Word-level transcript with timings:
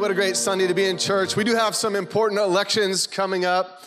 What 0.00 0.10
a 0.10 0.14
great 0.14 0.38
Sunday 0.38 0.66
to 0.66 0.72
be 0.72 0.86
in 0.86 0.96
church. 0.96 1.36
We 1.36 1.44
do 1.44 1.54
have 1.54 1.76
some 1.76 1.94
important 1.94 2.40
elections 2.40 3.06
coming 3.06 3.44
up 3.44 3.82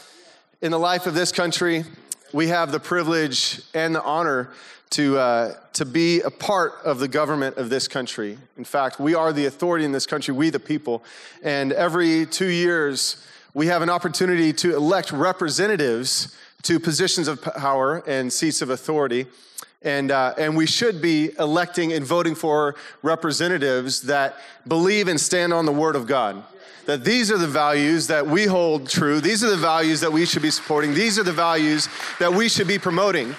in 0.61 0.69
the 0.69 0.77
life 0.77 1.07
of 1.07 1.15
this 1.15 1.31
country. 1.31 1.85
We 2.31 2.49
have 2.49 2.71
the 2.71 2.79
privilege 2.79 3.61
and 3.73 3.95
the 3.95 4.03
honor 4.03 4.51
to, 4.91 5.17
uh, 5.17 5.55
to 5.73 5.85
be 5.85 6.21
a 6.21 6.29
part 6.29 6.73
of 6.85 6.99
the 6.99 7.07
government 7.07 7.57
of 7.57 7.71
this 7.71 7.87
country. 7.87 8.37
In 8.57 8.63
fact, 8.63 8.99
we 8.99 9.15
are 9.15 9.33
the 9.33 9.47
authority 9.47 9.85
in 9.85 9.91
this 9.91 10.05
country, 10.05 10.35
we 10.35 10.51
the 10.51 10.59
people. 10.59 11.03
And 11.41 11.71
every 11.73 12.27
two 12.27 12.49
years, 12.49 13.25
we 13.55 13.65
have 13.65 13.81
an 13.81 13.89
opportunity 13.89 14.53
to 14.53 14.75
elect 14.75 15.11
representatives 15.11 16.37
to 16.61 16.79
positions 16.79 17.27
of 17.27 17.41
power 17.41 18.03
and 18.05 18.31
seats 18.31 18.61
of 18.61 18.69
authority. 18.69 19.25
And, 19.83 20.11
uh, 20.11 20.33
and 20.37 20.55
we 20.55 20.65
should 20.65 21.01
be 21.01 21.31
electing 21.37 21.91
and 21.93 22.05
voting 22.05 22.35
for 22.35 22.75
representatives 23.01 24.01
that 24.03 24.37
believe 24.67 25.07
and 25.07 25.19
stand 25.19 25.53
on 25.53 25.65
the 25.65 25.73
Word 25.73 25.95
of 25.95 26.07
God. 26.07 26.43
That 26.85 27.03
these 27.03 27.31
are 27.31 27.37
the 27.37 27.47
values 27.47 28.07
that 28.07 28.27
we 28.27 28.45
hold 28.45 28.89
true. 28.89 29.21
These 29.21 29.43
are 29.43 29.49
the 29.49 29.57
values 29.57 30.01
that 30.01 30.11
we 30.11 30.25
should 30.25 30.41
be 30.41 30.51
supporting. 30.51 30.93
These 30.93 31.17
are 31.17 31.23
the 31.23 31.31
values 31.31 31.87
that 32.19 32.33
we 32.33 32.49
should 32.49 32.67
be 32.67 32.77
promoting. 32.77 33.35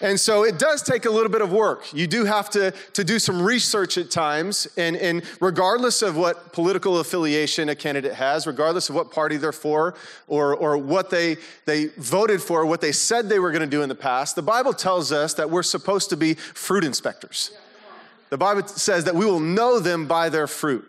And 0.00 0.18
so 0.18 0.44
it 0.44 0.58
does 0.58 0.82
take 0.82 1.04
a 1.04 1.10
little 1.10 1.28
bit 1.28 1.42
of 1.42 1.52
work. 1.52 1.92
You 1.92 2.06
do 2.06 2.24
have 2.24 2.48
to, 2.50 2.72
to 2.94 3.04
do 3.04 3.18
some 3.18 3.42
research 3.42 3.98
at 3.98 4.10
times, 4.10 4.66
and, 4.76 4.96
and 4.96 5.22
regardless 5.40 6.00
of 6.00 6.16
what 6.16 6.52
political 6.52 6.98
affiliation 6.98 7.68
a 7.68 7.74
candidate 7.74 8.14
has, 8.14 8.46
regardless 8.46 8.88
of 8.88 8.94
what 8.94 9.10
party 9.10 9.36
they're 9.36 9.52
for, 9.52 9.94
or, 10.26 10.54
or 10.54 10.78
what 10.78 11.10
they, 11.10 11.36
they 11.66 11.86
voted 11.98 12.40
for, 12.40 12.64
what 12.64 12.80
they 12.80 12.92
said 12.92 13.28
they 13.28 13.38
were 13.38 13.50
going 13.50 13.60
to 13.60 13.66
do 13.66 13.82
in 13.82 13.88
the 13.88 13.94
past, 13.94 14.36
the 14.36 14.42
Bible 14.42 14.72
tells 14.72 15.12
us 15.12 15.34
that 15.34 15.50
we're 15.50 15.62
supposed 15.62 16.08
to 16.10 16.16
be 16.16 16.34
fruit 16.34 16.84
inspectors. 16.84 17.50
The 18.30 18.38
Bible 18.38 18.66
says 18.68 19.04
that 19.04 19.14
we 19.14 19.26
will 19.26 19.40
know 19.40 19.80
them 19.80 20.06
by 20.06 20.28
their 20.28 20.46
fruit. 20.46 20.86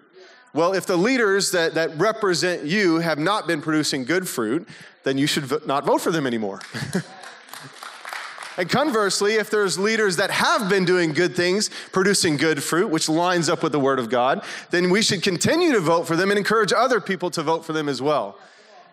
Well, 0.53 0.73
if 0.73 0.85
the 0.85 0.97
leaders 0.97 1.51
that, 1.51 1.73
that 1.73 1.97
represent 1.97 2.65
you 2.65 2.99
have 2.99 3.17
not 3.17 3.47
been 3.47 3.61
producing 3.61 4.05
good 4.05 4.27
fruit, 4.27 4.67
then 5.03 5.17
you 5.17 5.25
should 5.25 5.65
not 5.65 5.85
vote 5.85 6.01
for 6.01 6.11
them 6.11 6.27
anymore. 6.27 6.61
And 8.57 8.69
conversely, 8.69 9.35
if 9.35 9.49
there's 9.49 9.77
leaders 9.77 10.17
that 10.17 10.31
have 10.31 10.69
been 10.69 10.85
doing 10.85 11.13
good 11.13 11.35
things, 11.35 11.69
producing 11.91 12.37
good 12.37 12.61
fruit, 12.61 12.89
which 12.89 13.07
lines 13.07 13.49
up 13.49 13.63
with 13.63 13.71
the 13.71 13.79
Word 13.79 13.99
of 13.99 14.09
God, 14.09 14.43
then 14.69 14.89
we 14.89 15.01
should 15.01 15.23
continue 15.23 15.71
to 15.71 15.79
vote 15.79 16.07
for 16.07 16.15
them 16.15 16.31
and 16.31 16.37
encourage 16.37 16.73
other 16.73 16.99
people 16.99 17.29
to 17.31 17.43
vote 17.43 17.65
for 17.65 17.73
them 17.73 17.87
as 17.87 18.01
well. 18.01 18.37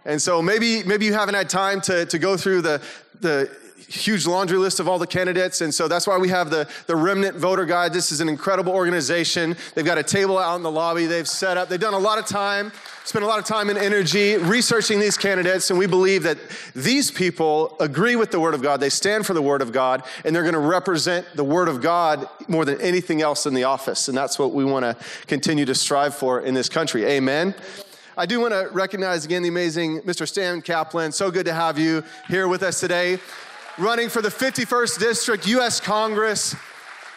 And 0.05 0.23
so 0.23 0.41
maybe, 0.41 0.83
maybe 0.85 1.05
you 1.05 1.13
haven't 1.13 1.35
had 1.35 1.51
time 1.51 1.81
to, 1.83 2.07
to 2.07 2.19
go 2.19 2.37
through 2.37 2.63
the, 2.63 2.83
the 3.21 3.51
huge 3.87 4.27
laundry 4.27 4.59
list 4.59 4.81
of 4.81 4.89
all 4.89 4.99
the 4.99 5.07
candidates. 5.07 5.61
And 5.61 5.73
so 5.73 5.89
that's 5.89 6.07
why 6.07 6.19
we 6.19 6.29
have 6.29 6.51
the, 6.51 6.69
the 6.87 6.97
Remnant 6.97 7.37
Voter 7.37 7.65
Guide. 7.65 7.93
This 7.93 8.11
is 8.13 8.21
an 8.21 8.29
incredible 8.29 8.73
organization. 8.73 9.57
They've 9.75 9.85
got 9.85 9.99
a 9.99 10.03
table 10.03 10.39
out 10.39 10.57
in 10.57 10.63
the 10.63 10.71
lobby 10.71 11.07
they've 11.07 11.29
set 11.29 11.57
up. 11.57 11.69
They've 11.69 11.81
done 11.81 11.95
a 11.95 11.99
lot 11.99 12.19
of 12.19 12.27
time, 12.27 12.73
spent 13.05 13.25
a 13.25 13.29
lot 13.29 13.39
of 13.39 13.45
time 13.45 13.71
and 13.71 13.79
energy 13.79 14.37
researching 14.37 15.01
these 15.01 15.17
candidates. 15.17 15.71
And 15.71 15.79
we 15.79 15.87
believe 15.87 16.25
that 16.25 16.39
these 16.75 17.11
people 17.11 17.77
agree 17.81 18.17
with 18.17 18.31
the 18.31 18.41
Word 18.41 18.55
of 18.55 18.63
God. 18.63 18.81
They 18.81 18.91
stand 18.91 19.27
for 19.27 19.35
the 19.35 19.43
Word 19.43 19.63
of 19.63 19.73
God, 19.73 20.03
and 20.25 20.35
they're 20.35 20.43
going 20.43 20.55
to 20.55 20.59
represent 20.59 21.27
the 21.35 21.45
Word 21.45 21.69
of 21.69 21.81
God 21.81 22.29
more 22.49 22.65
than 22.65 22.81
anything 22.81 23.23
else 23.23 23.47
in 23.47 23.55
the 23.55 23.65
office. 23.65 24.09
And 24.09 24.17
that's 24.17 24.39
what 24.39 24.53
we 24.53 24.65
want 24.65 24.85
to 24.85 24.97
continue 25.27 25.65
to 25.65 25.75
strive 25.75 26.15
for 26.15 26.41
in 26.41 26.55
this 26.55 26.69
country. 26.69 27.05
Amen. 27.05 27.55
I 28.17 28.27
do 28.27 28.41
want 28.41 28.53
to 28.53 28.69
recognize 28.73 29.25
again 29.25 29.43
the 29.43 29.49
amazing 29.49 30.01
Mr. 30.01 30.27
Stan 30.27 30.61
Caplan. 30.61 31.13
So 31.15 31.31
good 31.31 31.47
to 31.47 31.55
have 31.55 31.79
you 31.79 32.03
here 32.27 32.49
with 32.49 32.65
us 32.65 32.81
today 32.81 33.21
running 33.79 34.09
for 34.09 34.21
the 34.21 34.29
51st 34.29 34.99
District, 34.99 35.47
U.S. 35.47 35.79
Congress, 35.79 36.57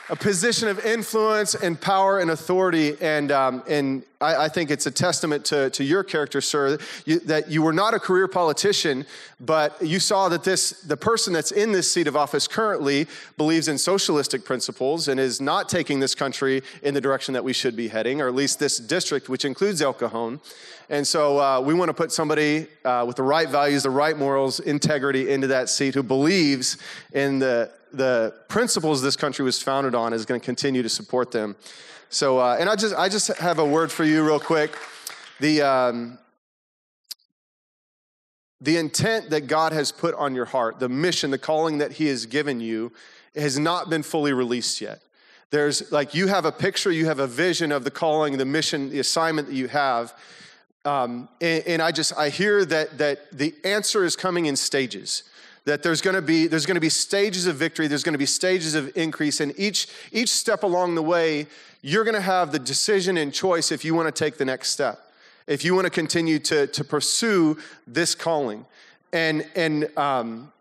a 0.09 0.15
position 0.15 0.67
of 0.67 0.85
influence 0.85 1.55
and 1.55 1.79
power 1.79 2.19
and 2.19 2.29
authority. 2.29 2.95
And, 3.01 3.31
um, 3.31 3.63
and 3.67 4.03
I, 4.19 4.45
I, 4.45 4.49
think 4.49 4.69
it's 4.69 4.85
a 4.85 4.91
testament 4.91 5.45
to, 5.45 5.69
to 5.71 5.83
your 5.83 6.03
character, 6.03 6.39
sir, 6.39 6.77
you, 7.05 7.19
that 7.21 7.49
you 7.49 7.63
were 7.63 7.73
not 7.73 7.93
a 7.93 7.99
career 7.99 8.27
politician, 8.27 9.05
but 9.39 9.75
you 9.81 9.99
saw 9.99 10.29
that 10.29 10.43
this, 10.43 10.81
the 10.81 10.97
person 10.97 11.33
that's 11.33 11.51
in 11.51 11.71
this 11.71 11.91
seat 11.91 12.07
of 12.07 12.15
office 12.15 12.47
currently 12.47 13.07
believes 13.37 13.67
in 13.67 13.77
socialistic 13.77 14.45
principles 14.45 15.07
and 15.07 15.19
is 15.19 15.41
not 15.41 15.67
taking 15.67 15.99
this 15.99 16.13
country 16.13 16.61
in 16.83 16.93
the 16.93 17.01
direction 17.01 17.33
that 17.33 17.43
we 17.43 17.53
should 17.53 17.75
be 17.75 17.87
heading, 17.87 18.21
or 18.21 18.27
at 18.27 18.35
least 18.35 18.59
this 18.59 18.77
district, 18.77 19.29
which 19.29 19.45
includes 19.45 19.81
El 19.81 19.93
Cajon. 19.93 20.41
And 20.91 21.07
so 21.07 21.39
uh, 21.39 21.61
we 21.61 21.73
want 21.73 21.87
to 21.87 21.93
put 21.93 22.11
somebody 22.11 22.67
uh, 22.83 23.05
with 23.07 23.15
the 23.15 23.23
right 23.23 23.47
values, 23.47 23.83
the 23.83 23.89
right 23.89 24.17
morals, 24.17 24.59
integrity 24.59 25.29
into 25.29 25.47
that 25.47 25.69
seat 25.69 25.95
who 25.95 26.03
believes 26.03 26.77
in 27.13 27.39
the, 27.39 27.71
the 27.93 28.35
principles 28.49 29.01
this 29.01 29.15
country 29.15 29.45
was 29.45 29.63
founded 29.63 29.95
on 29.95 30.11
is 30.11 30.25
going 30.25 30.41
to 30.41 30.45
continue 30.45 30.83
to 30.83 30.89
support 30.89 31.31
them. 31.31 31.55
So, 32.09 32.39
uh, 32.39 32.57
and 32.59 32.69
I 32.69 32.75
just, 32.75 32.93
I 32.93 33.07
just 33.07 33.29
have 33.37 33.57
a 33.57 33.65
word 33.65 33.89
for 33.89 34.03
you 34.03 34.21
real 34.21 34.37
quick. 34.37 34.77
The, 35.39 35.61
um, 35.61 36.19
the 38.59 38.75
intent 38.75 39.29
that 39.29 39.47
God 39.47 39.71
has 39.71 39.93
put 39.93 40.13
on 40.15 40.35
your 40.35 40.43
heart, 40.43 40.81
the 40.81 40.89
mission, 40.89 41.31
the 41.31 41.37
calling 41.37 41.77
that 41.77 41.93
He 41.93 42.07
has 42.07 42.25
given 42.25 42.59
you, 42.59 42.91
has 43.33 43.57
not 43.57 43.89
been 43.89 44.03
fully 44.03 44.33
released 44.33 44.81
yet. 44.81 45.01
There's 45.51 45.89
like 45.89 46.13
you 46.13 46.27
have 46.27 46.43
a 46.43 46.51
picture, 46.51 46.91
you 46.91 47.05
have 47.05 47.19
a 47.19 47.27
vision 47.27 47.71
of 47.71 47.85
the 47.85 47.91
calling, 47.91 48.37
the 48.37 48.45
mission, 48.45 48.89
the 48.89 48.99
assignment 48.99 49.47
that 49.47 49.55
you 49.55 49.69
have. 49.69 50.13
Um, 50.83 51.29
and, 51.39 51.63
and 51.67 51.81
I 51.81 51.91
just 51.91 52.17
I 52.17 52.29
hear 52.29 52.65
that 52.65 52.97
that 52.97 53.31
the 53.31 53.53
answer 53.63 54.03
is 54.03 54.15
coming 54.15 54.47
in 54.47 54.55
stages 54.55 55.23
that 55.65 55.83
there's 55.83 56.01
going 56.01 56.15
to 56.15 56.23
be 56.23 56.47
there's 56.47 56.65
going 56.65 56.75
to 56.75 56.81
be 56.81 56.89
stages 56.89 57.45
of 57.45 57.55
victory 57.55 57.85
there's 57.85 58.03
going 58.03 58.13
to 58.13 58.19
be 58.19 58.25
stages 58.25 58.73
of 58.73 58.91
increase 58.97 59.39
and 59.41 59.53
each 59.59 59.87
each 60.11 60.29
step 60.29 60.63
along 60.63 60.95
the 60.95 61.03
way 61.03 61.45
you're 61.83 62.03
going 62.03 62.15
to 62.15 62.19
have 62.19 62.51
the 62.51 62.57
decision 62.57 63.15
and 63.17 63.31
choice 63.31 63.71
if 63.71 63.85
you 63.85 63.93
want 63.93 64.07
to 64.07 64.23
take 64.23 64.37
the 64.37 64.45
next 64.45 64.71
step 64.71 65.11
if 65.47 65.65
you 65.65 65.75
want 65.75 65.85
to 65.85 65.91
continue 65.91 66.39
to 66.39 66.67
to 66.67 66.83
pursue 66.83 67.57
this 67.87 68.15
calling. 68.15 68.65
And 69.13 69.45
and 69.55 69.95
um, 69.97 70.51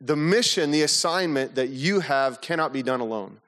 the 0.00 0.16
mission 0.16 0.70
the 0.70 0.82
assignment 0.82 1.54
that 1.54 1.68
you 1.68 2.00
have 2.00 2.40
cannot 2.40 2.72
be 2.72 2.82
done 2.82 3.00
alone 3.00 3.38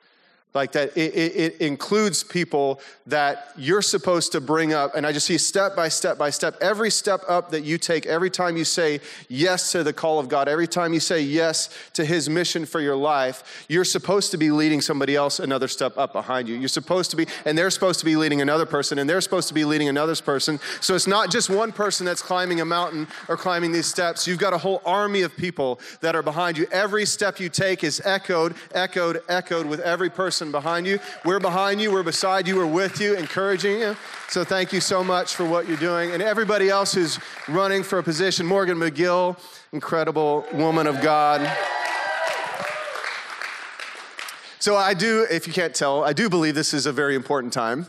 like 0.55 0.73
that 0.73 0.97
it, 0.97 1.15
it, 1.15 1.61
includes 1.61 2.25
people 2.25 2.81
that 3.07 3.53
you're 3.57 3.83
supposed 3.83 4.33
to 4.33 4.41
bring 4.41 4.73
up. 4.73 4.95
And 4.95 5.07
i 5.07 5.13
just 5.13 5.27
see 5.27 5.39
step 5.39 5.77
by 5.77 5.89
step 5.89 6.17
by 6.19 6.31
step 6.31 6.57
every 6.61 6.91
step 6.91 7.21
up 7.29 7.51
that 7.51 7.63
you 7.63 7.79
take 7.79 8.07
every 8.07 8.31
time 8.31 8.57
you 8.57 8.65
say 8.65 9.01
yes 9.29 9.73
to 9.73 9.83
the 9.83 9.93
call 9.93 10.19
of 10.19 10.29
god 10.29 10.49
every 10.49 10.67
time 10.67 10.93
you 10.93 11.01
say 11.01 11.21
yes 11.21 11.69
to 11.93 12.05
his 12.05 12.29
mission 12.29 12.67
for 12.67 12.81
your 12.81 12.97
life 12.97 13.65
you're 13.69 13.85
supposed 13.85 14.31
to 14.31 14.37
be 14.37 14.51
leading 14.51 14.81
somebody 14.81 15.17
else 15.17 15.41
another 15.41 15.69
step 15.69 15.97
up 15.99 16.13
behind 16.13 16.49
you. 16.49 16.57
You're 16.57 16.69
supposed 16.69 17.11
to 17.11 17.17
be 17.17 17.27
and 17.45 17.57
they're 17.57 17.71
supposed 17.71 17.99
to 18.01 18.05
be 18.05 18.17
leading 18.17 18.41
another 18.41 18.67
person 18.67 18.99
and 18.99 19.09
they're 19.09 19.21
supposed 19.21 19.49
to 19.49 19.55
be 19.55 19.65
leading 19.65 19.89
another 19.89 20.15
person. 20.17 20.61
So 20.81 20.95
it's 20.95 21.07
not 21.07 21.31
just 21.31 21.51
one 21.51 21.73
person 21.73 22.07
that's 22.07 22.23
climbing 22.23 22.61
a 22.61 22.65
mountain 22.65 23.09
or 23.29 23.37
climbing 23.37 23.73
these 23.73 23.87
steps. 23.87 24.27
You've 24.27 24.39
got 24.39 24.53
a 24.53 24.59
whole 24.59 24.81
army 24.85 25.23
of 25.23 25.37
people 25.37 25.81
that 26.01 26.15
are 26.15 26.23
behind 26.23 26.57
you. 26.57 26.67
Every 26.71 27.05
step 27.05 27.41
you 27.41 27.49
take 27.49 27.83
is 27.83 28.01
echoed 28.05 28.55
echoed 28.75 29.23
echoed 29.29 29.67
with 29.67 29.81
every 29.81 30.11
person 30.11 30.44
person 30.45 30.53
behind 30.53 30.87
you. 30.87 30.99
We're 31.25 31.41
behind 31.41 31.81
you, 31.81 31.91
we're 31.91 32.03
beside 32.03 32.47
you, 32.47 32.57
we're 32.57 32.67
with 32.67 33.01
you, 33.01 33.15
encouraging 33.15 33.79
you. 33.79 33.97
So 34.29 34.45
thank 34.45 34.73
you 34.73 34.81
so 34.81 35.03
much 35.03 35.35
for 35.35 35.45
what 35.45 35.67
you're 35.67 35.79
doing. 35.79 36.11
And 36.11 36.23
everybody 36.23 36.69
else 36.69 36.95
who's 36.95 37.19
running 37.49 37.83
for 37.83 37.99
a 37.99 38.03
position, 38.03 38.45
Morgan 38.45 38.77
McGill, 38.77 39.39
incredible 39.73 40.45
woman 40.53 40.87
of 40.87 41.01
God. 41.01 41.41
So 44.59 44.77
I 44.77 44.95
do, 44.95 45.27
if 45.31 45.47
you 45.47 45.53
can't 45.53 45.75
tell, 45.75 46.05
I 46.05 46.13
do 46.13 46.29
believe 46.29 46.55
this 46.55 46.75
is 46.75 46.87
a 46.87 46.93
very 46.93 47.15
important 47.15 47.53
time 47.53 47.87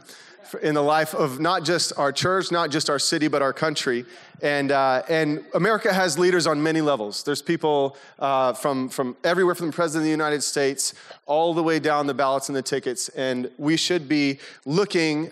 in 0.62 0.76
the 0.76 0.82
life 0.82 1.16
of 1.16 1.40
not 1.40 1.64
just 1.64 1.94
our 1.98 2.12
church, 2.12 2.52
not 2.52 2.70
just 2.70 2.90
our 2.90 3.00
city, 3.00 3.28
but 3.28 3.42
our 3.42 3.54
country. 3.54 4.06
And, 4.42 4.72
uh, 4.72 5.04
and 5.10 5.44
America 5.54 5.94
has 5.94 6.20
leaders 6.20 6.46
on 6.46 6.62
many 6.62 6.82
levels. 6.82 7.24
There's 7.24 7.42
people 7.42 7.98
uh, 8.20 8.54
from, 8.54 8.90
from 8.90 9.16
everywhere 9.24 9.56
from 9.56 9.68
the 9.68 9.74
President 9.74 10.02
of 10.02 10.06
the 10.06 10.12
United 10.12 10.44
States 10.44 10.94
all 11.26 11.54
the 11.54 11.64
way 11.64 11.80
down 11.80 12.06
the 12.06 12.14
ballots 12.14 12.50
and 12.50 12.56
the 12.56 12.62
tickets. 12.62 13.10
And 13.10 13.50
we 13.58 13.78
should 13.78 14.08
be 14.08 14.40
looking 14.66 15.32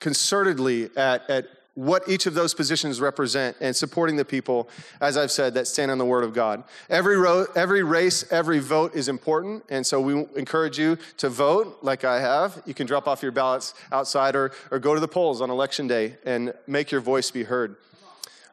concertedly 0.00 0.90
at, 0.96 1.28
at 1.30 1.46
what 1.76 2.08
each 2.08 2.24
of 2.24 2.32
those 2.32 2.54
positions 2.54 3.02
represent 3.02 3.54
and 3.60 3.76
supporting 3.76 4.16
the 4.16 4.24
people, 4.24 4.68
as 5.02 5.18
I've 5.18 5.30
said, 5.30 5.52
that 5.54 5.68
stand 5.68 5.90
on 5.90 5.98
the 5.98 6.06
Word 6.06 6.24
of 6.24 6.32
God. 6.32 6.64
Every, 6.88 7.18
ro- 7.18 7.46
every 7.54 7.82
race, 7.82 8.24
every 8.32 8.60
vote 8.60 8.94
is 8.94 9.08
important, 9.08 9.62
and 9.68 9.86
so 9.86 10.00
we 10.00 10.26
encourage 10.36 10.78
you 10.78 10.96
to 11.18 11.28
vote 11.28 11.78
like 11.82 12.02
I 12.02 12.18
have. 12.18 12.62
You 12.64 12.72
can 12.72 12.86
drop 12.86 13.06
off 13.06 13.22
your 13.22 13.30
ballots 13.30 13.74
outside 13.92 14.34
or, 14.34 14.52
or 14.70 14.78
go 14.78 14.94
to 14.94 15.00
the 15.00 15.06
polls 15.06 15.42
on 15.42 15.50
election 15.50 15.86
day 15.86 16.16
and 16.24 16.54
make 16.66 16.90
your 16.90 17.02
voice 17.02 17.30
be 17.30 17.44
heard. 17.44 17.76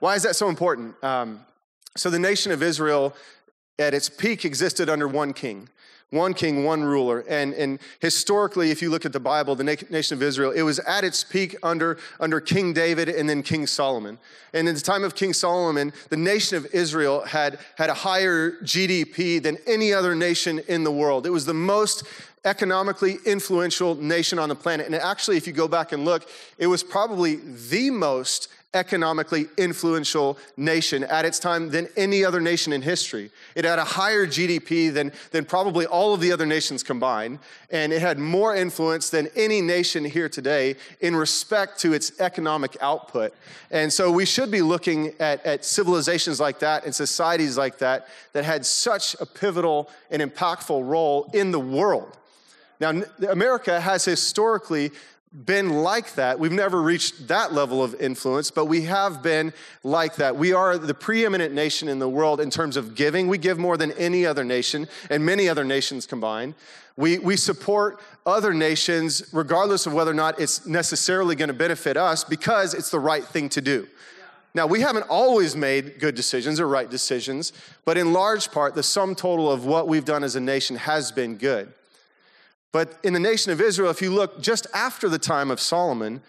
Why 0.02 0.16
is 0.16 0.24
that 0.24 0.36
so 0.36 0.50
important? 0.50 1.02
Um, 1.02 1.46
so, 1.96 2.10
the 2.10 2.20
nation 2.20 2.52
of 2.52 2.62
Israel 2.62 3.16
at 3.80 3.94
its 3.94 4.10
peak 4.10 4.44
existed 4.44 4.90
under 4.90 5.08
one 5.08 5.32
king 5.32 5.70
one 6.14 6.34
king, 6.34 6.64
one 6.64 6.84
ruler. 6.84 7.24
And, 7.28 7.54
and 7.54 7.80
historically, 8.00 8.72
if 8.72 8.82
you 8.82 8.90
look 8.90 9.06
at 9.06 9.14
the 9.14 9.20
Bible, 9.20 9.56
the 9.56 9.64
nation 9.64 10.16
of 10.16 10.24
Israel, 10.24 10.52
it 10.52 10.62
was 10.62 10.80
at 10.80 11.04
its 11.04 11.24
peak 11.24 11.56
under, 11.64 11.98
under 12.20 12.40
King 12.40 12.74
David 12.74 13.10
and 13.10 13.30
then 13.30 13.44
King 13.44 13.68
Solomon. 13.68 14.18
And 14.54 14.68
in 14.68 14.76
the 14.76 14.82
time 14.82 15.04
of 15.04 15.16
King 15.16 15.34
Solomon, 15.34 15.92
the 16.10 16.18
nation 16.18 16.58
of 16.58 16.68
Israel 16.74 17.22
had, 17.26 17.60
had 17.78 17.90
a 17.90 17.94
higher 17.94 18.52
GDP 18.62 19.42
than 19.42 19.58
any 19.66 19.92
other 19.92 20.16
nation 20.16 20.60
in 20.68 20.84
the 20.84 20.92
world. 20.92 21.26
It 21.26 21.32
was 21.32 21.46
the 21.46 21.54
most 21.54 22.04
economically 22.46 23.18
influential 23.26 23.96
nation 23.96 24.38
on 24.38 24.50
the 24.50 24.56
planet. 24.56 24.86
And 24.86 24.96
actually, 24.96 25.38
if 25.38 25.48
you 25.48 25.54
go 25.54 25.68
back 25.68 25.92
and 25.92 26.06
look, 26.06 26.30
it 26.58 26.68
was 26.68 26.84
probably 26.84 27.38
the 27.38 27.90
most 27.90 28.50
economically 28.74 29.48
influential 29.58 30.38
nation 30.58 31.04
at 31.04 31.26
its 31.26 31.40
time 31.40 31.70
than 31.70 31.88
any 31.96 32.26
other 32.26 32.42
nation 32.42 32.74
in 32.74 32.82
history. 32.82 33.30
It 33.56 33.66
had 33.66 33.80
a 33.80 33.84
higher 33.84 34.26
GDP 34.26 34.94
than, 34.94 35.12
than 35.32 35.46
probably 35.46 35.86
all 35.86 36.14
of 36.14 36.22
the 36.22 36.32
other 36.32 36.46
nations 36.46 36.84
combined, 36.84 37.40
and 37.70 37.94
it 37.94 38.02
had 38.02 38.18
more 38.18 38.56
influence 38.56 39.10
than 39.10 39.28
any 39.36 39.62
nation 39.62 40.04
here 40.04 40.30
today 40.30 40.76
in 41.02 41.16
respect 41.16 41.80
to 41.80 41.94
its 41.94 42.20
economic 42.20 42.76
output. 42.82 43.34
And 43.72 43.92
so 43.92 44.12
we 44.12 44.26
should 44.26 44.52
be 44.52 44.62
looking 44.62 45.14
at, 45.20 45.46
at 45.46 45.66
civilizations 45.66 46.40
like 46.40 46.60
that 46.60 46.86
and 46.86 46.94
societies 46.94 47.58
like 47.58 47.78
that 47.80 48.08
that 48.34 48.46
had 48.46 48.66
such 48.66 49.16
a 49.20 49.26
pivotal 49.26 49.90
and 50.10 50.22
impactful 50.22 50.88
role 50.88 51.30
in 51.34 51.52
the 51.52 51.60
world. 51.60 52.18
Now, 52.80 53.02
America 53.30 53.80
has 53.80 54.04
historically 54.04 54.92
been 55.34 55.82
like 55.82 56.14
that. 56.14 56.40
We've 56.40 56.52
never 56.52 56.82
reached 56.82 57.28
that 57.28 57.54
level 57.54 57.84
of 57.84 58.00
influence, 58.00 58.52
but 58.52 58.66
we 58.66 58.82
have 58.84 59.24
been 59.24 59.52
like 59.84 60.16
that. 60.18 60.36
We 60.36 60.54
are 60.54 60.78
the 60.78 60.94
preeminent 60.94 61.54
nation 61.54 61.88
in 61.88 61.98
the 61.98 62.08
world 62.08 62.40
in 62.40 62.52
terms 62.52 62.78
of 62.78 62.94
giving. 62.94 63.28
We 63.28 63.40
give 63.40 63.58
more 63.58 63.76
than 63.76 63.92
any 63.94 64.26
other 64.26 64.44
nation 64.44 64.88
and 65.10 65.26
many 65.26 65.50
other 65.50 65.64
nations 65.64 66.06
combined. 66.06 66.54
We, 66.96 67.18
we 67.18 67.36
support 67.38 68.00
other 68.28 68.54
nations 68.54 69.24
regardless 69.34 69.88
of 69.88 69.94
whether 69.94 70.12
or 70.12 70.16
not 70.16 70.40
it's 70.40 70.68
necessarily 70.68 71.36
going 71.36 71.48
to 71.48 71.54
benefit 71.54 71.98
us 71.98 72.24
because 72.24 72.76
it's 72.76 72.92
the 72.92 73.00
right 73.00 73.24
thing 73.24 73.50
to 73.50 73.62
do. 73.62 73.88
Now, 74.56 74.68
we 74.68 74.82
haven't 74.82 75.08
always 75.10 75.56
made 75.56 76.00
good 76.00 76.14
decisions 76.14 76.60
or 76.60 76.68
right 76.68 76.88
decisions, 76.88 77.54
but 77.86 77.98
in 77.98 78.14
large 78.14 78.52
part, 78.52 78.76
the 78.76 78.84
sum 78.84 79.16
total 79.16 79.52
of 79.52 79.66
what 79.66 79.88
we've 79.88 80.06
done 80.06 80.24
as 80.24 80.36
a 80.36 80.40
nation 80.40 80.76
has 80.76 81.12
been 81.12 81.38
good. 81.38 81.74
But 82.74 82.98
in 83.04 83.14
the 83.14 83.20
nation 83.20 83.54
of 83.54 83.62
Israel, 83.62 83.90
if 83.92 84.02
you 84.02 84.12
look 84.12 84.42
just 84.42 84.68
after 84.74 85.08
the 85.08 85.20
time 85.20 85.52
of 85.52 85.62
Solomon, 85.62 86.22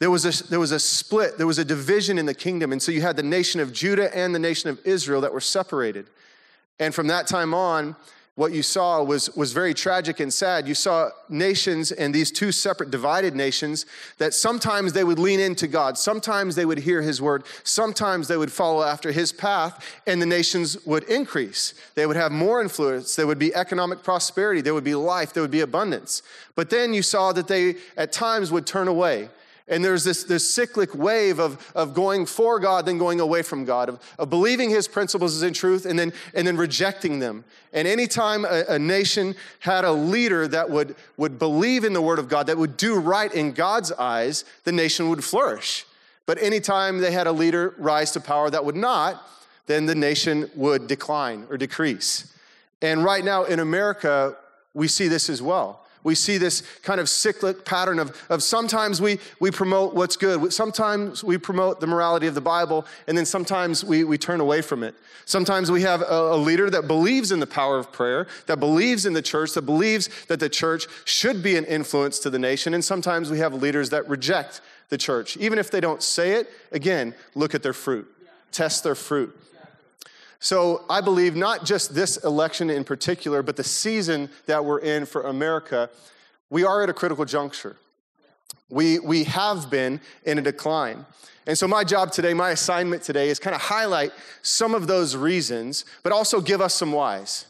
there 0.00 0.10
was, 0.10 0.26
a, 0.26 0.48
there 0.48 0.60
was 0.60 0.72
a 0.72 0.80
split, 0.80 1.38
there 1.38 1.46
was 1.46 1.58
a 1.58 1.64
division 1.64 2.18
in 2.18 2.26
the 2.26 2.34
kingdom. 2.34 2.72
And 2.72 2.82
so 2.82 2.92
you 2.92 3.00
had 3.00 3.16
the 3.16 3.22
nation 3.22 3.60
of 3.60 3.72
Judah 3.72 4.14
and 4.14 4.34
the 4.34 4.40
nation 4.40 4.68
of 4.68 4.84
Israel 4.84 5.20
that 5.22 5.32
were 5.32 5.40
separated. 5.40 6.08
And 6.80 6.92
from 6.92 7.06
that 7.06 7.28
time 7.28 7.54
on, 7.54 7.94
what 8.36 8.52
you 8.52 8.62
saw 8.62 9.00
was, 9.00 9.34
was 9.36 9.52
very 9.52 9.72
tragic 9.72 10.18
and 10.18 10.32
sad. 10.32 10.66
You 10.66 10.74
saw 10.74 11.10
nations 11.28 11.92
and 11.92 12.12
these 12.12 12.32
two 12.32 12.50
separate 12.50 12.90
divided 12.90 13.36
nations 13.36 13.86
that 14.18 14.34
sometimes 14.34 14.92
they 14.92 15.04
would 15.04 15.20
lean 15.20 15.38
into 15.38 15.68
God, 15.68 15.96
sometimes 15.96 16.56
they 16.56 16.66
would 16.66 16.78
hear 16.78 17.00
his 17.00 17.22
word, 17.22 17.44
sometimes 17.62 18.26
they 18.26 18.36
would 18.36 18.50
follow 18.50 18.82
after 18.82 19.12
his 19.12 19.30
path, 19.30 20.00
and 20.06 20.20
the 20.20 20.26
nations 20.26 20.84
would 20.84 21.04
increase. 21.04 21.74
They 21.94 22.06
would 22.06 22.16
have 22.16 22.32
more 22.32 22.60
influence, 22.60 23.14
there 23.14 23.26
would 23.26 23.38
be 23.38 23.54
economic 23.54 24.02
prosperity, 24.02 24.60
there 24.60 24.74
would 24.74 24.84
be 24.84 24.96
life, 24.96 25.32
there 25.32 25.42
would 25.42 25.50
be 25.52 25.60
abundance. 25.60 26.22
But 26.56 26.70
then 26.70 26.92
you 26.92 27.02
saw 27.02 27.32
that 27.32 27.46
they 27.46 27.76
at 27.96 28.10
times 28.10 28.50
would 28.50 28.66
turn 28.66 28.88
away 28.88 29.28
and 29.66 29.82
there's 29.82 30.04
this, 30.04 30.24
this 30.24 30.48
cyclic 30.48 30.94
wave 30.94 31.38
of, 31.38 31.72
of 31.74 31.94
going 31.94 32.26
for 32.26 32.60
God, 32.60 32.84
then 32.84 32.98
going 32.98 33.18
away 33.20 33.40
from 33.42 33.64
God, 33.64 33.88
of, 33.88 33.98
of 34.18 34.28
believing 34.28 34.68
his 34.68 34.86
principles 34.86 35.34
is 35.34 35.42
in 35.42 35.54
truth 35.54 35.86
and 35.86 35.98
then, 35.98 36.12
and 36.34 36.46
then 36.46 36.58
rejecting 36.58 37.18
them. 37.18 37.44
And 37.72 37.88
anytime 37.88 38.44
a, 38.44 38.64
a 38.68 38.78
nation 38.78 39.34
had 39.60 39.84
a 39.84 39.92
leader 39.92 40.46
that 40.48 40.68
would, 40.68 40.96
would 41.16 41.38
believe 41.38 41.84
in 41.84 41.94
the 41.94 42.02
word 42.02 42.18
of 42.18 42.28
God, 42.28 42.46
that 42.48 42.58
would 42.58 42.76
do 42.76 42.98
right 42.98 43.32
in 43.32 43.52
God's 43.52 43.90
eyes, 43.92 44.44
the 44.64 44.72
nation 44.72 45.08
would 45.08 45.24
flourish. 45.24 45.86
But 46.26 46.42
anytime 46.42 46.98
they 46.98 47.12
had 47.12 47.26
a 47.26 47.32
leader 47.32 47.74
rise 47.78 48.10
to 48.12 48.20
power 48.20 48.50
that 48.50 48.66
would 48.66 48.76
not, 48.76 49.26
then 49.66 49.86
the 49.86 49.94
nation 49.94 50.50
would 50.54 50.86
decline 50.86 51.46
or 51.48 51.56
decrease. 51.56 52.34
And 52.82 53.02
right 53.02 53.24
now 53.24 53.44
in 53.44 53.60
America, 53.60 54.36
we 54.74 54.88
see 54.88 55.08
this 55.08 55.30
as 55.30 55.40
well 55.40 55.83
we 56.04 56.14
see 56.14 56.38
this 56.38 56.62
kind 56.82 57.00
of 57.00 57.08
cyclic 57.08 57.64
pattern 57.64 57.98
of, 57.98 58.16
of 58.28 58.42
sometimes 58.42 59.00
we, 59.00 59.18
we 59.40 59.50
promote 59.50 59.94
what's 59.94 60.16
good, 60.16 60.52
sometimes 60.52 61.24
we 61.24 61.38
promote 61.38 61.80
the 61.80 61.86
morality 61.86 62.26
of 62.26 62.34
the 62.34 62.40
Bible, 62.40 62.86
and 63.08 63.18
then 63.18 63.26
sometimes 63.26 63.82
we, 63.82 64.04
we 64.04 64.16
turn 64.16 64.40
away 64.40 64.62
from 64.62 64.84
it. 64.84 64.94
Sometimes 65.24 65.70
we 65.70 65.82
have 65.82 66.02
a, 66.02 66.34
a 66.34 66.36
leader 66.36 66.68
that 66.70 66.86
believes 66.86 67.32
in 67.32 67.40
the 67.40 67.46
power 67.46 67.78
of 67.78 67.90
prayer, 67.90 68.26
that 68.46 68.60
believes 68.60 69.06
in 69.06 69.14
the 69.14 69.22
church, 69.22 69.54
that 69.54 69.62
believes 69.62 70.08
that 70.26 70.38
the 70.38 70.50
church 70.50 70.86
should 71.06 71.42
be 71.42 71.56
an 71.56 71.64
influence 71.64 72.18
to 72.20 72.30
the 72.30 72.38
nation, 72.38 72.74
and 72.74 72.84
sometimes 72.84 73.30
we 73.30 73.38
have 73.38 73.54
leaders 73.54 73.90
that 73.90 74.06
reject 74.08 74.60
the 74.90 74.98
church. 74.98 75.36
Even 75.38 75.58
if 75.58 75.70
they 75.70 75.80
don't 75.80 76.02
say 76.02 76.32
it, 76.32 76.50
again, 76.70 77.14
look 77.34 77.54
at 77.54 77.62
their 77.62 77.72
fruit, 77.72 78.06
test 78.52 78.84
their 78.84 78.94
fruit. 78.94 79.34
So 80.44 80.84
I 80.90 81.00
believe 81.00 81.36
not 81.36 81.64
just 81.64 81.94
this 81.94 82.18
election 82.18 82.68
in 82.68 82.84
particular, 82.84 83.42
but 83.42 83.56
the 83.56 83.64
season 83.64 84.28
that 84.44 84.62
we're 84.62 84.80
in 84.80 85.06
for 85.06 85.22
America, 85.22 85.88
we 86.50 86.64
are 86.64 86.82
at 86.82 86.90
a 86.90 86.92
critical 86.92 87.24
juncture. 87.24 87.76
We, 88.68 88.98
we 88.98 89.24
have 89.24 89.70
been 89.70 90.02
in 90.22 90.38
a 90.38 90.42
decline. 90.42 91.06
And 91.46 91.56
so, 91.56 91.66
my 91.66 91.82
job 91.82 92.12
today, 92.12 92.34
my 92.34 92.50
assignment 92.50 93.02
today 93.02 93.30
is 93.30 93.38
kind 93.38 93.56
of 93.56 93.62
highlight 93.62 94.12
some 94.42 94.74
of 94.74 94.86
those 94.86 95.16
reasons, 95.16 95.86
but 96.02 96.12
also 96.12 96.42
give 96.42 96.60
us 96.60 96.74
some 96.74 96.92
whys. 96.92 97.46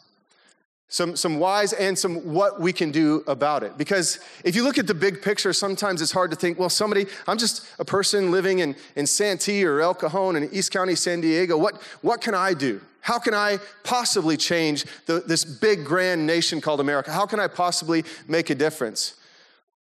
Some, 0.94 1.17
some 1.17 1.41
whys 1.41 1.73
and 1.73 1.99
some 1.99 2.19
what 2.19 2.61
we 2.61 2.73
can 2.73 2.93
do 2.93 3.25
about 3.26 3.64
it. 3.64 3.76
Because 3.76 4.20
if 4.44 4.55
you 4.55 4.62
look 4.62 4.79
at 4.79 4.87
the 4.87 4.94
big 4.94 5.23
picture, 5.23 5.52
sometimes 5.52 6.00
it's 6.00 6.12
hard 6.12 6.31
to 6.31 6.37
think, 6.37 6.56
well, 6.56 6.69
somebody, 6.69 7.06
I'm 7.26 7.37
just 7.37 7.67
a 7.81 7.85
person 7.85 8.31
living 8.31 8.61
in, 8.61 8.76
in 8.94 9.05
Santee 9.05 9.64
or 9.64 9.81
El 9.81 9.94
Cajon 9.94 10.37
in 10.37 10.49
East 10.55 10.70
County, 10.70 10.94
San 10.94 11.20
Diego. 11.20 11.58
What, 11.58 11.82
what 12.02 12.20
can 12.20 12.32
I 12.32 12.55
do? 12.55 12.81
How 13.00 13.19
can 13.19 13.35
I 13.35 13.58
possibly 13.82 14.37
change 14.37 14.85
the, 15.06 15.19
this 15.19 15.44
big, 15.44 15.85
grand 15.85 16.29
nation 16.29 16.61
called 16.61 16.79
America? 16.79 17.11
How 17.11 17.26
can 17.26 17.40
I 17.40 17.49
possibly 17.49 18.05
make 18.29 18.50
a 18.50 18.55
difference? 18.55 19.14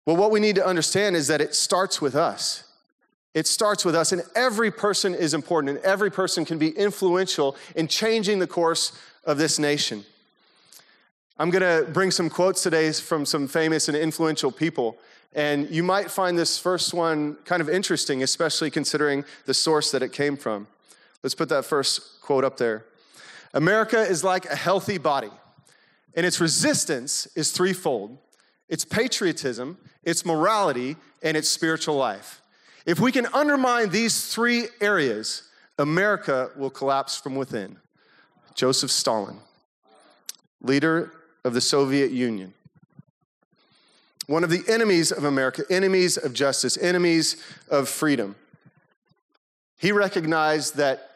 Well, 0.06 0.18
what 0.18 0.30
we 0.30 0.40
need 0.40 0.54
to 0.58 0.64
understand 0.68 1.16
is 1.16 1.26
that 1.30 1.42
it 1.42 1.56
starts 1.56 2.00
with 2.00 2.14
us. 2.14 2.64
It 3.34 3.48
starts 3.48 3.84
with 3.84 3.96
us, 3.96 4.12
and 4.12 4.22
every 4.36 4.70
person 4.70 5.16
is 5.16 5.34
important, 5.34 5.78
and 5.78 5.84
every 5.84 6.12
person 6.12 6.46
can 6.46 6.60
be 6.60 6.70
influential 6.78 7.56
in 7.76 7.88
changing 7.88 8.38
the 8.38 8.46
course 8.46 8.96
of 9.24 9.40
this 9.40 9.58
nation. 9.58 10.06
I'm 11.42 11.50
going 11.50 11.64
to 11.64 11.92
bring 11.92 12.12
some 12.12 12.30
quotes 12.30 12.62
today 12.62 12.92
from 12.92 13.26
some 13.26 13.48
famous 13.48 13.88
and 13.88 13.98
influential 13.98 14.52
people. 14.52 15.00
And 15.34 15.68
you 15.72 15.82
might 15.82 16.12
find 16.12 16.38
this 16.38 16.60
first 16.60 16.94
one 16.94 17.34
kind 17.46 17.64
of 17.64 17.68
interesting, 17.68 18.22
especially 18.22 18.70
considering 18.70 19.26
the 19.48 19.56
source 19.56 19.90
that 19.90 20.04
it 20.04 20.14
came 20.14 20.38
from. 20.38 20.68
Let's 21.24 21.34
put 21.34 21.50
that 21.50 21.66
first 21.66 22.22
quote 22.22 22.44
up 22.44 22.58
there. 22.58 22.86
America 23.56 24.00
is 24.00 24.24
like 24.24 24.46
a 24.46 24.56
healthy 24.56 25.00
body, 25.00 25.32
and 26.14 26.28
its 26.28 26.40
resistance 26.40 27.28
is 27.36 27.52
threefold 27.52 28.20
it's 28.70 28.86
patriotism, 28.86 29.80
it's 30.04 30.24
morality, 30.24 30.96
and 31.24 31.36
it's 31.36 31.50
spiritual 31.50 31.96
life. 31.96 32.44
If 32.86 33.00
we 33.00 33.12
can 33.12 33.26
undermine 33.34 33.90
these 33.90 34.32
three 34.32 34.68
areas, 34.80 35.50
America 35.80 36.52
will 36.56 36.70
collapse 36.70 37.18
from 37.18 37.34
within. 37.34 37.78
Joseph 38.54 38.92
Stalin, 38.92 39.40
leader 40.62 41.12
of 41.44 41.54
the 41.54 41.62
Soviet 41.62 42.12
Union. 42.12 42.54
One 44.28 44.44
of 44.44 44.50
the 44.50 44.64
enemies 44.68 45.12
of 45.12 45.24
America, 45.24 45.64
enemies 45.70 46.18
of 46.18 46.34
justice, 46.34 46.78
enemies 46.78 47.44
of 47.70 47.90
freedom. 47.90 48.36
He 49.78 49.92
recognized 49.92 50.78
that 50.78 51.10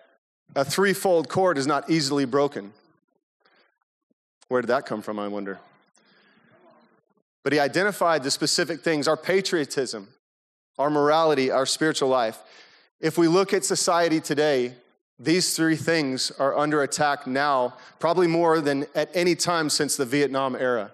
a 0.55 0.65
threefold 0.65 1.29
cord 1.29 1.57
is 1.57 1.67
not 1.67 1.89
easily 1.89 2.25
broken. 2.25 2.73
Where 4.47 4.61
did 4.61 4.67
that 4.67 4.85
come 4.85 5.01
from, 5.01 5.19
I 5.19 5.27
wonder? 5.27 5.59
But 7.43 7.53
he 7.53 7.59
identified 7.59 8.23
the 8.23 8.31
specific 8.31 8.81
things 8.81 9.07
our 9.07 9.17
patriotism, 9.17 10.07
our 10.79 10.89
morality, 10.89 11.51
our 11.51 11.65
spiritual 11.65 12.09
life. 12.09 12.39
If 12.99 13.17
we 13.17 13.27
look 13.27 13.53
at 13.53 13.63
society 13.63 14.19
today, 14.19 14.73
these 15.17 15.55
three 15.55 15.75
things 15.77 16.31
are 16.31 16.57
under 16.57 16.83
attack 16.83 17.25
now, 17.25 17.75
probably 17.99 18.27
more 18.27 18.59
than 18.61 18.85
at 18.93 19.09
any 19.15 19.35
time 19.35 19.69
since 19.69 19.95
the 19.95 20.05
Vietnam 20.05 20.55
era. 20.55 20.91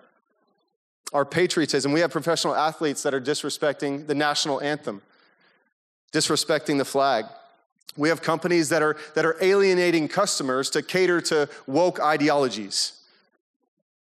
Our 1.12 1.26
patriotism, 1.26 1.92
we 1.92 2.00
have 2.02 2.12
professional 2.12 2.56
athletes 2.56 3.04
that 3.04 3.14
are 3.14 3.22
disrespecting 3.22 4.08
the 4.08 4.16
national 4.16 4.62
anthem. 4.62 5.02
disrespecting 6.12 6.78
the 6.78 6.86
flag. 6.86 7.26
We 7.98 8.10
have 8.10 8.22
companies 8.22 8.70
that 8.70 8.82
are, 8.82 8.98
that 9.16 9.26
are 9.26 9.38
alienating 9.42 10.08
customers 10.08 10.70
to 10.72 10.82
cater 10.82 11.22
to 11.22 11.50
woke 11.68 12.00
ideologies, 12.00 12.94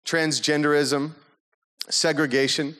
transgenderism, 0.04 1.12
segregation. 1.88 2.76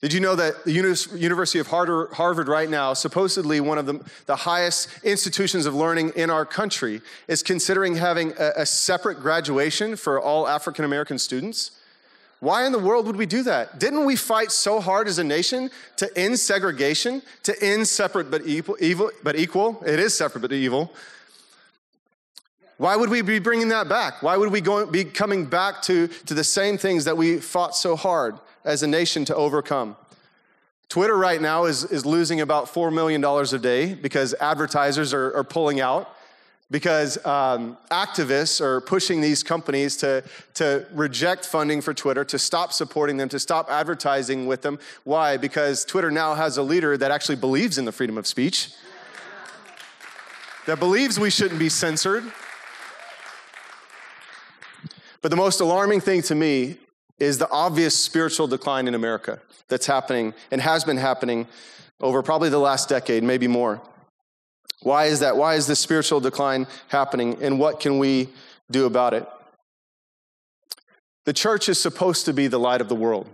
Did 0.00 0.12
you 0.12 0.20
know 0.20 0.36
that 0.36 0.64
the 0.64 0.70
University 0.70 1.58
of 1.58 1.66
Harvard 1.66 2.46
right 2.46 2.70
now, 2.70 2.94
supposedly 2.94 3.60
one 3.60 3.78
of 3.78 3.86
the, 3.86 4.00
the 4.26 4.36
highest 4.36 4.88
institutions 5.02 5.66
of 5.66 5.74
learning 5.74 6.12
in 6.14 6.30
our 6.30 6.44
country, 6.46 7.00
is 7.26 7.42
considering 7.42 7.96
having 7.96 8.32
a, 8.38 8.52
a 8.58 8.66
separate 8.66 9.18
graduation 9.18 9.96
for 9.96 10.20
all 10.20 10.46
African 10.46 10.84
American 10.84 11.18
students? 11.18 11.72
Why 12.38 12.64
in 12.64 12.70
the 12.70 12.78
world 12.78 13.06
would 13.06 13.16
we 13.16 13.26
do 13.26 13.42
that? 13.42 13.80
Didn't 13.80 14.04
we 14.04 14.14
fight 14.14 14.52
so 14.52 14.78
hard 14.78 15.08
as 15.08 15.18
a 15.18 15.24
nation 15.24 15.68
to 15.96 16.08
end 16.16 16.38
segregation, 16.38 17.20
to 17.42 17.60
end 17.60 17.88
separate 17.88 18.30
but 18.30 18.42
evil, 18.42 18.76
evil 18.80 19.10
but 19.24 19.34
equal? 19.34 19.82
It 19.84 19.98
is 19.98 20.16
separate 20.16 20.42
but 20.42 20.52
evil. 20.52 20.92
Why 22.76 22.94
would 22.94 23.10
we 23.10 23.22
be 23.22 23.40
bringing 23.40 23.70
that 23.70 23.88
back? 23.88 24.22
Why 24.22 24.36
would 24.36 24.52
we 24.52 24.60
go, 24.60 24.86
be 24.86 25.02
coming 25.02 25.46
back 25.46 25.82
to, 25.82 26.06
to 26.06 26.34
the 26.34 26.44
same 26.44 26.78
things 26.78 27.04
that 27.06 27.16
we 27.16 27.38
fought 27.38 27.74
so 27.74 27.96
hard 27.96 28.38
as 28.64 28.82
a 28.82 28.86
nation 28.86 29.24
to 29.26 29.34
overcome? 29.34 29.96
Twitter 30.88 31.16
right 31.16 31.40
now 31.40 31.64
is, 31.64 31.84
is 31.84 32.06
losing 32.06 32.40
about 32.40 32.66
$4 32.66 32.92
million 32.92 33.22
a 33.22 33.58
day 33.58 33.94
because 33.94 34.34
advertisers 34.34 35.12
are, 35.12 35.36
are 35.36 35.44
pulling 35.44 35.80
out 35.80 36.14
because 36.70 37.24
um, 37.24 37.78
activists 37.90 38.60
are 38.60 38.80
pushing 38.82 39.20
these 39.20 39.42
companies 39.42 39.96
to, 39.98 40.22
to 40.54 40.86
reject 40.92 41.46
funding 41.46 41.80
for 41.80 41.94
Twitter, 41.94 42.24
to 42.24 42.38
stop 42.38 42.72
supporting 42.72 43.16
them, 43.16 43.28
to 43.30 43.38
stop 43.38 43.70
advertising 43.70 44.46
with 44.46 44.62
them. 44.62 44.78
Why? 45.04 45.36
Because 45.38 45.84
Twitter 45.84 46.10
now 46.10 46.34
has 46.34 46.58
a 46.58 46.62
leader 46.62 46.96
that 46.96 47.10
actually 47.10 47.36
believes 47.36 47.78
in 47.78 47.84
the 47.84 47.92
freedom 47.92 48.18
of 48.18 48.26
speech, 48.26 48.70
that 50.66 50.78
believes 50.78 51.18
we 51.18 51.30
shouldn't 51.30 51.58
be 51.58 51.70
censored. 51.70 52.24
But 55.22 55.30
the 55.30 55.36
most 55.36 55.60
alarming 55.60 56.00
thing 56.00 56.22
to 56.22 56.34
me 56.34 56.76
is 57.18 57.38
the 57.38 57.50
obvious 57.50 57.96
spiritual 57.96 58.46
decline 58.46 58.88
in 58.88 58.94
America 58.94 59.40
that's 59.68 59.86
happening 59.86 60.34
and 60.50 60.60
has 60.60 60.84
been 60.84 60.96
happening 60.96 61.46
over 62.00 62.22
probably 62.22 62.48
the 62.48 62.58
last 62.58 62.88
decade, 62.88 63.22
maybe 63.22 63.48
more. 63.48 63.80
Why 64.82 65.06
is 65.06 65.20
that? 65.20 65.36
Why 65.36 65.54
is 65.54 65.66
this 65.66 65.80
spiritual 65.80 66.20
decline 66.20 66.66
happening? 66.88 67.42
And 67.42 67.58
what 67.58 67.80
can 67.80 67.98
we 67.98 68.28
do 68.70 68.86
about 68.86 69.14
it? 69.14 69.26
The 71.24 71.32
church 71.32 71.68
is 71.68 71.80
supposed 71.80 72.24
to 72.26 72.32
be 72.32 72.46
the 72.46 72.58
light 72.58 72.80
of 72.80 72.88
the 72.88 72.94
world. 72.94 73.26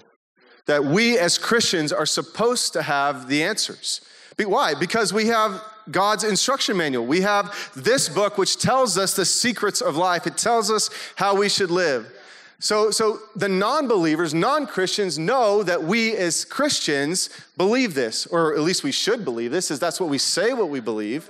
That 0.66 0.84
we 0.84 1.18
as 1.18 1.36
Christians 1.36 1.92
are 1.92 2.06
supposed 2.06 2.72
to 2.72 2.82
have 2.82 3.28
the 3.28 3.42
answers. 3.42 4.00
Why? 4.38 4.74
Because 4.74 5.12
we 5.12 5.26
have 5.26 5.62
God's 5.90 6.24
instruction 6.24 6.76
manual. 6.76 7.06
We 7.06 7.20
have 7.20 7.54
this 7.76 8.08
book 8.08 8.38
which 8.38 8.56
tells 8.56 8.96
us 8.96 9.14
the 9.14 9.26
secrets 9.26 9.82
of 9.82 9.96
life, 9.96 10.26
it 10.26 10.38
tells 10.38 10.70
us 10.70 10.88
how 11.16 11.36
we 11.36 11.48
should 11.50 11.70
live. 11.70 12.10
So, 12.64 12.90
so 12.90 13.18
the 13.37 13.50
non 13.50 13.88
believers, 13.88 14.33
non 14.33 14.66
Christians 14.66 15.18
know 15.18 15.62
that 15.64 15.83
we 15.83 16.16
as 16.16 16.47
Christians 16.47 17.28
believe 17.59 17.92
this, 17.92 18.25
or 18.25 18.54
at 18.54 18.61
least 18.61 18.83
we 18.83 18.90
should 18.90 19.23
believe 19.23 19.50
this, 19.50 19.71
is 19.71 19.78
that's 19.78 20.00
what 20.00 20.09
we 20.09 20.16
say 20.16 20.54
what 20.54 20.71
we 20.71 20.80
believe. 20.80 21.28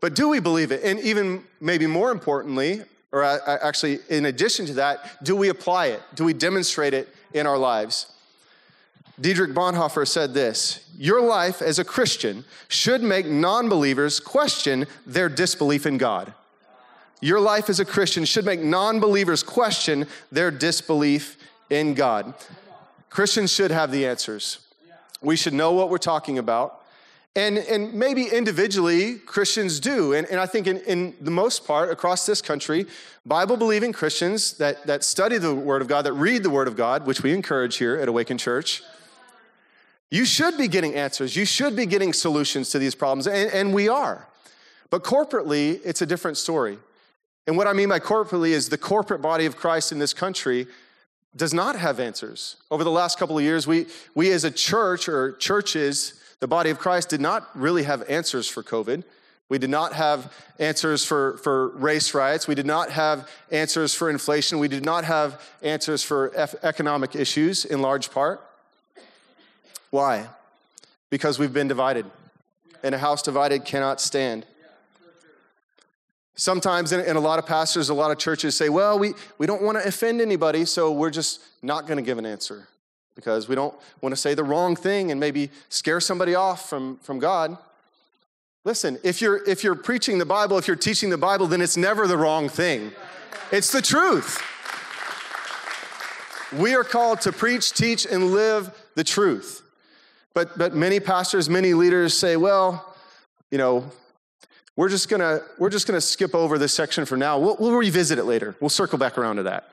But 0.00 0.14
do 0.14 0.28
we 0.28 0.38
believe 0.38 0.70
it? 0.70 0.82
And 0.84 1.00
even 1.00 1.44
maybe 1.62 1.86
more 1.86 2.10
importantly, 2.10 2.82
or 3.10 3.24
actually 3.24 4.00
in 4.10 4.26
addition 4.26 4.66
to 4.66 4.74
that, 4.74 5.24
do 5.24 5.34
we 5.34 5.48
apply 5.48 5.86
it? 5.86 6.02
Do 6.14 6.24
we 6.24 6.34
demonstrate 6.34 6.92
it 6.92 7.08
in 7.32 7.46
our 7.46 7.56
lives? 7.56 8.12
Dietrich 9.18 9.52
Bonhoeffer 9.52 10.06
said 10.06 10.34
this 10.34 10.90
Your 10.98 11.22
life 11.22 11.62
as 11.62 11.78
a 11.78 11.84
Christian 11.84 12.44
should 12.68 13.02
make 13.02 13.24
non 13.24 13.70
believers 13.70 14.20
question 14.20 14.86
their 15.06 15.30
disbelief 15.30 15.86
in 15.86 15.96
God. 15.96 16.34
Your 17.20 17.40
life 17.40 17.68
as 17.68 17.80
a 17.80 17.84
Christian 17.84 18.24
should 18.24 18.44
make 18.44 18.60
non 18.60 19.00
believers 19.00 19.42
question 19.42 20.06
their 20.30 20.50
disbelief 20.50 21.36
in 21.70 21.94
God. 21.94 22.34
Christians 23.10 23.52
should 23.52 23.70
have 23.70 23.90
the 23.90 24.06
answers. 24.06 24.58
We 25.20 25.36
should 25.36 25.54
know 25.54 25.72
what 25.72 25.90
we're 25.90 25.98
talking 25.98 26.38
about. 26.38 26.82
And, 27.34 27.58
and 27.58 27.94
maybe 27.94 28.24
individually, 28.24 29.16
Christians 29.16 29.80
do. 29.80 30.12
And, 30.12 30.26
and 30.28 30.40
I 30.40 30.46
think 30.46 30.66
in, 30.66 30.78
in 30.78 31.14
the 31.20 31.30
most 31.30 31.66
part, 31.66 31.90
across 31.90 32.26
this 32.26 32.42
country, 32.42 32.86
Bible 33.24 33.56
believing 33.56 33.92
Christians 33.92 34.54
that, 34.54 34.86
that 34.86 35.04
study 35.04 35.38
the 35.38 35.54
Word 35.54 35.82
of 35.82 35.88
God, 35.88 36.02
that 36.02 36.14
read 36.14 36.42
the 36.42 36.50
Word 36.50 36.66
of 36.66 36.76
God, 36.76 37.06
which 37.06 37.22
we 37.22 37.32
encourage 37.32 37.76
here 37.76 37.96
at 37.96 38.08
Awaken 38.08 38.38
Church, 38.38 38.82
you 40.10 40.24
should 40.24 40.56
be 40.56 40.68
getting 40.68 40.94
answers. 40.94 41.36
You 41.36 41.44
should 41.44 41.76
be 41.76 41.86
getting 41.86 42.12
solutions 42.12 42.70
to 42.70 42.78
these 42.78 42.94
problems. 42.94 43.26
And, 43.26 43.50
and 43.52 43.74
we 43.74 43.88
are. 43.88 44.26
But 44.90 45.04
corporately, 45.04 45.80
it's 45.84 46.00
a 46.00 46.06
different 46.06 46.38
story. 46.38 46.78
And 47.48 47.56
what 47.56 47.66
I 47.66 47.72
mean 47.72 47.88
by 47.88 47.98
corporately 47.98 48.50
is 48.50 48.68
the 48.68 48.76
corporate 48.76 49.22
body 49.22 49.46
of 49.46 49.56
Christ 49.56 49.90
in 49.90 49.98
this 49.98 50.12
country 50.12 50.66
does 51.34 51.54
not 51.54 51.76
have 51.76 51.98
answers. 51.98 52.56
Over 52.70 52.84
the 52.84 52.90
last 52.90 53.18
couple 53.18 53.38
of 53.38 53.42
years, 53.42 53.66
we, 53.66 53.86
we 54.14 54.30
as 54.32 54.44
a 54.44 54.50
church 54.50 55.08
or 55.08 55.32
churches, 55.32 56.22
the 56.40 56.46
body 56.46 56.68
of 56.68 56.78
Christ, 56.78 57.08
did 57.08 57.22
not 57.22 57.48
really 57.54 57.84
have 57.84 58.06
answers 58.06 58.46
for 58.46 58.62
COVID. 58.62 59.02
We 59.48 59.56
did 59.56 59.70
not 59.70 59.94
have 59.94 60.30
answers 60.58 61.06
for, 61.06 61.38
for 61.38 61.68
race 61.68 62.12
riots. 62.12 62.46
We 62.46 62.54
did 62.54 62.66
not 62.66 62.90
have 62.90 63.26
answers 63.50 63.94
for 63.94 64.10
inflation. 64.10 64.58
We 64.58 64.68
did 64.68 64.84
not 64.84 65.04
have 65.04 65.40
answers 65.62 66.02
for 66.02 66.30
economic 66.62 67.16
issues 67.16 67.64
in 67.64 67.80
large 67.80 68.10
part. 68.10 68.42
Why? 69.88 70.26
Because 71.08 71.38
we've 71.38 71.54
been 71.54 71.68
divided. 71.68 72.04
And 72.82 72.94
a 72.94 72.98
house 72.98 73.22
divided 73.22 73.64
cannot 73.64 74.02
stand. 74.02 74.44
Sometimes, 76.38 76.92
and 76.92 77.04
a 77.04 77.20
lot 77.20 77.40
of 77.40 77.46
pastors, 77.46 77.88
a 77.88 77.94
lot 77.94 78.12
of 78.12 78.18
churches 78.18 78.56
say, 78.56 78.68
well, 78.68 78.96
we, 78.96 79.12
we 79.38 79.46
don't 79.46 79.60
want 79.60 79.76
to 79.76 79.84
offend 79.84 80.20
anybody, 80.20 80.64
so 80.64 80.92
we're 80.92 81.10
just 81.10 81.40
not 81.62 81.88
going 81.88 81.96
to 81.96 82.02
give 82.02 82.16
an 82.16 82.24
answer 82.24 82.68
because 83.16 83.48
we 83.48 83.56
don't 83.56 83.74
want 84.00 84.12
to 84.12 84.16
say 84.16 84.34
the 84.34 84.44
wrong 84.44 84.76
thing 84.76 85.10
and 85.10 85.18
maybe 85.18 85.50
scare 85.68 85.98
somebody 85.98 86.36
off 86.36 86.70
from, 86.70 86.96
from 86.98 87.18
God. 87.18 87.58
Listen, 88.62 89.00
if 89.02 89.20
you're, 89.20 89.42
if 89.48 89.64
you're 89.64 89.74
preaching 89.74 90.18
the 90.18 90.24
Bible, 90.24 90.58
if 90.58 90.68
you're 90.68 90.76
teaching 90.76 91.10
the 91.10 91.18
Bible, 91.18 91.48
then 91.48 91.60
it's 91.60 91.76
never 91.76 92.06
the 92.06 92.16
wrong 92.16 92.48
thing. 92.48 92.92
It's 93.50 93.72
the 93.72 93.82
truth. 93.82 94.40
We 96.56 96.76
are 96.76 96.84
called 96.84 97.20
to 97.22 97.32
preach, 97.32 97.72
teach, 97.72 98.06
and 98.06 98.30
live 98.30 98.70
the 98.94 99.02
truth. 99.02 99.62
But, 100.34 100.56
but 100.56 100.76
many 100.76 101.00
pastors, 101.00 101.50
many 101.50 101.74
leaders 101.74 102.16
say, 102.16 102.36
well, 102.36 102.94
you 103.50 103.58
know, 103.58 103.90
we're 104.78 104.88
just 104.88 105.08
gonna, 105.08 105.40
we're 105.58 105.70
just 105.70 105.88
gonna 105.88 106.00
skip 106.00 106.36
over 106.36 106.56
this 106.56 106.72
section 106.72 107.04
for 107.04 107.16
now. 107.16 107.36
We'll, 107.36 107.56
we'll 107.58 107.72
revisit 107.72 108.16
it 108.16 108.26
later. 108.26 108.54
We'll 108.60 108.68
circle 108.68 108.96
back 108.96 109.18
around 109.18 109.34
to 109.34 109.42
that. 109.42 109.72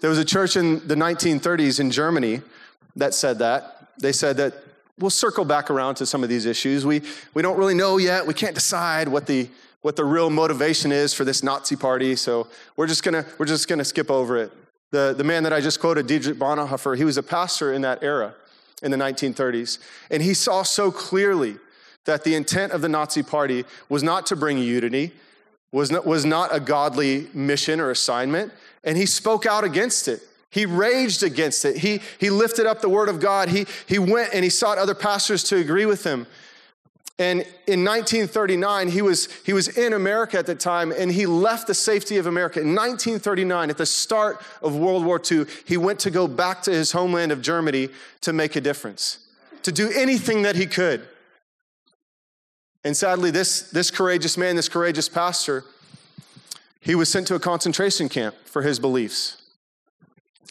There 0.00 0.08
was 0.08 0.20
a 0.20 0.24
church 0.24 0.54
in 0.54 0.86
the 0.86 0.94
1930s 0.94 1.80
in 1.80 1.90
Germany 1.90 2.42
that 2.94 3.12
said 3.12 3.40
that. 3.40 3.88
They 3.98 4.12
said 4.12 4.36
that 4.36 4.54
we'll 5.00 5.10
circle 5.10 5.44
back 5.44 5.68
around 5.68 5.96
to 5.96 6.06
some 6.06 6.22
of 6.22 6.28
these 6.28 6.46
issues. 6.46 6.86
We, 6.86 7.02
we 7.34 7.42
don't 7.42 7.58
really 7.58 7.74
know 7.74 7.96
yet. 7.96 8.24
We 8.24 8.34
can't 8.34 8.54
decide 8.54 9.08
what 9.08 9.26
the, 9.26 9.48
what 9.82 9.96
the 9.96 10.04
real 10.04 10.30
motivation 10.30 10.92
is 10.92 11.12
for 11.12 11.24
this 11.24 11.42
Nazi 11.42 11.74
party, 11.74 12.14
so 12.14 12.46
we're 12.76 12.86
just 12.86 13.02
gonna, 13.02 13.26
we're 13.36 13.46
just 13.46 13.66
gonna 13.66 13.84
skip 13.84 14.12
over 14.12 14.36
it. 14.36 14.52
The, 14.92 15.12
the 15.12 15.24
man 15.24 15.42
that 15.42 15.52
I 15.52 15.60
just 15.60 15.80
quoted, 15.80 16.06
Dietrich 16.06 16.38
Bonhoeffer, 16.38 16.96
he 16.96 17.02
was 17.02 17.16
a 17.16 17.22
pastor 17.24 17.72
in 17.72 17.82
that 17.82 18.04
era 18.04 18.36
in 18.80 18.92
the 18.92 18.96
1930s, 18.96 19.80
and 20.08 20.22
he 20.22 20.34
saw 20.34 20.62
so 20.62 20.92
clearly 20.92 21.56
that 22.06 22.24
the 22.24 22.34
intent 22.34 22.72
of 22.72 22.80
the 22.80 22.88
Nazi 22.88 23.22
party 23.22 23.64
was 23.88 24.02
not 24.02 24.26
to 24.26 24.36
bring 24.36 24.58
unity, 24.58 25.12
was 25.70 25.90
not, 25.90 26.06
was 26.06 26.24
not 26.24 26.54
a 26.54 26.60
godly 26.60 27.28
mission 27.34 27.78
or 27.80 27.90
assignment, 27.90 28.52
and 28.82 28.96
he 28.96 29.06
spoke 29.06 29.44
out 29.44 29.64
against 29.64 30.08
it. 30.08 30.22
He 30.48 30.64
raged 30.64 31.22
against 31.22 31.64
it. 31.64 31.76
He, 31.76 32.00
he 32.18 32.30
lifted 32.30 32.64
up 32.64 32.80
the 32.80 32.88
word 32.88 33.08
of 33.08 33.20
God. 33.20 33.50
He, 33.50 33.66
he 33.86 33.98
went 33.98 34.32
and 34.32 34.42
he 34.42 34.48
sought 34.48 34.78
other 34.78 34.94
pastors 34.94 35.42
to 35.44 35.56
agree 35.56 35.84
with 35.84 36.04
him. 36.04 36.26
And 37.18 37.40
in 37.66 37.82
1939, 37.82 38.88
he 38.88 39.00
was, 39.00 39.28
he 39.44 39.54
was 39.54 39.68
in 39.68 39.94
America 39.94 40.38
at 40.38 40.46
the 40.46 40.54
time, 40.54 40.92
and 40.92 41.10
he 41.10 41.24
left 41.24 41.66
the 41.66 41.74
safety 41.74 42.18
of 42.18 42.26
America. 42.26 42.60
In 42.60 42.74
1939, 42.74 43.70
at 43.70 43.78
the 43.78 43.86
start 43.86 44.42
of 44.62 44.76
World 44.76 45.04
War 45.04 45.20
II, 45.30 45.46
he 45.64 45.78
went 45.78 45.98
to 46.00 46.10
go 46.10 46.28
back 46.28 46.62
to 46.62 46.70
his 46.70 46.92
homeland 46.92 47.32
of 47.32 47.40
Germany 47.40 47.88
to 48.20 48.34
make 48.34 48.54
a 48.54 48.60
difference, 48.60 49.18
to 49.62 49.72
do 49.72 49.90
anything 49.94 50.42
that 50.42 50.56
he 50.56 50.66
could. 50.66 51.08
And 52.86 52.96
sadly, 52.96 53.32
this, 53.32 53.62
this 53.62 53.90
courageous 53.90 54.38
man, 54.38 54.54
this 54.54 54.68
courageous 54.68 55.08
pastor, 55.08 55.64
he 56.78 56.94
was 56.94 57.08
sent 57.08 57.26
to 57.26 57.34
a 57.34 57.40
concentration 57.40 58.08
camp 58.08 58.36
for 58.44 58.62
his 58.62 58.78
beliefs. 58.78 59.42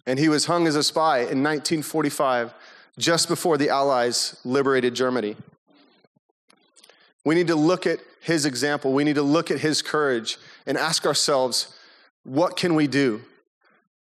And 0.06 0.20
he 0.20 0.27
was 0.27 0.48
hung 0.48 0.68
as 0.68 0.75
a 0.75 0.84
spy 0.84 1.20
in 1.20 1.42
1945, 1.42 2.54
just 3.00 3.30
before 3.30 3.58
the 3.58 3.70
Allies 3.70 4.38
liberated 4.44 4.94
Germany. 4.96 5.38
We 7.24 7.36
need 7.36 7.48
to 7.48 7.56
look 7.56 7.88
at 7.88 8.00
his 8.20 8.46
example. 8.46 8.92
We 8.92 9.06
need 9.06 9.15
to 9.15 9.24
look 9.24 9.50
at 9.50 9.62
his 9.62 9.82
courage 9.82 10.38
and 10.65 10.77
ask 10.77 11.06
ourselves, 11.06 11.74
what 12.25 12.58
can 12.58 12.75
we 12.75 12.86
do? 12.86 13.22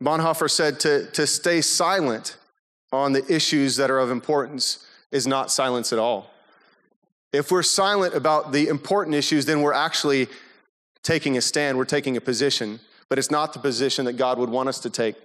Bonhoeffer 0.00 0.48
said 0.48 0.78
to, 0.80 1.10
to 1.10 1.26
stay 1.26 1.60
silent 1.60 2.36
on 2.92 3.12
the 3.12 3.24
issues 3.28 3.74
that 3.74 3.90
are 3.90 3.98
of 3.98 4.08
importance 4.12 4.86
is 5.10 5.26
not 5.26 5.50
silence 5.50 5.92
at 5.92 5.98
all. 5.98 6.29
If 7.32 7.50
we're 7.50 7.62
silent 7.62 8.14
about 8.14 8.52
the 8.52 8.68
important 8.68 9.14
issues, 9.14 9.46
then 9.46 9.62
we're 9.62 9.72
actually 9.72 10.28
taking 11.02 11.36
a 11.36 11.40
stand, 11.40 11.78
we're 11.78 11.84
taking 11.84 12.16
a 12.16 12.20
position, 12.20 12.80
but 13.08 13.18
it's 13.18 13.30
not 13.30 13.52
the 13.52 13.58
position 13.58 14.04
that 14.06 14.14
God 14.14 14.38
would 14.38 14.50
want 14.50 14.68
us 14.68 14.80
to 14.80 14.90
take. 14.90 15.16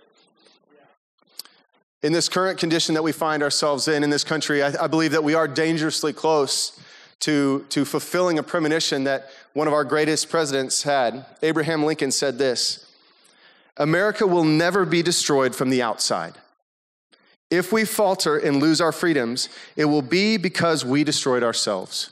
In 2.04 2.14
this 2.14 2.30
current 2.30 2.60
condition 2.60 2.94
that 2.94 3.04
we 3.04 3.12
find 3.12 3.42
ourselves 3.42 3.88
in 3.88 4.04
in 4.04 4.12
this 4.12 4.24
country, 4.24 4.62
I, 4.62 4.84
I 4.84 4.88
believe 4.88 5.12
that 5.12 5.24
we 5.24 5.34
are 5.34 5.48
dangerously 5.48 6.14
close 6.14 6.80
to, 7.22 7.66
to 7.70 7.86
fulfilling 7.86 8.38
a 8.38 8.44
premonition 8.44 9.06
that 9.06 9.30
one 9.54 9.68
of 9.68 9.74
our 9.74 9.84
greatest 9.84 10.30
presidents 10.30 10.84
had. 10.84 11.26
Abraham 11.42 11.84
Lincoln 11.84 12.12
said 12.12 12.38
this 12.38 12.86
America 13.78 14.28
will 14.28 14.44
never 14.44 14.86
be 14.86 15.02
destroyed 15.02 15.56
from 15.56 15.70
the 15.70 15.82
outside. 15.82 16.36
If 17.52 17.72
we 17.72 17.86
falter 17.86 18.38
and 18.38 18.62
lose 18.62 18.82
our 18.82 18.92
freedoms, 18.92 19.50
it 19.76 19.86
will 19.86 20.02
be 20.02 20.38
because 20.38 20.84
we 20.84 21.04
destroyed 21.04 21.44
ourselves. 21.44 22.10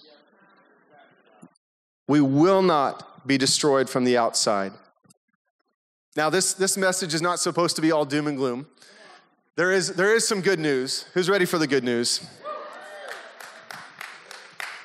We 2.08 2.22
will 2.22 2.62
not 2.62 3.28
be 3.28 3.38
destroyed 3.38 3.90
from 3.90 4.04
the 4.04 4.18
outside. 4.18 4.74
Now, 6.16 6.30
this, 6.30 6.54
this 6.54 6.78
message 6.78 7.14
is 7.14 7.22
not 7.22 7.40
supposed 7.40 7.76
to 7.78 7.82
be 7.82 7.92
all 7.92 8.06
doom 8.06 8.28
and 8.28 8.38
gloom. 8.38 8.68
There 9.56 9.72
is, 9.72 9.94
there 9.94 10.16
is 10.16 10.28
some 10.28 10.42
good 10.42 10.60
news. 10.60 11.06
Who's 11.14 11.30
ready 11.30 11.46
for 11.46 11.58
the 11.58 11.68
good 11.68 11.84
news? 11.84 12.26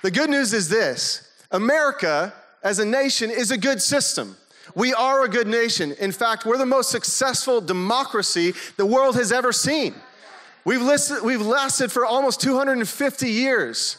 The 0.02 0.10
good 0.10 0.30
news 0.30 0.52
is 0.52 0.68
this 0.68 1.30
America 1.50 2.32
as 2.62 2.78
a 2.78 2.84
nation 2.84 3.30
is 3.30 3.50
a 3.50 3.58
good 3.58 3.82
system. 3.82 4.36
We 4.74 4.94
are 4.94 5.24
a 5.24 5.28
good 5.28 5.46
nation. 5.46 5.92
In 5.98 6.12
fact, 6.12 6.44
we're 6.44 6.58
the 6.58 6.66
most 6.66 6.90
successful 6.90 7.60
democracy 7.60 8.52
the 8.76 8.86
world 8.86 9.16
has 9.16 9.32
ever 9.32 9.52
seen. 9.52 9.94
We've, 10.68 10.82
listed, 10.82 11.22
we've 11.24 11.40
lasted 11.40 11.90
for 11.90 12.04
almost 12.04 12.42
250 12.42 13.30
years 13.30 13.96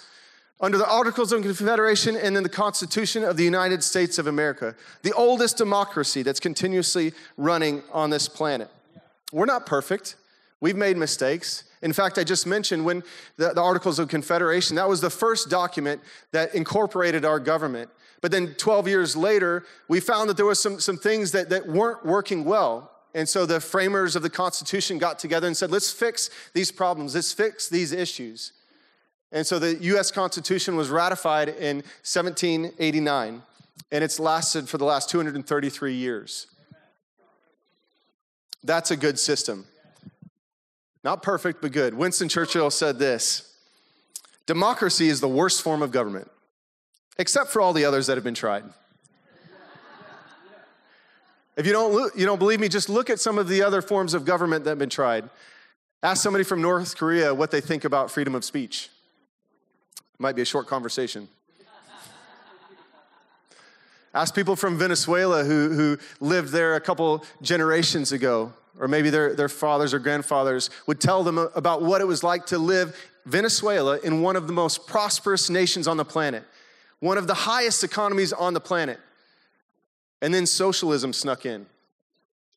under 0.62 0.78
the 0.78 0.88
Articles 0.88 1.32
of 1.32 1.42
Confederation 1.42 2.16
and 2.16 2.36
then 2.36 2.44
the 2.44 2.48
Constitution 2.48 3.24
of 3.24 3.38
the 3.38 3.44
United 3.44 3.84
States 3.84 4.20
of 4.20 4.28
America, 4.28 4.76
the 5.02 5.12
oldest 5.14 5.58
democracy 5.58 6.22
that's 6.22 6.40
continuously 6.40 7.14
running 7.38 7.82
on 7.92 8.12
this 8.12 8.28
planet. 8.28 8.70
We're 9.32 9.48
not 9.48 9.66
perfect. 9.66 10.16
We've 10.62 10.76
made 10.76 10.96
mistakes. 10.96 11.64
In 11.82 11.92
fact, 11.92 12.20
I 12.20 12.24
just 12.24 12.46
mentioned 12.46 12.86
when 12.86 13.02
the, 13.38 13.52
the, 13.52 13.64
Articles 13.64 13.98
of 13.98 14.08
Confederation, 14.08 14.76
that 14.76 14.88
was 14.88 15.02
the 15.02 15.10
first 15.10 15.50
document 15.50 16.02
that 16.34 16.54
incorporated 16.54 17.26
our 17.26 17.40
government. 17.40 17.90
But 18.22 18.30
then 18.30 18.54
12 18.60 18.88
years 18.88 19.16
later, 19.16 19.66
we 19.88 20.00
found 20.00 20.30
that 20.30 20.38
there 20.38 20.46
were 20.46 20.54
some, 20.54 20.80
some 20.80 20.98
things 20.98 21.32
that, 21.32 21.50
that 21.50 21.66
weren't 21.66 22.06
working 22.06 22.46
well. 22.46 22.92
And 23.14 23.28
so 23.28 23.46
the 23.46 23.60
framers 23.60 24.16
of 24.16 24.22
the 24.22 24.30
Constitution 24.30 24.98
got 24.98 25.20
together 25.20 25.48
and 25.48 25.58
said, 25.58 25.72
let's 25.72 25.92
fix 25.92 26.30
these 26.54 26.72
problems, 26.72 27.16
let's 27.16 27.34
fix 27.34 27.68
these 27.68 27.92
issues. 27.92 28.54
And 29.32 29.46
so 29.46 29.60
the 29.60 29.76
US 29.96 30.12
Constitution 30.12 30.76
was 30.76 30.90
ratified 30.90 31.50
in 31.50 31.78
1789, 32.04 33.42
and 33.92 34.04
it's 34.04 34.20
lasted 34.20 34.70
for 34.70 34.78
the 34.78 34.86
last 34.86 35.10
233 35.10 35.94
years. 35.94 36.48
That's 38.64 38.92
a 38.92 38.98
good 38.98 39.18
system. 39.18 39.66
Not 41.04 41.24
perfect, 41.24 41.62
but 41.62 41.72
good. 41.72 41.94
Winston 41.94 42.28
Churchill 42.28 42.70
said 42.72 43.00
this 43.00 43.56
Democracy 44.46 45.08
is 45.08 45.22
the 45.22 45.28
worst 45.28 45.62
form 45.62 45.82
of 45.82 45.92
government, 45.92 46.30
except 47.18 47.52
for 47.52 47.62
all 47.62 47.74
the 47.74 47.86
others 47.86 48.08
that 48.08 48.18
have 48.18 48.24
been 48.24 48.34
tried. 48.34 48.66
If 51.60 51.66
you 51.66 51.74
don't, 51.74 52.16
you 52.16 52.26
don't 52.26 52.40
believe 52.40 52.62
me, 52.62 52.70
just 52.70 52.88
look 52.88 53.10
at 53.10 53.20
some 53.20 53.38
of 53.38 53.50
the 53.50 53.62
other 53.64 53.82
forms 53.82 54.14
of 54.14 54.24
government 54.24 54.64
that 54.64 54.70
have 54.70 54.80
been 54.80 54.90
tried. 54.90 55.30
Ask 56.02 56.24
somebody 56.24 56.46
from 56.46 56.62
North 56.62 56.96
Korea 56.96 57.34
what 57.34 57.52
they 57.52 57.60
think 57.60 57.84
about 57.84 58.10
freedom 58.10 58.34
of 58.34 58.46
speech. 58.46 58.90
It 59.98 60.22
might 60.22 60.38
be 60.38 60.42
a 60.42 60.46
short 60.46 60.68
conversation. 60.68 61.28
Ask 64.14 64.34
people 64.34 64.56
from 64.56 64.78
Venezuela 64.78 65.44
who, 65.44 65.74
who 65.74 65.98
lived 66.22 66.54
there 66.54 66.76
a 66.76 66.80
couple 66.80 67.26
generations 67.42 68.14
ago, 68.14 68.54
or 68.80 68.88
maybe 68.88 69.10
their, 69.10 69.36
their 69.36 69.50
fathers 69.50 69.94
or 69.94 70.00
grandfathers, 70.00 70.70
would 70.88 71.02
tell 71.02 71.26
them 71.26 71.38
about 71.38 71.82
what 71.82 72.00
it 72.00 72.06
was 72.06 72.24
like 72.24 72.46
to 72.46 72.58
live 72.58 72.96
Venezuela 73.26 74.00
in 74.00 74.22
one 74.22 74.38
of 74.38 74.48
the 74.48 74.54
most 74.54 74.88
prosperous 74.88 75.50
nations 75.50 75.90
on 75.90 75.98
the 75.98 76.06
planet, 76.06 76.46
one 77.02 77.18
of 77.18 77.28
the 77.28 77.34
highest 77.34 77.84
economies 77.84 78.32
on 78.32 78.54
the 78.54 78.62
planet. 78.62 78.98
And 80.22 80.34
then 80.34 80.46
socialism 80.46 81.14
snuck 81.14 81.46
in 81.46 81.66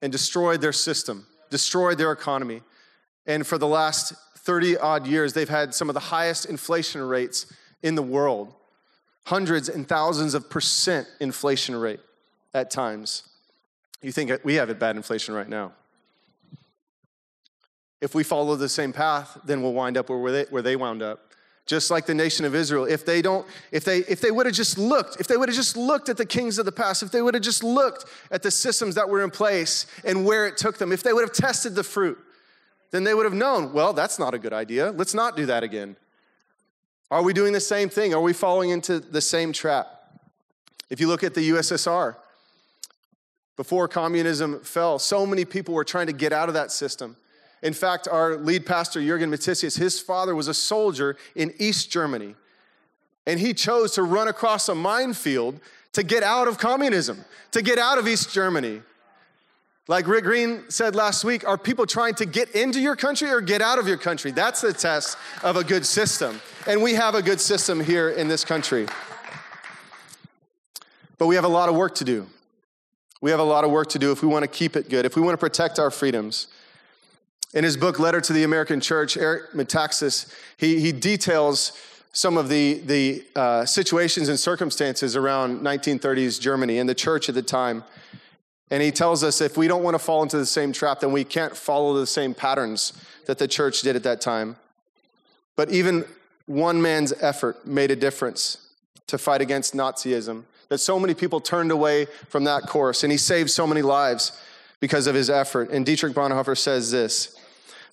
and 0.00 0.10
destroyed 0.10 0.60
their 0.60 0.72
system, 0.72 1.26
destroyed 1.50 1.98
their 1.98 2.12
economy. 2.12 2.62
And 3.26 3.46
for 3.46 3.58
the 3.58 3.68
last 3.68 4.14
30 4.38 4.76
odd 4.78 5.06
years, 5.06 5.32
they've 5.32 5.48
had 5.48 5.74
some 5.74 5.88
of 5.88 5.94
the 5.94 6.00
highest 6.00 6.46
inflation 6.46 7.00
rates 7.02 7.46
in 7.82 7.94
the 7.94 8.02
world 8.02 8.54
hundreds 9.24 9.68
and 9.68 9.88
thousands 9.88 10.34
of 10.34 10.50
percent 10.50 11.06
inflation 11.20 11.76
rate 11.76 12.00
at 12.54 12.70
times. 12.70 13.22
You 14.02 14.10
think 14.10 14.32
we 14.44 14.54
have 14.54 14.68
a 14.68 14.74
bad 14.74 14.96
inflation 14.96 15.34
right 15.34 15.48
now. 15.48 15.72
If 18.00 18.16
we 18.16 18.24
follow 18.24 18.56
the 18.56 18.68
same 18.68 18.92
path, 18.92 19.38
then 19.44 19.62
we'll 19.62 19.74
wind 19.74 19.96
up 19.96 20.10
where 20.10 20.32
they, 20.32 20.44
where 20.50 20.62
they 20.62 20.74
wound 20.74 21.02
up 21.02 21.31
just 21.66 21.90
like 21.90 22.06
the 22.06 22.14
nation 22.14 22.44
of 22.44 22.54
Israel. 22.54 22.84
If 22.84 23.04
they 23.04 23.22
don't, 23.22 23.46
if 23.70 23.84
they 23.84 23.98
if 23.98 24.20
they 24.20 24.30
would 24.30 24.46
have 24.46 24.54
just 24.54 24.78
looked, 24.78 25.20
if 25.20 25.26
they 25.26 25.36
would 25.36 25.48
have 25.48 25.56
just 25.56 25.76
looked 25.76 26.08
at 26.08 26.16
the 26.16 26.26
kings 26.26 26.58
of 26.58 26.64
the 26.66 26.72
past, 26.72 27.02
if 27.02 27.10
they 27.10 27.22
would 27.22 27.34
have 27.34 27.42
just 27.42 27.62
looked 27.62 28.04
at 28.30 28.42
the 28.42 28.50
systems 28.50 28.94
that 28.96 29.08
were 29.08 29.22
in 29.22 29.30
place 29.30 29.86
and 30.04 30.24
where 30.24 30.46
it 30.46 30.56
took 30.56 30.78
them, 30.78 30.92
if 30.92 31.02
they 31.02 31.12
would 31.12 31.22
have 31.22 31.32
tested 31.32 31.74
the 31.74 31.84
fruit, 31.84 32.18
then 32.90 33.04
they 33.04 33.14
would 33.14 33.24
have 33.24 33.34
known, 33.34 33.72
well, 33.72 33.92
that's 33.92 34.18
not 34.18 34.34
a 34.34 34.38
good 34.38 34.52
idea. 34.52 34.90
Let's 34.90 35.14
not 35.14 35.36
do 35.36 35.46
that 35.46 35.62
again. 35.62 35.96
Are 37.10 37.22
we 37.22 37.32
doing 37.32 37.52
the 37.52 37.60
same 37.60 37.88
thing? 37.88 38.14
Are 38.14 38.20
we 38.20 38.32
falling 38.32 38.70
into 38.70 38.98
the 38.98 39.20
same 39.20 39.52
trap? 39.52 39.86
If 40.90 41.00
you 41.00 41.08
look 41.08 41.22
at 41.22 41.34
the 41.34 41.50
USSR, 41.50 42.16
before 43.56 43.86
communism 43.86 44.60
fell, 44.60 44.98
so 44.98 45.26
many 45.26 45.44
people 45.44 45.74
were 45.74 45.84
trying 45.84 46.06
to 46.06 46.12
get 46.12 46.32
out 46.32 46.48
of 46.48 46.54
that 46.54 46.72
system. 46.72 47.16
In 47.62 47.72
fact, 47.72 48.08
our 48.08 48.36
lead 48.36 48.66
pastor, 48.66 49.00
Jurgen 49.00 49.30
Matthesius, 49.30 49.78
his 49.78 50.00
father 50.00 50.34
was 50.34 50.48
a 50.48 50.54
soldier 50.54 51.16
in 51.34 51.54
East 51.58 51.90
Germany. 51.90 52.34
And 53.26 53.38
he 53.38 53.54
chose 53.54 53.92
to 53.92 54.02
run 54.02 54.26
across 54.26 54.68
a 54.68 54.74
minefield 54.74 55.60
to 55.92 56.02
get 56.02 56.22
out 56.22 56.48
of 56.48 56.58
communism, 56.58 57.24
to 57.52 57.62
get 57.62 57.78
out 57.78 57.98
of 57.98 58.08
East 58.08 58.32
Germany. 58.32 58.82
Like 59.88 60.06
Rick 60.06 60.24
Green 60.24 60.64
said 60.68 60.96
last 60.96 61.24
week, 61.24 61.46
are 61.46 61.58
people 61.58 61.86
trying 61.86 62.14
to 62.14 62.26
get 62.26 62.50
into 62.50 62.80
your 62.80 62.96
country 62.96 63.30
or 63.30 63.40
get 63.40 63.60
out 63.60 63.78
of 63.78 63.86
your 63.86 63.96
country? 63.96 64.30
That's 64.30 64.60
the 64.60 64.72
test 64.72 65.16
of 65.42 65.56
a 65.56 65.62
good 65.62 65.86
system. 65.86 66.40
And 66.66 66.82
we 66.82 66.94
have 66.94 67.14
a 67.14 67.22
good 67.22 67.40
system 67.40 67.78
here 67.80 68.10
in 68.10 68.26
this 68.26 68.44
country. 68.44 68.86
But 71.18 71.26
we 71.26 71.36
have 71.36 71.44
a 71.44 71.48
lot 71.48 71.68
of 71.68 71.76
work 71.76 71.94
to 71.96 72.04
do. 72.04 72.26
We 73.20 73.30
have 73.30 73.40
a 73.40 73.44
lot 73.44 73.62
of 73.62 73.70
work 73.70 73.88
to 73.90 73.98
do 74.00 74.10
if 74.10 74.22
we 74.22 74.28
want 74.28 74.42
to 74.42 74.48
keep 74.48 74.74
it 74.74 74.88
good, 74.88 75.04
if 75.04 75.14
we 75.14 75.22
want 75.22 75.34
to 75.34 75.38
protect 75.38 75.78
our 75.78 75.90
freedoms. 75.90 76.48
In 77.54 77.64
his 77.64 77.76
book, 77.76 77.98
Letter 77.98 78.20
to 78.20 78.32
the 78.32 78.44
American 78.44 78.80
Church, 78.80 79.16
Eric 79.16 79.52
Metaxas, 79.52 80.32
he, 80.56 80.80
he 80.80 80.90
details 80.90 81.72
some 82.12 82.38
of 82.38 82.48
the, 82.48 82.78
the 82.80 83.24
uh, 83.36 83.64
situations 83.66 84.28
and 84.28 84.38
circumstances 84.38 85.16
around 85.16 85.60
1930s 85.60 86.40
Germany 86.40 86.78
and 86.78 86.88
the 86.88 86.94
church 86.94 87.28
at 87.28 87.34
the 87.34 87.42
time. 87.42 87.84
And 88.70 88.82
he 88.82 88.90
tells 88.90 89.22
us 89.22 89.42
if 89.42 89.56
we 89.58 89.68
don't 89.68 89.82
want 89.82 89.94
to 89.94 89.98
fall 89.98 90.22
into 90.22 90.38
the 90.38 90.46
same 90.46 90.72
trap, 90.72 91.00
then 91.00 91.12
we 91.12 91.24
can't 91.24 91.54
follow 91.54 91.94
the 91.94 92.06
same 92.06 92.32
patterns 92.32 92.94
that 93.26 93.36
the 93.36 93.48
church 93.48 93.82
did 93.82 93.96
at 93.96 94.02
that 94.04 94.22
time. 94.22 94.56
But 95.56 95.70
even 95.70 96.06
one 96.46 96.80
man's 96.80 97.12
effort 97.20 97.66
made 97.66 97.90
a 97.90 97.96
difference 97.96 98.72
to 99.08 99.18
fight 99.18 99.42
against 99.42 99.74
Nazism, 99.74 100.44
that 100.70 100.78
so 100.78 100.98
many 100.98 101.12
people 101.12 101.38
turned 101.38 101.70
away 101.70 102.06
from 102.28 102.44
that 102.44 102.62
course, 102.62 103.02
and 103.02 103.12
he 103.12 103.18
saved 103.18 103.50
so 103.50 103.66
many 103.66 103.82
lives 103.82 104.32
because 104.80 105.06
of 105.06 105.14
his 105.14 105.28
effort. 105.28 105.70
And 105.70 105.84
Dietrich 105.84 106.14
Bonhoeffer 106.14 106.56
says 106.56 106.90
this 106.90 107.36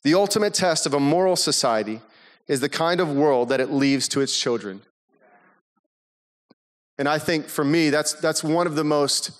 the 0.03 0.13
ultimate 0.13 0.53
test 0.53 0.85
of 0.85 0.93
a 0.93 0.99
moral 0.99 1.35
society 1.35 2.01
is 2.47 2.59
the 2.59 2.69
kind 2.69 2.99
of 2.99 3.11
world 3.11 3.49
that 3.49 3.59
it 3.59 3.71
leaves 3.71 4.07
to 4.09 4.21
its 4.21 4.37
children. 4.37 4.81
And 6.97 7.07
I 7.07 7.19
think 7.19 7.47
for 7.47 7.63
me, 7.63 7.89
that's, 7.89 8.13
that's 8.13 8.43
one 8.43 8.67
of 8.67 8.75
the 8.75 8.83
most 8.83 9.31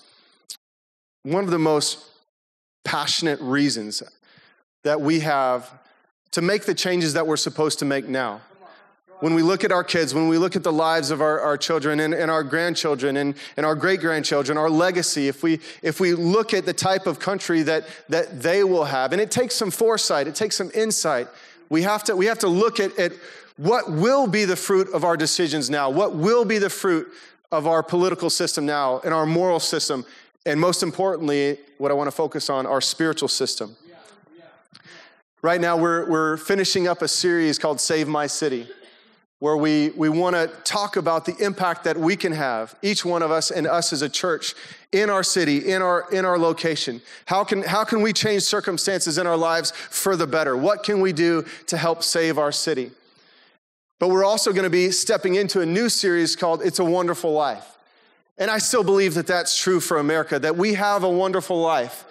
one 1.22 1.44
of 1.44 1.50
the 1.50 1.58
most 1.58 2.02
passionate 2.82 3.38
reasons 3.40 4.02
that 4.84 5.00
we 5.00 5.20
have 5.20 5.70
to 6.30 6.40
make 6.40 6.64
the 6.64 6.74
changes 6.74 7.12
that 7.12 7.26
we're 7.26 7.36
supposed 7.36 7.78
to 7.80 7.84
make 7.84 8.08
now 8.08 8.40
when 9.20 9.34
we 9.34 9.42
look 9.42 9.64
at 9.64 9.72
our 9.72 9.84
kids, 9.84 10.14
when 10.14 10.28
we 10.28 10.38
look 10.38 10.56
at 10.56 10.62
the 10.62 10.72
lives 10.72 11.10
of 11.10 11.20
our, 11.20 11.40
our 11.40 11.56
children 11.56 12.00
and, 12.00 12.14
and 12.14 12.30
our 12.30 12.42
grandchildren 12.42 13.16
and, 13.18 13.34
and 13.56 13.64
our 13.64 13.74
great 13.74 14.00
grandchildren, 14.00 14.58
our 14.58 14.70
legacy, 14.70 15.28
if 15.28 15.42
we, 15.42 15.60
if 15.82 16.00
we 16.00 16.14
look 16.14 16.52
at 16.54 16.66
the 16.66 16.72
type 16.72 17.06
of 17.06 17.18
country 17.18 17.62
that, 17.62 17.86
that 18.08 18.42
they 18.42 18.64
will 18.64 18.84
have, 18.84 19.12
and 19.12 19.20
it 19.20 19.30
takes 19.30 19.54
some 19.54 19.70
foresight, 19.70 20.26
it 20.26 20.34
takes 20.34 20.56
some 20.56 20.70
insight, 20.74 21.28
we 21.68 21.82
have 21.82 22.02
to, 22.04 22.16
we 22.16 22.26
have 22.26 22.38
to 22.40 22.48
look 22.48 22.80
at, 22.80 22.98
at 22.98 23.12
what 23.56 23.90
will 23.90 24.26
be 24.26 24.44
the 24.44 24.56
fruit 24.56 24.88
of 24.92 25.04
our 25.04 25.16
decisions 25.16 25.68
now, 25.68 25.90
what 25.90 26.14
will 26.14 26.44
be 26.44 26.58
the 26.58 26.70
fruit 26.70 27.08
of 27.52 27.66
our 27.66 27.82
political 27.82 28.30
system 28.30 28.64
now 28.64 29.00
and 29.04 29.12
our 29.12 29.26
moral 29.26 29.60
system, 29.60 30.04
and 30.46 30.58
most 30.58 30.82
importantly, 30.82 31.58
what 31.78 31.90
I 31.90 31.94
want 31.94 32.08
to 32.08 32.16
focus 32.16 32.48
on, 32.48 32.66
our 32.66 32.80
spiritual 32.80 33.28
system. 33.28 33.76
Right 35.42 35.60
now, 35.60 35.76
we're, 35.76 36.08
we're 36.08 36.36
finishing 36.36 36.86
up 36.86 37.00
a 37.00 37.08
series 37.08 37.58
called 37.58 37.80
Save 37.80 38.08
My 38.08 38.26
City. 38.26 38.68
Where 39.40 39.56
we, 39.56 39.88
we 39.96 40.08
want 40.10 40.36
to 40.36 40.48
talk 40.64 40.96
about 40.96 41.24
the 41.24 41.34
impact 41.38 41.84
that 41.84 41.96
we 41.96 42.14
can 42.14 42.30
have, 42.30 42.74
each 42.82 43.06
one 43.06 43.22
of 43.22 43.30
us 43.30 43.50
and 43.50 43.66
us 43.66 43.92
as 43.92 44.02
a 44.02 44.08
church, 44.08 44.54
in 44.92 45.08
our 45.08 45.22
city, 45.22 45.70
in 45.70 45.80
our, 45.80 46.06
in 46.12 46.26
our 46.26 46.38
location. 46.38 47.00
How 47.24 47.42
can, 47.42 47.62
how 47.62 47.84
can 47.84 48.02
we 48.02 48.12
change 48.12 48.42
circumstances 48.42 49.16
in 49.16 49.26
our 49.26 49.38
lives 49.38 49.70
for 49.70 50.14
the 50.14 50.26
better? 50.26 50.56
What 50.56 50.82
can 50.82 51.00
we 51.00 51.14
do 51.14 51.44
to 51.68 51.78
help 51.78 52.02
save 52.02 52.38
our 52.38 52.52
city? 52.52 52.90
But 53.98 54.08
we're 54.08 54.24
also 54.24 54.52
going 54.52 54.64
to 54.64 54.70
be 54.70 54.90
stepping 54.90 55.36
into 55.36 55.62
a 55.62 55.66
new 55.66 55.88
series 55.88 56.36
called 56.36 56.60
It's 56.62 56.78
a 56.78 56.84
Wonderful 56.84 57.32
Life. 57.32 57.78
And 58.36 58.50
I 58.50 58.58
still 58.58 58.84
believe 58.84 59.14
that 59.14 59.26
that's 59.26 59.58
true 59.58 59.80
for 59.80 59.98
America, 59.98 60.38
that 60.38 60.56
we 60.56 60.74
have 60.74 61.02
a 61.02 61.10
wonderful 61.10 61.60
life, 61.60 62.04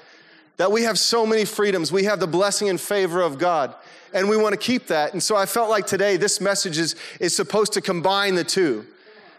that 0.57 0.71
we 0.71 0.83
have 0.83 0.97
so 0.97 1.25
many 1.27 1.45
freedoms, 1.45 1.91
we 1.91 2.03
have 2.05 2.19
the 2.19 2.27
blessing 2.27 2.69
and 2.69 2.81
favor 2.81 3.21
of 3.21 3.37
God 3.37 3.75
and 4.13 4.29
we 4.29 4.37
want 4.37 4.53
to 4.53 4.57
keep 4.57 4.87
that. 4.87 5.13
And 5.13 5.21
so 5.21 5.35
I 5.35 5.45
felt 5.45 5.69
like 5.69 5.85
today 5.85 6.17
this 6.17 6.41
message 6.41 6.77
is, 6.77 6.95
is 7.19 7.35
supposed 7.35 7.73
to 7.73 7.81
combine 7.81 8.35
the 8.35 8.43
two. 8.43 8.85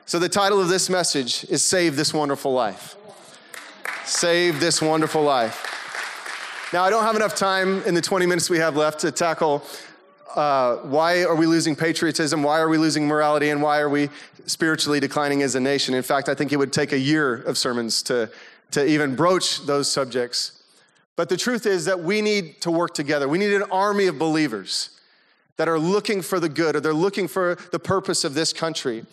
So 0.07 0.19
the 0.19 0.29
title 0.29 0.61
of 0.61 0.69
this 0.69 0.91
message 0.91 1.45
is 1.45 1.63
Save 1.63 1.97
This 1.97 2.13
Wonderful 2.13 2.53
Life. 2.53 2.97
Save 4.05 4.61
This 4.61 4.83
Wonderful 4.83 5.23
Life. 5.23 5.67
Now, 6.73 6.85
I 6.85 6.91
don't 6.91 7.03
have 7.03 7.17
enough 7.17 7.35
time 7.35 7.83
in 7.83 7.95
the 7.95 8.01
20 8.01 8.27
minutes 8.27 8.49
we 8.49 8.59
have 8.59 8.77
left 8.77 9.01
to 9.01 9.11
tackle 9.11 9.65
uh, 10.37 10.77
why 10.77 11.25
are 11.25 11.35
we 11.35 11.47
losing 11.47 11.75
patriotism? 11.75 12.43
Why 12.43 12.61
are 12.61 12.69
we 12.69 12.79
losing 12.79 13.07
morality? 13.07 13.51
And 13.51 13.61
why 13.61 13.81
are 13.81 13.89
we 13.89 14.11
spiritually 14.47 15.01
declining 15.01 15.43
as 15.43 15.55
a 15.55 15.61
nation? 15.61 15.95
In 15.95 16.03
fact, 16.03 16.29
I 16.29 16.35
think 16.35 16.53
it 16.53 16.57
would 16.57 16.73
take 16.73 16.93
a 16.93 16.99
year 16.99 17.43
of 17.43 17.59
sermons 17.59 18.03
to, 18.05 18.31
to 18.71 18.87
even 18.87 19.17
broach 19.17 19.67
those 19.67 19.91
subjects. 19.91 20.60
But 21.21 21.29
the 21.29 21.37
truth 21.37 21.67
is 21.67 21.85
that 21.85 22.01
we 22.01 22.23
need 22.23 22.63
to 22.63 22.71
work 22.71 22.95
together. 22.95 23.29
We 23.29 23.37
need 23.37 23.53
an 23.53 23.65
army 23.65 24.07
of 24.07 24.19
believers 24.19 24.99
that 25.59 25.69
are 25.69 25.79
looking 25.79 26.23
for 26.23 26.41
the 26.41 26.49
good 26.49 26.75
or 26.75 26.81
they're 26.81 26.95
looking 26.95 27.29
for 27.29 27.59
the 27.73 27.79
purpose 27.79 28.25
of 28.25 28.33
this 28.33 28.55
country. 28.55 29.05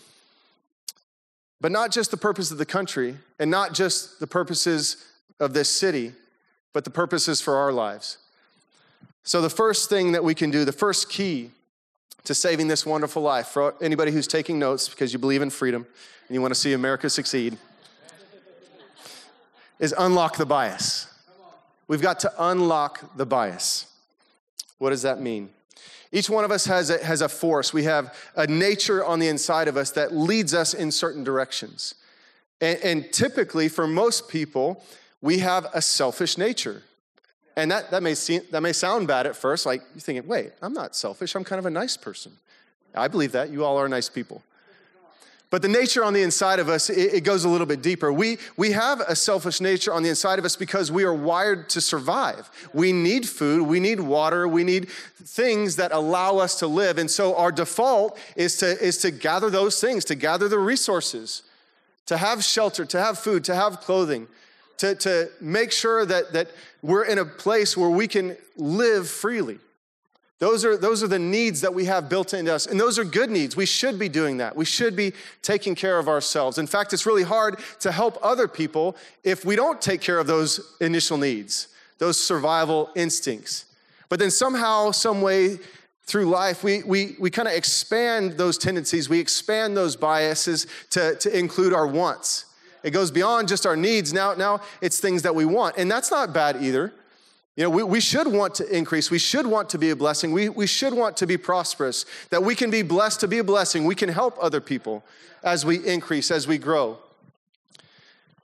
But 1.59 1.73
not 1.73 1.91
just 1.91 2.09
the 2.09 2.15
purpose 2.15 2.49
of 2.49 2.59
the 2.59 2.65
country 2.65 3.17
and 3.39 3.51
not 3.51 3.73
just 3.73 4.21
the 4.21 4.25
purposes 4.25 5.05
of 5.41 5.53
this 5.53 5.67
city, 5.67 6.13
but 6.71 6.85
the 6.85 6.89
purposes 6.89 7.41
for 7.41 7.57
our 7.57 7.73
lives. 7.73 8.19
So, 9.23 9.41
the 9.41 9.49
first 9.49 9.89
thing 9.89 10.13
that 10.13 10.23
we 10.23 10.33
can 10.33 10.49
do, 10.49 10.63
the 10.63 10.71
first 10.71 11.09
key 11.09 11.51
to 12.23 12.33
saving 12.33 12.69
this 12.69 12.85
wonderful 12.85 13.21
life, 13.21 13.47
for 13.47 13.75
anybody 13.81 14.13
who's 14.13 14.27
taking 14.27 14.57
notes 14.57 14.87
because 14.87 15.11
you 15.11 15.19
believe 15.19 15.41
in 15.41 15.49
freedom 15.49 15.85
and 16.29 16.33
you 16.33 16.41
want 16.41 16.53
to 16.53 16.59
see 16.59 16.71
America 16.71 17.09
succeed, 17.09 17.57
is 19.77 19.93
unlock 19.97 20.37
the 20.37 20.45
bias. 20.45 21.07
We've 21.87 22.01
got 22.01 22.19
to 22.21 22.33
unlock 22.37 23.15
the 23.15 23.25
bias. 23.25 23.91
What 24.77 24.89
does 24.91 25.01
that 25.03 25.21
mean? 25.21 25.49
Each 26.11 26.29
one 26.29 26.43
of 26.43 26.51
us 26.51 26.65
has 26.65 26.89
a, 26.89 27.03
has 27.03 27.21
a 27.21 27.29
force. 27.29 27.73
We 27.73 27.83
have 27.83 28.15
a 28.35 28.47
nature 28.47 29.03
on 29.03 29.19
the 29.19 29.27
inside 29.27 29.67
of 29.67 29.75
us 29.77 29.91
that 29.91 30.13
leads 30.13 30.53
us 30.53 30.73
in 30.73 30.91
certain 30.91 31.23
directions. 31.23 31.95
And, 32.61 32.79
and 32.83 33.13
typically, 33.13 33.67
for 33.67 33.87
most 33.87 34.29
people, 34.29 34.83
we 35.21 35.39
have 35.39 35.67
a 35.73 35.81
selfish 35.81 36.37
nature. 36.37 36.83
And 37.55 37.71
that, 37.71 37.91
that, 37.91 38.03
may 38.03 38.15
seem, 38.15 38.41
that 38.51 38.61
may 38.61 38.71
sound 38.71 39.07
bad 39.07 39.25
at 39.25 39.35
first, 39.35 39.65
like 39.65 39.81
you're 39.93 40.01
thinking, 40.01 40.27
wait, 40.27 40.51
I'm 40.61 40.73
not 40.73 40.95
selfish, 40.95 41.35
I'm 41.35 41.43
kind 41.43 41.59
of 41.59 41.65
a 41.65 41.71
nice 41.71 41.97
person. 41.97 42.33
I 42.95 43.07
believe 43.07 43.31
that. 43.33 43.49
You 43.49 43.65
all 43.65 43.77
are 43.77 43.89
nice 43.89 44.09
people. 44.09 44.41
But 45.49 45.61
the 45.61 45.69
nature 45.69 46.03
on 46.03 46.13
the 46.13 46.23
inside 46.23 46.59
of 46.59 46.67
us, 46.67 46.89
it, 46.89 47.13
it, 47.13 47.23
goes 47.23 47.45
a 47.45 47.49
little 47.49 47.67
bit 47.67 47.81
deeper. 47.81 48.11
We, 48.11 48.37
we 48.57 48.71
have 48.71 48.99
a 49.01 49.15
selfish 49.15 49.61
nature 49.61 49.93
on 49.93 50.03
the 50.03 50.09
inside 50.09 50.39
of 50.39 50.45
us 50.45 50.57
because 50.57 50.91
we 50.91 51.05
are 51.05 51.13
wired 51.13 51.69
to 51.69 51.79
survive. 51.79 52.49
We 52.73 52.91
need 52.91 53.27
food, 53.27 53.65
we 53.65 53.79
need 53.79 54.01
water, 54.01 54.45
we 54.45 54.65
need 54.65 54.89
things 54.89 55.77
that 55.77 55.93
allow 55.93 56.37
us 56.37 56.59
to 56.59 56.67
live. 56.67 56.97
And 56.97 57.09
so 57.09 57.33
our 57.35 57.53
default 57.53 58.19
is 58.35 58.57
to, 58.57 58.77
is 58.83 58.97
to 58.99 59.11
gather 59.11 59.49
those 59.49 59.79
things, 59.79 60.03
to 60.05 60.15
gather 60.15 60.49
the 60.49 60.59
resources, 60.59 61.43
to 62.07 62.17
have 62.17 62.43
shelter, 62.43 62.83
to 62.83 62.99
have 62.99 63.17
food, 63.17 63.45
to 63.45 63.55
have 63.55 63.79
clothing, 63.79 64.27
to, 64.77 64.95
to 64.95 65.29
make 65.39 65.71
sure 65.71 66.05
that, 66.05 66.33
that 66.33 66.51
we're 66.81 67.05
in 67.05 67.19
a 67.19 67.25
place 67.25 67.77
where 67.77 67.89
we 67.89 68.07
can 68.07 68.35
live 68.57 69.07
freely. 69.07 69.59
Those 70.39 70.63
are, 70.63 70.77
those 70.77 71.01
are 71.01 71.07
the 71.07 71.17
needs 71.17 71.61
that 71.61 71.73
we 71.73 71.85
have 71.85 72.09
built 72.09 72.33
into 72.33 72.53
us. 72.53 72.67
And 72.67 72.79
those 72.79 72.99
are 72.99 73.03
good 73.03 73.31
needs. 73.31 73.55
We 73.55 73.65
should 73.65 73.97
be 73.97 74.07
doing 74.07 74.37
that. 74.37 74.55
We 74.55 74.65
should 74.65 74.95
be 74.95 75.13
taking 75.41 75.73
care 75.73 75.97
of 75.97 76.07
ourselves. 76.07 76.59
In 76.59 76.67
fact, 76.67 76.93
it's 76.93 77.07
really 77.07 77.23
hard 77.23 77.59
to 77.79 77.91
help 77.91 78.19
other 78.21 78.47
people 78.47 78.95
if 79.23 79.43
we 79.45 79.55
don't 79.55 79.81
take 79.81 79.99
care 79.99 80.19
of 80.19 80.27
those 80.27 80.75
initial 80.79 81.17
needs, 81.17 81.69
those 81.97 82.23
survival 82.23 82.91
instincts. 82.95 83.65
But 84.09 84.19
then 84.19 84.29
somehow, 84.29 84.91
some 84.91 85.21
way 85.21 85.57
through 86.03 86.25
life, 86.25 86.63
we, 86.63 86.83
we, 86.83 87.15
we 87.19 87.31
kind 87.31 87.47
of 87.47 87.55
expand 87.55 88.33
those 88.33 88.59
tendencies, 88.59 89.09
we 89.09 89.19
expand 89.19 89.75
those 89.75 89.95
biases 89.95 90.67
to, 90.91 91.15
to 91.15 91.37
include 91.37 91.73
our 91.73 91.87
wants. 91.87 92.45
It 92.83 92.91
goes 92.91 93.09
beyond 93.09 93.47
just 93.47 93.65
our 93.65 93.75
needs. 93.75 94.13
Now, 94.13 94.35
now 94.35 94.61
it's 94.81 94.99
things 94.99 95.23
that 95.23 95.33
we 95.33 95.45
want. 95.45 95.77
And 95.77 95.89
that's 95.89 96.11
not 96.11 96.31
bad 96.31 96.63
either. 96.63 96.93
You 97.57 97.63
know, 97.63 97.71
we, 97.71 97.83
we 97.83 97.99
should 97.99 98.27
want 98.27 98.53
to 98.55 98.75
increase. 98.77 99.09
We 99.09 99.17
should 99.17 99.47
want 99.47 99.71
to 99.71 99.79
be 99.79 99.89
a 99.89 99.95
blessing. 99.95 100.31
We, 100.31 100.47
we 100.47 100.67
should 100.67 100.93
want 100.93 101.17
to 101.17 101.25
be 101.25 101.37
prosperous, 101.37 102.05
that 102.29 102.43
we 102.43 102.53
can 102.53 102.69
be 102.69 102.83
blessed 102.83 103.19
to 103.21 103.27
be 103.27 103.39
a 103.39 103.43
blessing. 103.43 103.85
We 103.85 103.95
can 103.95 104.09
help 104.09 104.37
other 104.39 104.61
people 104.61 105.03
as 105.43 105.65
we 105.65 105.85
increase, 105.85 106.29
as 106.29 106.47
we 106.47 106.59
grow. 106.59 106.99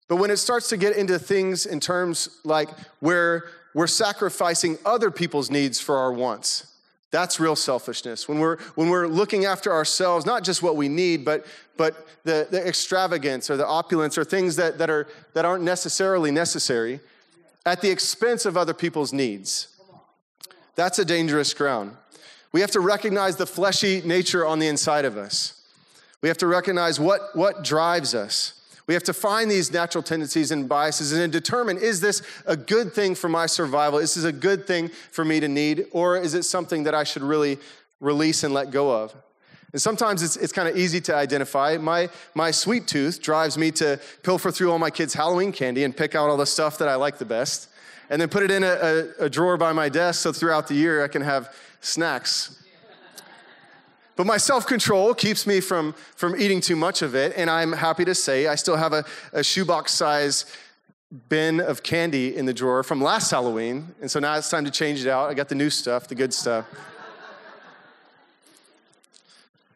But 0.07 0.15
when 0.15 0.31
it 0.31 0.37
starts 0.37 0.67
to 0.69 0.77
get 0.77 0.97
into 0.97 1.19
things 1.19 1.67
in 1.67 1.79
terms 1.79 2.41
like 2.43 2.69
where 3.01 3.45
we're 3.75 3.85
sacrificing 3.85 4.79
other 4.83 5.11
people's 5.11 5.51
needs 5.51 5.79
for 5.79 5.97
our 5.97 6.11
wants, 6.11 6.65
that's 7.11 7.39
real 7.39 7.55
selfishness. 7.55 8.27
When 8.27 8.39
we're, 8.39 8.57
when 8.73 8.89
we're 8.89 9.05
looking 9.05 9.45
after 9.45 9.71
ourselves, 9.71 10.25
not 10.25 10.43
just 10.43 10.63
what 10.63 10.75
we 10.75 10.89
need, 10.89 11.23
but, 11.23 11.45
but 11.77 12.07
the, 12.23 12.47
the 12.49 12.67
extravagance 12.67 13.51
or 13.51 13.57
the 13.57 13.67
opulence 13.67 14.17
or 14.17 14.23
things 14.23 14.55
that, 14.55 14.79
that, 14.79 14.89
are, 14.89 15.07
that 15.35 15.45
aren't 15.45 15.63
necessarily 15.63 16.31
necessary 16.31 16.99
at 17.65 17.81
the 17.81 17.89
expense 17.89 18.45
of 18.45 18.57
other 18.57 18.73
people's 18.73 19.13
needs. 19.13 19.67
That's 20.75 20.99
a 20.99 21.05
dangerous 21.05 21.53
ground. 21.53 21.95
We 22.51 22.61
have 22.61 22.71
to 22.71 22.79
recognize 22.79 23.35
the 23.35 23.45
fleshy 23.45 24.01
nature 24.01 24.45
on 24.45 24.59
the 24.59 24.67
inside 24.67 25.05
of 25.05 25.17
us. 25.17 25.61
We 26.21 26.29
have 26.29 26.37
to 26.39 26.47
recognize 26.47 26.99
what, 26.99 27.35
what 27.35 27.63
drives 27.63 28.15
us. 28.15 28.59
We 28.85 28.93
have 28.93 29.03
to 29.03 29.13
find 29.13 29.49
these 29.49 29.71
natural 29.71 30.03
tendencies 30.03 30.51
and 30.51 30.67
biases 30.67 31.11
and 31.11 31.21
then 31.21 31.31
determine 31.31 31.77
is 31.77 32.01
this 32.01 32.21
a 32.45 32.57
good 32.57 32.93
thing 32.93 33.15
for 33.15 33.29
my 33.29 33.45
survival? 33.45 33.99
Is 33.99 34.15
this 34.15 34.25
a 34.25 34.31
good 34.31 34.67
thing 34.67 34.89
for 34.89 35.23
me 35.23 35.39
to 35.39 35.47
need? 35.47 35.85
Or 35.91 36.17
is 36.17 36.33
it 36.33 36.43
something 36.43 36.83
that 36.83 36.93
I 36.93 37.03
should 37.03 37.21
really 37.21 37.59
release 38.01 38.43
and 38.43 38.53
let 38.53 38.71
go 38.71 38.91
of? 38.91 39.15
And 39.73 39.81
sometimes 39.81 40.21
it's, 40.21 40.37
it's 40.37 40.53
kind 40.53 40.69
of 40.69 40.77
easy 40.77 41.01
to 41.01 41.15
identify. 41.15 41.77
My, 41.77 42.07
my 42.35 42.51
sweet 42.51 42.87
tooth 42.87 43.21
drives 43.21 43.57
me 43.57 43.71
to 43.71 43.99
pilfer 44.21 44.51
through 44.51 44.71
all 44.71 44.77
my 44.77 44.91
kids' 44.91 45.15
Halloween 45.15 45.51
candy 45.51 45.83
and 45.83 45.97
pick 45.97 46.13
out 46.13 46.29
all 46.29 46.37
the 46.37 46.45
stuff 46.45 46.77
that 46.77 46.87
I 46.87 46.95
like 46.95 47.17
the 47.17 47.25
best, 47.25 47.69
and 48.09 48.21
then 48.21 48.29
put 48.29 48.43
it 48.43 48.51
in 48.51 48.63
a, 48.63 48.67
a, 48.67 49.25
a 49.25 49.29
drawer 49.29 49.57
by 49.57 49.73
my 49.73 49.89
desk 49.89 50.21
so 50.21 50.31
throughout 50.31 50.67
the 50.67 50.75
year 50.75 51.03
I 51.03 51.07
can 51.07 51.23
have 51.23 51.55
snacks. 51.81 52.63
But 54.15 54.27
my 54.27 54.37
self 54.37 54.67
control 54.67 55.15
keeps 55.15 55.47
me 55.47 55.59
from, 55.59 55.93
from 56.15 56.39
eating 56.39 56.61
too 56.61 56.75
much 56.75 57.01
of 57.01 57.15
it, 57.15 57.33
and 57.35 57.49
I'm 57.49 57.71
happy 57.71 58.05
to 58.05 58.13
say 58.13 58.45
I 58.45 58.53
still 58.53 58.77
have 58.77 58.93
a, 58.93 59.03
a 59.31 59.43
shoebox 59.43 59.91
size 59.91 60.45
bin 61.29 61.59
of 61.59 61.81
candy 61.81 62.35
in 62.35 62.45
the 62.45 62.53
drawer 62.53 62.83
from 62.83 63.01
last 63.01 63.31
Halloween, 63.31 63.95
and 64.01 64.11
so 64.11 64.19
now 64.19 64.35
it's 64.37 64.51
time 64.51 64.65
to 64.65 64.71
change 64.71 65.03
it 65.03 65.09
out. 65.09 65.31
I 65.31 65.33
got 65.33 65.49
the 65.49 65.55
new 65.55 65.71
stuff, 65.71 66.07
the 66.07 66.15
good 66.15 66.31
stuff. 66.31 66.67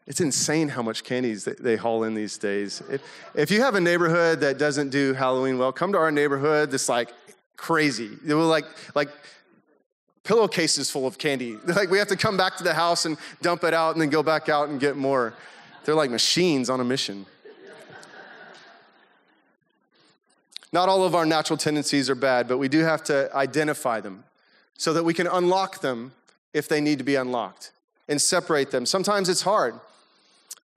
It's 0.08 0.22
insane 0.22 0.70
how 0.70 0.80
much 0.80 1.04
candies 1.04 1.44
they 1.44 1.76
haul 1.76 2.04
in 2.04 2.14
these 2.14 2.38
days. 2.38 2.82
If, 2.90 3.02
if 3.34 3.50
you 3.50 3.60
have 3.60 3.74
a 3.74 3.80
neighborhood 3.80 4.40
that 4.40 4.56
doesn't 4.56 4.88
do 4.88 5.12
Halloween 5.12 5.58
well, 5.58 5.70
come 5.70 5.92
to 5.92 5.98
our 5.98 6.10
neighborhood 6.10 6.70
that's 6.70 6.88
like 6.88 7.10
crazy. 7.58 8.16
It 8.26 8.32
will 8.32 8.46
like, 8.46 8.64
like 8.94 9.10
pillowcases 10.24 10.90
full 10.90 11.06
of 11.06 11.18
candy. 11.18 11.58
Like 11.66 11.90
we 11.90 11.98
have 11.98 12.08
to 12.08 12.16
come 12.16 12.38
back 12.38 12.56
to 12.56 12.64
the 12.64 12.72
house 12.72 13.04
and 13.04 13.18
dump 13.42 13.64
it 13.64 13.74
out 13.74 13.94
and 13.94 14.00
then 14.00 14.08
go 14.08 14.22
back 14.22 14.48
out 14.48 14.70
and 14.70 14.80
get 14.80 14.96
more. 14.96 15.34
They're 15.84 15.94
like 15.94 16.10
machines 16.10 16.70
on 16.70 16.80
a 16.80 16.84
mission. 16.84 17.26
Not 20.72 20.88
all 20.88 21.04
of 21.04 21.14
our 21.14 21.26
natural 21.26 21.58
tendencies 21.58 22.08
are 22.08 22.14
bad, 22.14 22.48
but 22.48 22.56
we 22.56 22.68
do 22.68 22.78
have 22.78 23.04
to 23.04 23.30
identify 23.34 24.00
them 24.00 24.24
so 24.78 24.94
that 24.94 25.04
we 25.04 25.12
can 25.12 25.26
unlock 25.26 25.82
them 25.82 26.12
if 26.54 26.66
they 26.66 26.80
need 26.80 26.96
to 26.96 27.04
be 27.04 27.14
unlocked 27.14 27.72
and 28.08 28.20
separate 28.22 28.70
them. 28.70 28.86
Sometimes 28.86 29.28
it's 29.28 29.42
hard. 29.42 29.78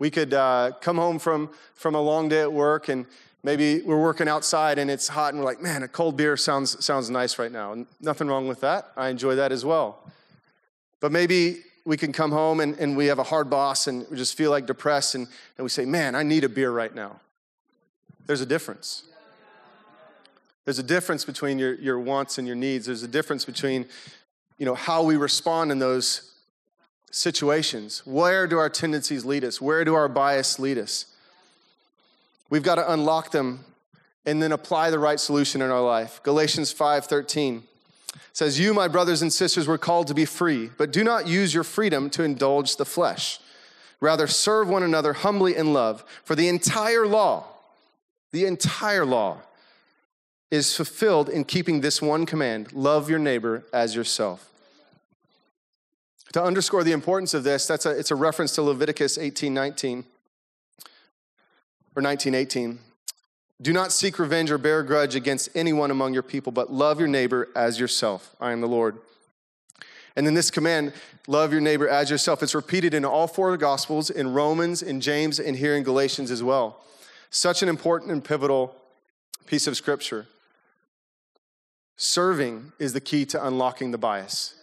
We 0.01 0.09
could 0.09 0.33
uh, 0.33 0.71
come 0.81 0.97
home 0.97 1.19
from, 1.19 1.51
from 1.75 1.93
a 1.93 2.01
long 2.01 2.27
day 2.27 2.41
at 2.41 2.51
work 2.51 2.89
and 2.89 3.05
maybe 3.43 3.83
we're 3.83 4.01
working 4.01 4.27
outside 4.27 4.79
and 4.79 4.89
it's 4.89 5.07
hot 5.07 5.31
and 5.31 5.37
we're 5.37 5.45
like, 5.45 5.61
man, 5.61 5.83
a 5.83 5.87
cold 5.87 6.17
beer 6.17 6.35
sounds, 6.35 6.83
sounds 6.83 7.11
nice 7.11 7.37
right 7.37 7.51
now. 7.51 7.73
And 7.73 7.85
nothing 7.99 8.27
wrong 8.27 8.47
with 8.47 8.61
that. 8.61 8.91
I 8.97 9.09
enjoy 9.09 9.35
that 9.35 9.51
as 9.51 9.63
well. 9.63 9.99
But 11.01 11.11
maybe 11.11 11.59
we 11.85 11.97
can 11.97 12.11
come 12.13 12.31
home 12.31 12.61
and, 12.61 12.75
and 12.79 12.97
we 12.97 13.05
have 13.05 13.19
a 13.19 13.23
hard 13.23 13.47
boss 13.47 13.85
and 13.85 14.07
we 14.09 14.17
just 14.17 14.35
feel 14.35 14.49
like 14.49 14.65
depressed 14.65 15.13
and, 15.13 15.27
and 15.59 15.63
we 15.63 15.69
say, 15.69 15.85
man, 15.85 16.15
I 16.15 16.23
need 16.23 16.45
a 16.45 16.49
beer 16.49 16.71
right 16.71 16.95
now. 16.95 17.19
There's 18.25 18.41
a 18.41 18.47
difference. 18.47 19.03
There's 20.65 20.79
a 20.79 20.83
difference 20.83 21.25
between 21.25 21.59
your, 21.59 21.75
your 21.75 21.99
wants 21.99 22.39
and 22.39 22.47
your 22.47 22.55
needs. 22.55 22.87
There's 22.87 23.03
a 23.03 23.07
difference 23.07 23.45
between, 23.45 23.85
you 24.57 24.65
know, 24.65 24.73
how 24.73 25.03
we 25.03 25.15
respond 25.15 25.71
in 25.71 25.77
those 25.77 26.31
situations? 27.11 28.01
Where 28.05 28.47
do 28.47 28.57
our 28.57 28.69
tendencies 28.69 29.25
lead 29.25 29.43
us? 29.43 29.61
Where 29.61 29.85
do 29.85 29.93
our 29.93 30.07
bias 30.07 30.57
lead 30.57 30.77
us? 30.77 31.05
We've 32.49 32.63
got 32.63 32.75
to 32.75 32.91
unlock 32.91 33.31
them 33.31 33.65
and 34.25 34.41
then 34.41 34.51
apply 34.51 34.89
the 34.89 34.99
right 34.99 35.19
solution 35.19 35.61
in 35.61 35.71
our 35.71 35.81
life. 35.81 36.21
Galatians 36.23 36.73
5:13 36.73 37.63
says, 38.33 38.59
"You, 38.59 38.73
my 38.73 38.87
brothers 38.87 39.21
and 39.21 39.31
sisters, 39.31 39.67
were 39.67 39.77
called 39.77 40.07
to 40.07 40.13
be 40.13 40.25
free, 40.25 40.69
but 40.77 40.91
do 40.91 41.03
not 41.03 41.27
use 41.27 41.53
your 41.53 41.63
freedom 41.63 42.09
to 42.11 42.23
indulge 42.23 42.75
the 42.75 42.85
flesh. 42.85 43.39
Rather 43.99 44.27
serve 44.27 44.67
one 44.67 44.83
another 44.83 45.13
humbly 45.13 45.55
in 45.55 45.73
love, 45.73 46.03
for 46.23 46.35
the 46.35 46.47
entire 46.47 47.07
law, 47.07 47.45
the 48.31 48.45
entire 48.45 49.05
law 49.05 49.37
is 50.49 50.75
fulfilled 50.75 51.29
in 51.29 51.45
keeping 51.45 51.81
this 51.81 52.01
one 52.01 52.25
command, 52.25 52.73
love 52.73 53.09
your 53.09 53.19
neighbor 53.19 53.63
as 53.71 53.95
yourself." 53.95 54.50
To 56.33 56.41
underscore 56.41 56.83
the 56.83 56.93
importance 56.93 57.33
of 57.33 57.43
this, 57.43 57.65
that's 57.65 57.85
a, 57.85 57.91
it's 57.91 58.11
a 58.11 58.15
reference 58.15 58.53
to 58.55 58.61
Leviticus 58.61 59.17
18:19 59.17 60.05
or 61.95 62.01
19:18. 62.01 62.79
Do 63.61 63.73
not 63.73 63.91
seek 63.91 64.17
revenge 64.17 64.49
or 64.49 64.57
bear 64.57 64.81
grudge 64.81 65.15
against 65.15 65.49
anyone 65.53 65.91
among 65.91 66.13
your 66.13 66.23
people, 66.23 66.51
but 66.51 66.71
love 66.71 66.99
your 66.99 67.07
neighbor 67.07 67.49
as 67.55 67.79
yourself. 67.79 68.35
I 68.39 68.53
am 68.53 68.61
the 68.61 68.67
Lord. 68.67 68.97
And 70.15 70.25
then 70.25 70.33
this 70.33 70.49
command, 70.49 70.93
love 71.27 71.51
your 71.51 71.61
neighbor 71.61 71.87
as 71.87 72.09
yourself, 72.09 72.41
it's 72.41 72.55
repeated 72.55 72.93
in 72.93 73.05
all 73.05 73.27
four 73.27 73.55
Gospels, 73.57 74.09
in 74.09 74.33
Romans, 74.33 74.81
in 74.81 74.99
James, 74.99 75.39
and 75.39 75.55
here 75.55 75.75
in 75.75 75.83
Galatians 75.83 76.31
as 76.31 76.41
well. 76.41 76.83
Such 77.29 77.61
an 77.61 77.69
important 77.69 78.11
and 78.11 78.23
pivotal 78.23 78.75
piece 79.45 79.67
of 79.67 79.77
scripture. 79.77 80.27
Serving 81.97 82.73
is 82.79 82.93
the 82.93 82.99
key 82.99 83.25
to 83.27 83.45
unlocking 83.45 83.91
the 83.91 83.97
bias. 83.97 84.55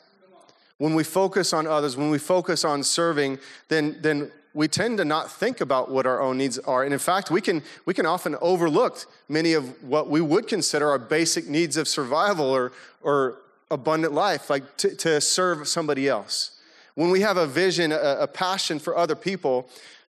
When 0.79 0.95
we 0.95 1.05
focus 1.05 1.53
on 1.53 1.67
others, 1.67 1.97
when 1.97 2.11
we 2.11 2.19
focus 2.19 2.65
on 2.65 2.83
serving, 2.83 3.39
then, 3.69 3.99
then 4.01 4.31
we 4.55 4.69
tend 4.69 4.99
to 4.99 5.05
not 5.05 5.31
think 5.31 5.61
about 5.61 5.91
what 5.91 6.07
our 6.07 6.21
own 6.21 6.39
needs 6.39 6.59
are. 6.61 6.85
And 6.85 6.93
in 6.93 6.99
fact, 6.99 7.31
we 7.31 7.41
can, 7.41 7.63
we 7.85 7.95
can 7.95 8.07
often 8.07 8.37
overlook 8.41 9.05
many 9.29 9.53
of 9.53 9.83
what 9.83 10.09
we 10.09 10.21
would 10.21 10.47
consider 10.47 10.89
our 10.89 10.99
basic 10.99 11.49
needs 11.49 11.77
of 11.77 11.87
survival 11.87 12.47
or, 12.47 12.73
or 13.03 13.39
abundant 13.71 14.15
life, 14.15 14.51
like 14.51 14.77
to, 14.79 14.95
to 14.97 15.21
serve 15.21 15.69
somebody 15.69 16.09
else. 16.09 16.53
When 16.95 17.11
we 17.11 17.21
have 17.21 17.37
a 17.37 17.47
vision, 17.47 17.93
a, 17.93 18.19
a 18.21 18.27
passion 18.27 18.79
for 18.79 18.97
other 18.97 19.15
people, 19.15 19.69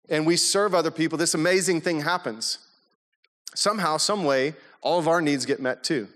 and 0.09 0.25
we 0.25 0.37
serve 0.37 0.73
other 0.73 0.91
people, 0.91 1.17
this 1.17 1.33
amazing 1.35 1.81
thing 1.81 2.01
happens. 2.01 2.59
Somehow, 3.53 3.97
some 3.97 4.23
way, 4.23 4.55
all 4.81 4.97
of 4.99 5.07
our 5.07 5.21
needs 5.21 5.45
get 5.45 5.59
met 5.59 5.83
too. 5.83 6.07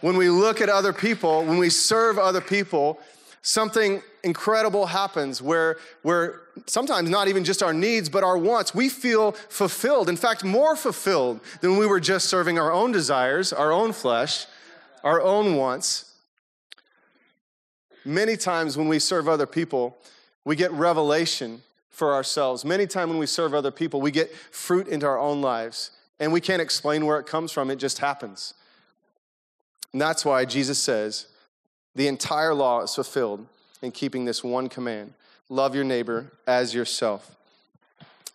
When 0.00 0.16
we 0.16 0.30
look 0.30 0.60
at 0.60 0.68
other 0.68 0.92
people, 0.92 1.44
when 1.44 1.58
we 1.58 1.70
serve 1.70 2.18
other 2.18 2.40
people, 2.40 3.00
something 3.42 4.02
incredible 4.22 4.86
happens 4.86 5.40
where, 5.42 5.78
where 6.02 6.42
sometimes 6.66 7.08
not 7.08 7.28
even 7.28 7.44
just 7.44 7.62
our 7.62 7.72
needs, 7.72 8.08
but 8.08 8.22
our 8.22 8.38
wants, 8.38 8.74
we 8.74 8.88
feel 8.88 9.32
fulfilled. 9.32 10.08
In 10.08 10.16
fact, 10.16 10.44
more 10.44 10.76
fulfilled 10.76 11.40
than 11.60 11.76
we 11.76 11.86
were 11.86 12.00
just 12.00 12.28
serving 12.28 12.58
our 12.58 12.72
own 12.72 12.92
desires, 12.92 13.52
our 13.52 13.72
own 13.72 13.92
flesh, 13.92 14.46
our 15.02 15.20
own 15.20 15.56
wants. 15.56 16.14
Many 18.04 18.36
times 18.36 18.76
when 18.76 18.88
we 18.88 18.98
serve 18.98 19.28
other 19.28 19.46
people, 19.46 19.96
we 20.44 20.56
get 20.56 20.72
revelation 20.72 21.62
for 21.90 22.14
ourselves. 22.14 22.64
Many 22.64 22.86
times 22.86 23.10
when 23.10 23.18
we 23.18 23.26
serve 23.26 23.54
other 23.54 23.70
people, 23.70 24.00
we 24.00 24.10
get 24.10 24.34
fruit 24.34 24.88
into 24.88 25.06
our 25.06 25.18
own 25.18 25.40
lives. 25.40 25.90
And 26.20 26.32
we 26.32 26.40
can't 26.40 26.62
explain 26.62 27.06
where 27.06 27.18
it 27.18 27.26
comes 27.26 27.52
from, 27.52 27.70
it 27.70 27.76
just 27.76 27.98
happens. 27.98 28.54
And 29.92 30.00
that's 30.00 30.24
why 30.24 30.44
Jesus 30.44 30.78
says, 30.78 31.26
the 31.94 32.08
entire 32.08 32.54
law 32.54 32.82
is 32.82 32.94
fulfilled 32.94 33.46
in 33.82 33.90
keeping 33.90 34.24
this 34.24 34.44
one 34.44 34.68
command 34.68 35.14
love 35.50 35.74
your 35.74 35.84
neighbor 35.84 36.30
as 36.46 36.74
yourself. 36.74 37.34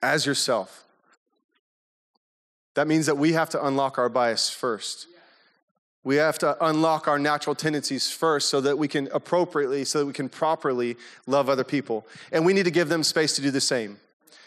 As 0.02 0.26
yourself. 0.26 0.84
That 2.74 2.88
means 2.88 3.06
that 3.06 3.18
we 3.18 3.34
have 3.34 3.50
to 3.52 3.66
unlock 3.66 3.98
our 3.98 4.10
bias 4.10 4.50
first. 4.50 5.08
We 6.04 6.18
have 6.18 6.38
to 6.40 6.58
unlock 6.66 7.08
our 7.08 7.20
natural 7.20 7.56
tendencies 7.56 8.12
first 8.12 8.50
so 8.50 8.60
that 8.62 8.78
we 8.78 8.88
can 8.88 9.08
appropriately, 9.14 9.86
so 9.86 10.00
that 10.00 10.06
we 10.06 10.14
can 10.14 10.28
properly 10.28 10.98
love 11.28 11.50
other 11.50 11.64
people. 11.64 12.06
And 12.32 12.46
we 12.46 12.52
need 12.52 12.66
to 12.66 12.72
give 12.72 12.90
them 12.90 13.04
space 13.04 13.36
to 13.36 13.42
do 13.42 13.52
the 13.52 13.62
same. 13.62 14.00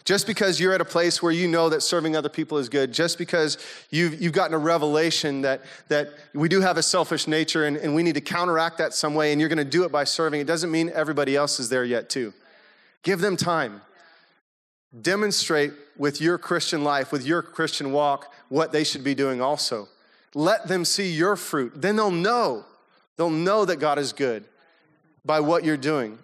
Just 0.05 0.27
because 0.27 0.61
you're 0.61 0.73
at 0.73 0.81
a 0.81 0.85
place 0.85 1.21
where 1.21 1.33
you 1.33 1.49
know 1.49 1.69
that 1.69 1.83
serving 1.83 2.15
other 2.15 2.29
people 2.29 2.59
is 2.59 2.69
good, 2.69 2.93
just 2.93 3.19
because 3.19 3.59
you've, 3.91 4.23
you've 4.23 4.33
gotten 4.33 4.55
a 4.55 4.59
revelation 4.59 5.43
that, 5.43 5.63
that 5.89 6.11
we 6.33 6.49
do 6.49 6.61
have 6.61 6.77
a 6.77 6.83
selfish 6.83 7.27
nature 7.27 7.65
and, 7.65 7.77
and 7.77 7.95
we 7.95 8.05
need 8.05 8.15
to 8.15 8.21
counteract 8.21 8.79
that 8.79 8.95
some 8.95 9.15
way, 9.15 9.33
and 9.33 9.41
you're 9.41 9.49
going 9.49 9.59
to 9.59 9.65
do 9.65 9.85
it 9.85 9.91
by 9.91 10.05
serving, 10.05 10.41
it 10.41 10.47
doesn't 10.47 10.71
mean 10.71 10.93
everybody 10.95 11.35
else 11.35 11.59
is 11.59 11.69
there 11.69 11.85
yet, 11.85 12.09
too. 12.09 12.33
Give 13.03 13.21
them 13.21 13.37
time. 13.37 13.83
Demonstrate 15.03 15.73
with 15.97 16.21
your 16.21 16.39
Christian 16.39 16.85
life, 16.85 17.11
with 17.11 17.27
your 17.27 17.43
Christian 17.43 17.93
walk, 17.93 18.33
what 18.49 18.73
they 18.73 18.85
should 18.85 19.03
be 19.03 19.15
doing 19.15 19.41
also. 19.41 19.89
Let 20.35 20.69
them 20.69 20.85
see 20.85 21.11
your 21.11 21.35
fruit. 21.35 21.73
Then 21.75 21.97
they'll 21.97 22.11
know. 22.11 22.65
They'll 23.17 23.31
know 23.31 23.65
that 23.65 23.77
God 23.77 23.99
is 23.99 24.13
good 24.13 24.45
by 25.25 25.41
what 25.41 25.65
you're 25.65 25.77
doing. 25.77 26.19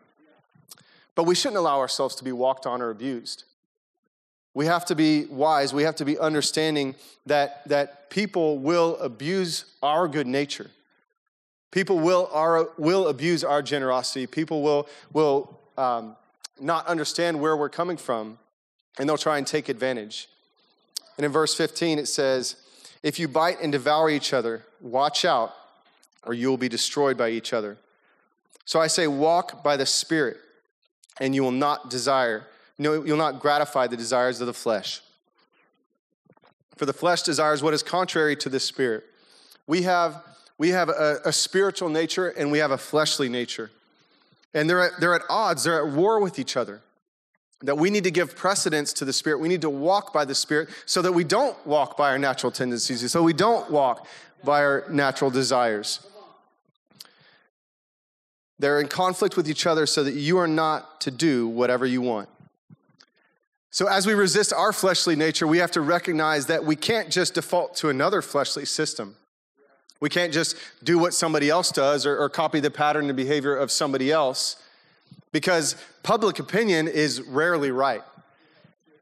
But 1.15 1.25
we 1.25 1.35
shouldn't 1.35 1.59
allow 1.59 1.79
ourselves 1.79 2.15
to 2.17 2.25
be 2.25 2.33
walked 2.33 2.67
on 2.67 2.81
or 2.81 2.91
abused. 2.91 3.45
We 4.55 4.67
have 4.67 4.85
to 4.87 4.95
be 4.95 5.25
wise. 5.27 5.73
We 5.73 5.85
have 5.85 5.97
to 5.97 6.05
be 6.05 6.19
understanding 6.19 6.95
that, 7.27 7.67
that 7.69 8.11
people 8.11 8.59
will 8.59 8.97
abuse 8.99 9.65
our 9.83 10.09
good 10.09 10.27
nature. 10.27 10.71
People 11.71 11.99
will, 11.99 12.29
our, 12.33 12.69
will 12.77 13.09
abuse 13.09 13.45
our 13.45 13.63
generosity. 13.63 14.27
People 14.27 14.63
will, 14.63 14.89
will 15.13 15.59
um, 15.79 16.17
not 16.61 16.87
understand 16.87 17.41
where 17.41 17.57
we're 17.57 17.71
coming 17.71 17.97
from, 17.97 18.39
and 18.99 19.09
they'll 19.09 19.17
try 19.17 19.39
and 19.39 19.47
take 19.47 19.71
advantage. 19.71 20.29
And 21.17 21.25
in 21.25 21.33
verse 21.33 21.55
15, 21.55 21.99
it 21.99 22.07
says, 22.07 22.57
If 23.03 23.19
you 23.19 23.27
bite 23.27 23.61
and 23.63 23.73
devour 23.73 24.11
each 24.11 24.35
other, 24.35 24.67
watch 24.83 25.25
out, 25.25 25.55
or 26.25 26.35
you 26.35 26.51
will 26.51 26.59
be 26.59 26.69
destroyed 26.69 27.17
by 27.17 27.31
each 27.31 27.55
other. 27.55 27.79
So 28.67 28.79
I 28.79 28.87
say, 28.87 29.07
walk 29.07 29.65
by 29.65 29.79
the 29.79 29.87
Spirit, 29.87 30.37
and 31.21 31.35
you 31.35 31.43
will 31.43 31.51
not 31.51 31.89
desire 31.91 32.47
you'll 32.79 33.17
not 33.17 33.41
gratify 33.41 33.87
the 33.87 33.97
desires 33.97 34.41
of 34.41 34.47
the 34.47 34.55
flesh. 34.55 35.01
For 36.77 36.87
the 36.87 36.93
flesh 36.93 37.23
desires 37.23 37.63
what 37.63 37.75
is 37.75 37.83
contrary 37.83 38.37
to 38.37 38.49
the 38.49 38.59
spirit. 38.59 39.05
We 39.67 39.83
have, 39.83 40.23
we 40.59 40.71
have 40.71 40.89
a, 40.89 41.21
a 41.25 41.33
spiritual 41.33 41.89
nature 41.89 42.29
and 42.29 42.51
we 42.51 42.59
have 42.59 42.71
a 42.71 42.79
fleshly 42.79 43.29
nature. 43.29 43.71
And 44.55 44.69
they're 44.69 44.81
at, 44.81 45.01
they're 45.01 45.15
at 45.15 45.23
odds, 45.31 45.65
they're 45.65 45.87
at 45.87 45.93
war 45.93 46.21
with 46.21 46.39
each 46.39 46.57
other. 46.57 46.81
That 47.63 47.79
we 47.79 47.91
need 47.91 48.05
to 48.05 48.11
give 48.11 48.35
precedence 48.35 48.93
to 48.95 49.05
the 49.05 49.13
Spirit. 49.13 49.39
We 49.39 49.49
need 49.49 49.61
to 49.61 49.71
walk 49.71 50.13
by 50.13 50.25
the 50.25 50.35
Spirit 50.35 50.69
so 50.85 51.01
that 51.03 51.13
we 51.13 51.23
don't 51.23 51.57
walk 51.65 51.97
by 51.97 52.11
our 52.11 52.19
natural 52.19 52.51
tendencies, 52.51 53.09
so 53.11 53.23
we 53.23 53.33
don't 53.33 53.71
walk 53.71 54.07
by 54.43 54.65
our 54.65 54.85
natural 54.91 55.31
desires. 55.31 56.05
They're 58.59 58.81
in 58.81 58.89
conflict 58.89 59.37
with 59.37 59.49
each 59.49 59.67
other 59.67 59.87
so 59.87 60.03
that 60.03 60.15
you 60.15 60.39
are 60.39 60.49
not 60.49 61.01
to 61.03 61.11
do 61.11 61.47
whatever 61.47 61.87
you 61.87 62.01
want. 62.01 62.29
So, 63.73 63.89
as 63.89 64.07
we 64.07 64.13
resist 64.13 64.53
our 64.53 64.71
fleshly 64.71 65.17
nature, 65.17 65.47
we 65.47 65.57
have 65.57 65.71
to 65.71 65.81
recognize 65.81 66.45
that 66.47 66.63
we 66.63 66.77
can't 66.77 67.09
just 67.09 67.33
default 67.33 67.75
to 67.77 67.89
another 67.89 68.21
fleshly 68.21 68.67
system. 68.67 69.17
We 69.99 70.11
can't 70.11 70.31
just 70.31 70.57
do 70.85 70.99
what 70.99 71.15
somebody 71.15 71.49
else 71.49 71.73
does 71.73 72.05
or, 72.05 72.19
or 72.19 72.29
copy 72.29 72.61
the 72.61 72.71
pattern 72.71 73.07
and 73.07 73.17
behavior 73.17 73.57
of 73.57 73.71
somebody 73.71 74.13
else 74.13 74.57
because 75.33 75.75
public 76.03 76.39
opinion 76.39 76.87
is 76.87 77.23
rarely 77.23 77.71
right. 77.71 78.03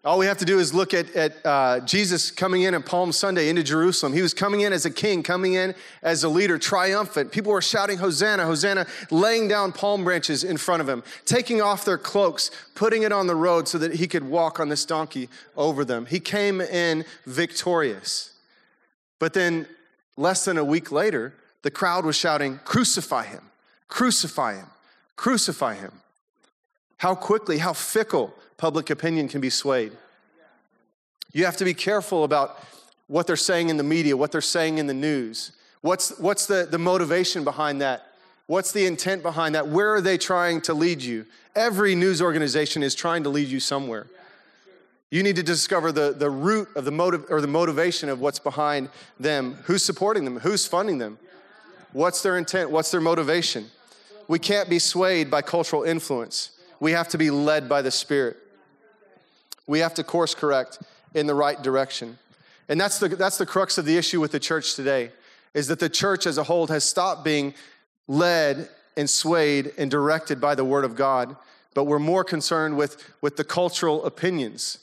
All 0.02 0.18
we 0.18 0.24
have 0.24 0.38
to 0.38 0.46
do 0.46 0.58
is 0.58 0.72
look 0.72 0.94
at, 0.94 1.14
at 1.14 1.44
uh, 1.44 1.80
Jesus 1.80 2.30
coming 2.30 2.62
in 2.62 2.74
on 2.74 2.82
Palm 2.82 3.12
Sunday 3.12 3.50
into 3.50 3.62
Jerusalem. 3.62 4.14
He 4.14 4.22
was 4.22 4.32
coming 4.32 4.62
in 4.62 4.72
as 4.72 4.86
a 4.86 4.90
king, 4.90 5.22
coming 5.22 5.54
in 5.54 5.74
as 6.02 6.24
a 6.24 6.28
leader, 6.28 6.56
triumphant. 6.56 7.30
People 7.30 7.52
were 7.52 7.60
shouting, 7.60 7.98
Hosanna, 7.98 8.46
Hosanna, 8.46 8.86
laying 9.10 9.46
down 9.46 9.72
palm 9.72 10.02
branches 10.02 10.42
in 10.42 10.56
front 10.56 10.80
of 10.80 10.88
him, 10.88 11.02
taking 11.26 11.60
off 11.60 11.84
their 11.84 11.98
cloaks, 11.98 12.50
putting 12.74 13.02
it 13.02 13.12
on 13.12 13.26
the 13.26 13.34
road 13.34 13.68
so 13.68 13.76
that 13.76 13.92
he 13.96 14.08
could 14.08 14.24
walk 14.24 14.58
on 14.58 14.70
this 14.70 14.86
donkey 14.86 15.28
over 15.54 15.84
them. 15.84 16.06
He 16.06 16.18
came 16.18 16.62
in 16.62 17.04
victorious. 17.26 18.32
But 19.18 19.34
then, 19.34 19.66
less 20.16 20.46
than 20.46 20.56
a 20.56 20.64
week 20.64 20.90
later, 20.90 21.34
the 21.60 21.70
crowd 21.70 22.06
was 22.06 22.16
shouting, 22.16 22.58
Crucify 22.64 23.24
him, 23.24 23.50
crucify 23.88 24.54
him, 24.56 24.68
crucify 25.16 25.74
him. 25.74 25.92
How 26.96 27.14
quickly, 27.14 27.58
how 27.58 27.74
fickle 27.74 28.34
public 28.60 28.90
opinion 28.90 29.28
can 29.28 29.40
be 29.40 29.50
swayed. 29.50 29.92
You 31.32 31.44
have 31.44 31.56
to 31.56 31.64
be 31.64 31.74
careful 31.74 32.24
about 32.24 32.62
what 33.06 33.26
they're 33.26 33.36
saying 33.36 33.70
in 33.70 33.76
the 33.76 33.82
media, 33.82 34.16
what 34.16 34.32
they're 34.32 34.40
saying 34.40 34.78
in 34.78 34.86
the 34.86 34.94
news. 34.94 35.52
What's, 35.80 36.18
what's 36.18 36.46
the, 36.46 36.68
the 36.70 36.78
motivation 36.78 37.42
behind 37.42 37.80
that? 37.80 38.06
What's 38.46 38.72
the 38.72 38.86
intent 38.86 39.22
behind 39.22 39.54
that? 39.54 39.68
Where 39.68 39.94
are 39.94 40.00
they 40.00 40.18
trying 40.18 40.60
to 40.62 40.74
lead 40.74 41.02
you? 41.02 41.24
Every 41.56 41.94
news 41.94 42.20
organization 42.20 42.82
is 42.82 42.94
trying 42.94 43.22
to 43.24 43.30
lead 43.30 43.48
you 43.48 43.60
somewhere. 43.60 44.06
You 45.10 45.22
need 45.22 45.36
to 45.36 45.42
discover 45.42 45.90
the, 45.90 46.12
the 46.12 46.30
root 46.30 46.68
of 46.76 46.84
the 46.84 46.92
motive 46.92 47.24
or 47.30 47.40
the 47.40 47.48
motivation 47.48 48.08
of 48.08 48.20
what's 48.20 48.38
behind 48.38 48.90
them. 49.18 49.58
Who's 49.64 49.82
supporting 49.82 50.24
them? 50.24 50.38
Who's 50.38 50.66
funding 50.66 50.98
them? 50.98 51.18
What's 51.92 52.22
their 52.22 52.36
intent? 52.36 52.70
What's 52.70 52.90
their 52.90 53.00
motivation? 53.00 53.70
we 54.30 54.38
can't 54.38 54.70
be 54.70 54.78
swayed 54.78 55.28
by 55.28 55.42
cultural 55.42 55.82
influence. 55.82 56.52
We 56.78 56.92
have 56.92 57.08
to 57.08 57.18
be 57.18 57.32
led 57.32 57.68
by 57.68 57.82
the 57.82 57.90
Spirit. 57.90 58.36
We 59.70 59.78
have 59.78 59.94
to 59.94 60.02
course 60.02 60.34
correct 60.34 60.80
in 61.14 61.28
the 61.28 61.34
right 61.34 61.62
direction. 61.62 62.18
And 62.68 62.80
that's 62.80 62.98
the, 62.98 63.06
that's 63.06 63.38
the 63.38 63.46
crux 63.46 63.78
of 63.78 63.84
the 63.84 63.96
issue 63.96 64.20
with 64.20 64.32
the 64.32 64.40
church 64.40 64.74
today, 64.74 65.12
is 65.54 65.68
that 65.68 65.78
the 65.78 65.88
church 65.88 66.26
as 66.26 66.38
a 66.38 66.42
whole 66.42 66.66
has 66.66 66.82
stopped 66.82 67.22
being 67.22 67.54
led 68.08 68.68
and 68.96 69.08
swayed 69.08 69.70
and 69.78 69.88
directed 69.88 70.40
by 70.40 70.56
the 70.56 70.64
Word 70.64 70.84
of 70.84 70.96
God, 70.96 71.36
but 71.72 71.84
we're 71.84 72.00
more 72.00 72.24
concerned 72.24 72.76
with, 72.76 73.12
with 73.20 73.36
the 73.36 73.44
cultural 73.44 74.04
opinions 74.04 74.78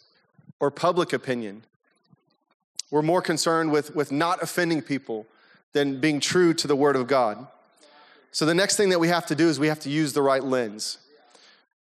or 0.61 0.71
public 0.71 1.11
opinion. 1.11 1.65
We're 2.89 3.01
more 3.01 3.21
concerned 3.21 3.73
with, 3.73 3.93
with 3.93 4.09
not 4.09 4.41
offending 4.41 4.81
people 4.81 5.25
than 5.73 5.99
being 5.99 6.21
true 6.21 6.53
to 6.53 6.65
the 6.65 6.77
Word 6.77 6.95
of 6.95 7.07
God. 7.07 7.45
So 8.31 8.45
the 8.45 8.55
next 8.55 8.77
thing 8.77 8.87
that 8.91 9.01
we 9.01 9.09
have 9.09 9.25
to 9.25 9.35
do 9.35 9.49
is 9.49 9.59
we 9.59 9.67
have 9.67 9.81
to 9.81 9.89
use 9.89 10.13
the 10.13 10.21
right 10.21 10.43
lens. 10.43 10.97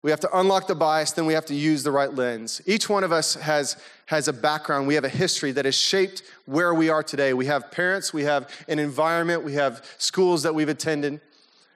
We 0.02 0.11
have 0.11 0.20
to 0.20 0.38
unlock 0.38 0.68
the 0.68 0.76
bias, 0.76 1.12
then 1.12 1.26
we 1.26 1.32
have 1.32 1.46
to 1.46 1.54
use 1.54 1.82
the 1.82 1.90
right 1.90 2.12
lens. 2.12 2.61
Each 2.66 2.88
one 2.88 3.02
of 3.02 3.11
us 3.11 3.34
has, 3.34 3.76
has 4.06 4.28
a 4.28 4.32
background, 4.32 4.87
we 4.87 4.94
have 4.94 5.04
a 5.04 5.08
history 5.08 5.50
that 5.52 5.64
has 5.64 5.74
shaped 5.74 6.22
where 6.46 6.72
we 6.72 6.88
are 6.88 7.02
today. 7.02 7.32
We 7.32 7.46
have 7.46 7.70
parents, 7.72 8.12
we 8.12 8.22
have 8.22 8.48
an 8.68 8.78
environment, 8.78 9.42
we 9.42 9.54
have 9.54 9.84
schools 9.98 10.44
that 10.44 10.54
we've 10.54 10.68
attended. 10.68 11.20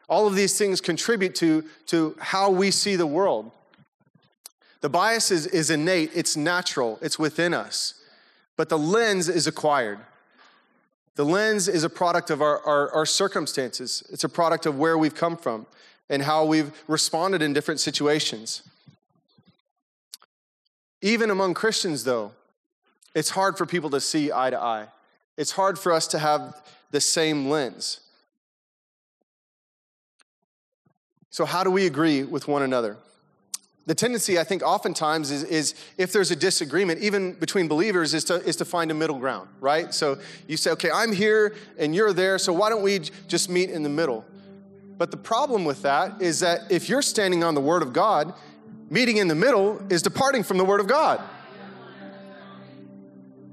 All 0.08 0.26
of 0.26 0.36
these 0.36 0.56
things 0.56 0.80
contribute 0.80 1.34
to, 1.36 1.64
to 1.86 2.16
how 2.20 2.50
we 2.50 2.70
see 2.70 2.94
the 2.94 3.06
world. 3.06 3.50
The 4.82 4.88
bias 4.88 5.30
is, 5.30 5.46
is 5.46 5.70
innate, 5.70 6.10
it's 6.14 6.36
natural, 6.36 6.98
it's 7.02 7.18
within 7.18 7.54
us, 7.54 7.94
but 8.56 8.68
the 8.68 8.78
lens 8.78 9.28
is 9.28 9.46
acquired. 9.46 9.98
The 11.14 11.24
lens 11.24 11.68
is 11.68 11.84
a 11.84 11.90
product 11.90 12.30
of 12.30 12.40
our, 12.40 12.60
our, 12.60 12.90
our, 12.92 13.06
circumstances, 13.06 14.02
it's 14.10 14.24
a 14.24 14.28
product 14.28 14.66
of 14.66 14.78
where 14.78 14.96
we've 14.96 15.14
come 15.14 15.36
from 15.36 15.66
and 16.08 16.22
how 16.22 16.44
we've 16.44 16.72
responded 16.88 17.42
in 17.42 17.52
different 17.52 17.80
situations. 17.80 18.62
Even 21.00 21.30
among 21.30 21.54
Christians, 21.54 22.04
though, 22.04 22.32
it's 23.14 23.30
hard 23.30 23.58
for 23.58 23.66
people 23.66 23.90
to 23.90 24.00
see 24.00 24.32
eye 24.32 24.50
to 24.50 24.60
eye. 24.60 24.86
It's 25.36 25.52
hard 25.52 25.78
for 25.78 25.92
us 25.92 26.06
to 26.08 26.18
have 26.18 26.62
the 26.90 27.00
same 27.00 27.48
lens. 27.48 28.00
So, 31.30 31.44
how 31.44 31.64
do 31.64 31.70
we 31.70 31.86
agree 31.86 32.22
with 32.22 32.46
one 32.46 32.62
another? 32.62 32.98
The 33.86 33.94
tendency, 33.94 34.38
I 34.38 34.44
think, 34.44 34.62
oftentimes 34.62 35.30
is, 35.30 35.42
is, 35.44 35.74
if 35.98 36.12
there's 36.12 36.30
a 36.30 36.36
disagreement, 36.36 37.00
even 37.00 37.32
between 37.32 37.66
believers, 37.66 38.14
is 38.14 38.22
to, 38.24 38.34
is 38.34 38.54
to 38.56 38.64
find 38.64 38.90
a 38.92 38.94
middle 38.94 39.18
ground, 39.18 39.48
right? 39.60 39.92
So 39.92 40.18
you 40.46 40.56
say, 40.56 40.70
okay, 40.72 40.90
I'm 40.92 41.10
here 41.10 41.56
and 41.78 41.94
you're 41.94 42.12
there, 42.12 42.38
so 42.38 42.52
why 42.52 42.68
don't 42.68 42.82
we 42.82 43.00
just 43.26 43.50
meet 43.50 43.70
in 43.70 43.82
the 43.82 43.88
middle? 43.88 44.24
But 45.02 45.10
the 45.10 45.16
problem 45.16 45.64
with 45.64 45.82
that 45.82 46.22
is 46.22 46.38
that 46.38 46.70
if 46.70 46.88
you're 46.88 47.02
standing 47.02 47.42
on 47.42 47.56
the 47.56 47.60
Word 47.60 47.82
of 47.82 47.92
God, 47.92 48.34
meeting 48.88 49.16
in 49.16 49.26
the 49.26 49.34
middle 49.34 49.84
is 49.90 50.00
departing 50.00 50.44
from 50.44 50.58
the 50.58 50.64
Word 50.64 50.78
of 50.78 50.86
God. 50.86 51.20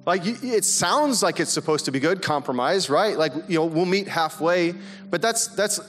Like 0.06 0.22
it 0.28 0.64
sounds 0.64 1.24
like 1.24 1.40
it's 1.40 1.52
supposed 1.52 1.86
to 1.86 1.92
be 1.92 2.00
good, 2.00 2.22
compromise, 2.22 2.88
right? 2.88 3.18
Like 3.18 3.34
you 3.48 3.58
know, 3.58 3.66
we'll 3.66 3.88
meet 3.88 4.08
halfway, 4.08 4.76
but 5.10 5.24
that's 5.24 5.48
that's 5.48 5.80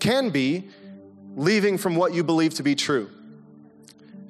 can 0.00 0.28
be 0.28 0.68
leaving 1.34 1.78
from 1.78 1.96
what 1.96 2.12
you 2.12 2.22
believe 2.22 2.52
to 2.56 2.62
be 2.62 2.74
true. 2.74 3.08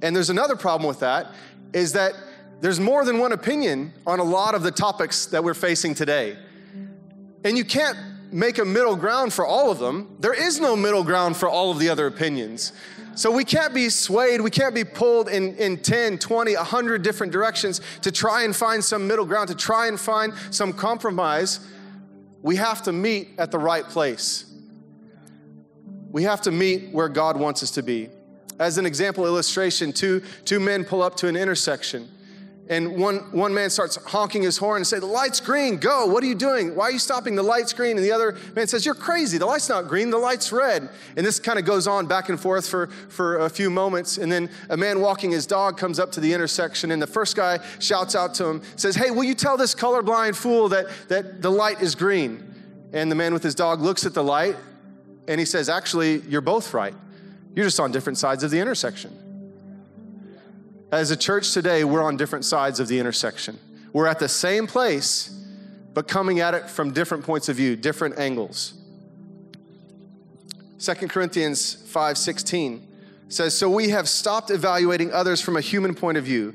And 0.03 0.15
there's 0.15 0.31
another 0.31 0.55
problem 0.55 0.87
with 0.87 1.01
that 1.01 1.33
is 1.73 1.95
that 1.95 2.13
there's 2.61 2.79
more 2.79 3.05
than 3.05 3.19
one 3.19 3.33
opinion 3.33 3.93
on 4.07 4.21
a 4.21 4.25
lot 4.25 4.55
of 4.55 4.63
the 4.63 4.71
topics 4.71 5.27
that 5.27 5.43
we're 5.43 5.55
facing 5.55 5.97
today. 5.97 6.39
And 7.43 7.59
you 7.59 7.65
can't 7.65 7.99
make 8.37 8.59
a 8.59 8.65
middle 8.65 8.97
ground 8.97 9.33
for 9.33 9.47
all 9.47 9.71
of 9.71 9.79
them. 9.79 10.15
There 10.21 10.35
is 10.35 10.61
no 10.61 10.77
middle 10.77 11.03
ground 11.03 11.39
for 11.39 11.49
all 11.49 11.71
of 11.71 11.79
the 11.79 11.89
other 11.89 12.07
opinions. 12.07 12.73
So 13.15 13.31
we 13.31 13.45
can't 13.45 13.73
be 13.73 13.89
swayed, 13.89 14.43
we 14.43 14.51
can't 14.51 14.75
be 14.75 14.85
pulled 14.85 15.31
in, 15.31 15.55
in 15.57 15.79
10, 15.79 16.19
20, 16.19 16.55
100 16.55 17.03
different 17.03 17.33
directions 17.33 17.81
to 18.03 18.13
try 18.13 18.43
and 18.43 18.55
find 18.55 18.85
some 18.85 19.09
middle 19.09 19.25
ground, 19.25 19.49
to 19.49 19.55
try 19.55 19.89
and 19.89 19.99
find 19.99 20.35
some 20.51 20.75
compromise. 20.75 21.61
We 22.43 22.57
have 22.57 22.83
to 22.83 22.93
meet 22.93 23.31
at 23.39 23.51
the 23.51 23.59
right 23.59 23.85
place. 23.85 24.45
We 26.11 26.25
have 26.25 26.43
to 26.43 26.51
meet 26.51 26.93
where 26.93 27.09
God 27.09 27.39
wants 27.39 27.63
us 27.63 27.71
to 27.73 27.83
be. 27.83 28.11
As 28.59 28.77
an 28.77 28.85
example 28.85 29.25
illustration, 29.25 29.95
two, 29.95 30.23
two 30.45 30.61
men 30.61 30.85
pull 30.85 31.03
up 31.03 31.17
to 31.17 31.29
an 31.29 31.37
intersection. 31.37 32.07
And 32.69 32.97
one, 32.97 33.19
one 33.31 33.55
man 33.55 33.71
starts 33.71 33.95
honking 34.07 34.43
his 34.43 34.57
horn 34.57 34.79
and 34.79 34.87
say, 34.87 34.99
the 34.99 35.07
light's 35.07 35.39
green, 35.39 35.77
go, 35.77 36.07
what 36.07 36.25
are 36.25 36.27
you 36.27 36.35
doing? 36.35 36.75
Why 36.75 36.87
are 36.87 36.91
you 36.91 36.99
stopping? 36.99 37.37
The 37.37 37.43
light's 37.43 37.73
green. 37.73 37.97
And 37.97 38.05
the 38.05 38.11
other 38.11 38.37
man 38.57 38.67
says, 38.67 38.85
you're 38.85 38.97
crazy, 38.97 39.39
the 39.39 39.47
light's 39.47 39.69
not 39.69 39.87
green, 39.87 40.11
the 40.11 40.19
light's 40.19 40.51
red. 40.51 40.89
And 41.17 41.25
this 41.25 41.39
kind 41.39 41.61
of 41.61 41.65
goes 41.65 41.87
on 41.87 42.07
back 42.07 42.29
and 42.29 42.41
forth 42.41 42.69
for, 42.69 42.89
for 43.09 43.39
a 43.39 43.49
few 43.49 43.71
moments. 43.71 44.19
And 44.19 44.33
then 44.33 44.51
a 44.69 44.77
man 44.77 45.01
walking 45.01 45.31
his 45.31 45.47
dog 45.47 45.79
comes 45.79 46.01
up 46.01 46.11
to 46.13 46.21
the 46.21 46.33
intersection 46.33 46.91
and 46.91 47.01
the 47.01 47.07
first 47.07 47.37
guy 47.37 47.61
shouts 47.79 48.17
out 48.17 48.35
to 48.35 48.47
him, 48.47 48.63
says, 48.75 48.97
hey, 48.97 49.13
will 49.13 49.25
you 49.25 49.35
tell 49.35 49.57
this 49.57 49.73
colorblind 49.73 50.35
fool 50.35 50.69
that, 50.71 50.87
that 51.09 51.43
the 51.43 51.51
light 51.51 51.81
is 51.81 51.95
green? 51.95 52.53
And 52.93 53.11
the 53.13 53.17
man 53.17 53.33
with 53.33 53.45
his 53.45 53.55
dog 53.55 53.81
looks 53.81 54.05
at 54.07 54.15
the 54.15 54.25
light 54.25 54.57
and 55.29 55.39
he 55.39 55.47
says, 55.47 55.69
actually, 55.69 56.21
you're 56.23 56.41
both 56.41 56.75
right. 56.75 56.95
You're 57.55 57.67
just 57.67 57.79
on 57.79 57.93
different 57.93 58.19
sides 58.19 58.43
of 58.43 58.51
the 58.51 58.59
intersection. 58.59 59.26
As 60.93 61.11
a 61.11 61.17
church 61.17 61.53
today, 61.53 61.83
we're 61.83 62.03
on 62.03 62.17
different 62.17 62.45
sides 62.45 62.79
of 62.79 62.87
the 62.87 62.99
intersection. 63.01 63.59
We're 63.93 64.07
at 64.07 64.21
the 64.21 64.29
same 64.29 64.67
place, 64.67 65.31
but 65.95 66.07
coming 66.07 66.39
at 66.41 66.55
it 66.55 66.71
from 66.71 66.93
different 66.93 67.25
points 67.25 67.49
of 67.49 67.57
view, 67.57 67.75
different 67.75 68.19
angles. 68.19 68.75
2 70.79 71.09
Corinthians 71.09 71.77
5:16 71.87 72.87
says, 73.29 73.57
"So 73.57 73.69
we 73.69 73.89
have 73.89 74.09
stopped 74.09 74.51
evaluating 74.51 75.13
others 75.13 75.41
from 75.41 75.57
a 75.57 75.61
human 75.61 75.95
point 75.95 76.19
of 76.19 76.25
view. 76.25 76.55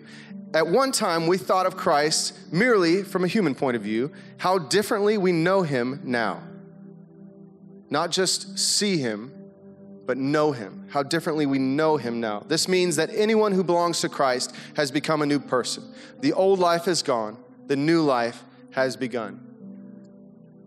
At 0.54 0.68
one 0.68 0.92
time 0.92 1.28
we 1.28 1.38
thought 1.38 1.66
of 1.66 1.76
Christ 1.76 2.34
merely 2.52 3.04
from 3.04 3.26
a 3.26 3.28
human 3.28 3.56
point 3.56 3.76
of 3.76 3.84
view. 3.84 4.12
How 4.38 4.58
differently 4.58 5.18
we 5.18 5.32
know 5.34 5.64
him 5.64 6.00
now. 6.04 6.44
Not 7.90 8.12
just 8.12 8.58
see 8.58 8.98
him, 8.98 9.32
but 10.12 10.18
know 10.18 10.52
him, 10.52 10.86
how 10.90 11.02
differently 11.02 11.46
we 11.46 11.58
know 11.58 11.96
him 11.96 12.20
now. 12.20 12.44
This 12.46 12.68
means 12.68 12.98
that 12.98 13.10
anyone 13.14 13.54
who 13.54 13.64
belongs 13.64 14.02
to 14.02 14.10
Christ 14.10 14.54
has 14.76 14.92
become 14.92 15.22
a 15.22 15.26
new 15.26 15.40
person. 15.40 15.86
The 16.20 16.34
old 16.34 16.60
life 16.60 16.90
is 16.90 17.02
gone, 17.02 17.38
the 17.68 17.78
new 17.78 18.02
life 18.02 18.44
has 18.72 18.98
begun. 18.98 19.40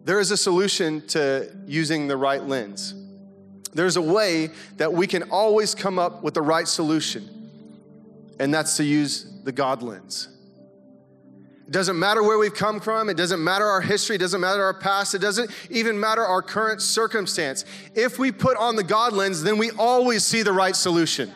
There 0.02 0.18
is 0.18 0.30
a 0.30 0.38
solution 0.38 1.06
to 1.08 1.54
using 1.66 2.08
the 2.08 2.16
right 2.16 2.42
lens. 2.42 2.94
There's 3.74 3.98
a 3.98 4.00
way 4.00 4.48
that 4.78 4.90
we 4.90 5.06
can 5.06 5.24
always 5.24 5.74
come 5.74 5.98
up 5.98 6.22
with 6.22 6.32
the 6.32 6.40
right 6.40 6.66
solution, 6.66 7.50
and 8.40 8.54
that's 8.54 8.78
to 8.78 8.82
use 8.82 9.26
the 9.44 9.52
God 9.52 9.82
lens. 9.82 10.28
It 11.66 11.72
doesn't 11.72 11.98
matter 11.98 12.22
where 12.22 12.36
we've 12.36 12.54
come 12.54 12.78
from. 12.78 13.08
It 13.08 13.16
doesn't 13.16 13.42
matter 13.42 13.64
our 13.64 13.80
history. 13.80 14.16
It 14.16 14.18
doesn't 14.18 14.40
matter 14.40 14.62
our 14.62 14.74
past. 14.74 15.14
It 15.14 15.20
doesn't 15.20 15.50
even 15.70 15.98
matter 15.98 16.22
our 16.22 16.42
current 16.42 16.82
circumstance. 16.82 17.64
If 17.94 18.18
we 18.18 18.32
put 18.32 18.58
on 18.58 18.76
the 18.76 18.84
God 18.84 19.14
lens, 19.14 19.42
then 19.42 19.56
we 19.56 19.70
always 19.72 20.24
see 20.24 20.42
the 20.42 20.52
right 20.52 20.76
solution. 20.76 21.32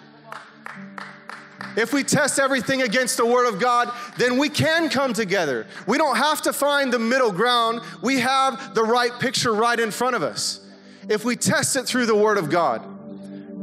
If 1.77 1.93
we 1.93 2.03
test 2.03 2.39
everything 2.39 2.83
against 2.83 3.17
the 3.17 3.25
Word 3.25 3.47
of 3.47 3.61
God, 3.61 3.91
then 4.19 4.37
we 4.37 4.49
can 4.49 4.91
come 4.91 5.13
together. 5.13 5.67
We 5.87 5.97
don't 5.97 6.17
have 6.17 6.43
to 6.43 6.53
find 6.53 6.93
the 6.93 6.99
middle 6.99 7.33
ground. 7.33 7.81
We 8.03 8.19
have 8.19 8.75
the 8.75 8.83
right 8.83 9.13
picture 9.21 9.55
right 9.55 9.79
in 9.79 9.91
front 9.91 10.17
of 10.17 10.23
us. 10.23 10.61
If 11.09 11.25
we 11.25 11.37
test 11.37 11.77
it 11.77 11.85
through 11.85 12.07
the 12.07 12.17
Word 12.17 12.37
of 12.37 12.51
God 12.51 12.98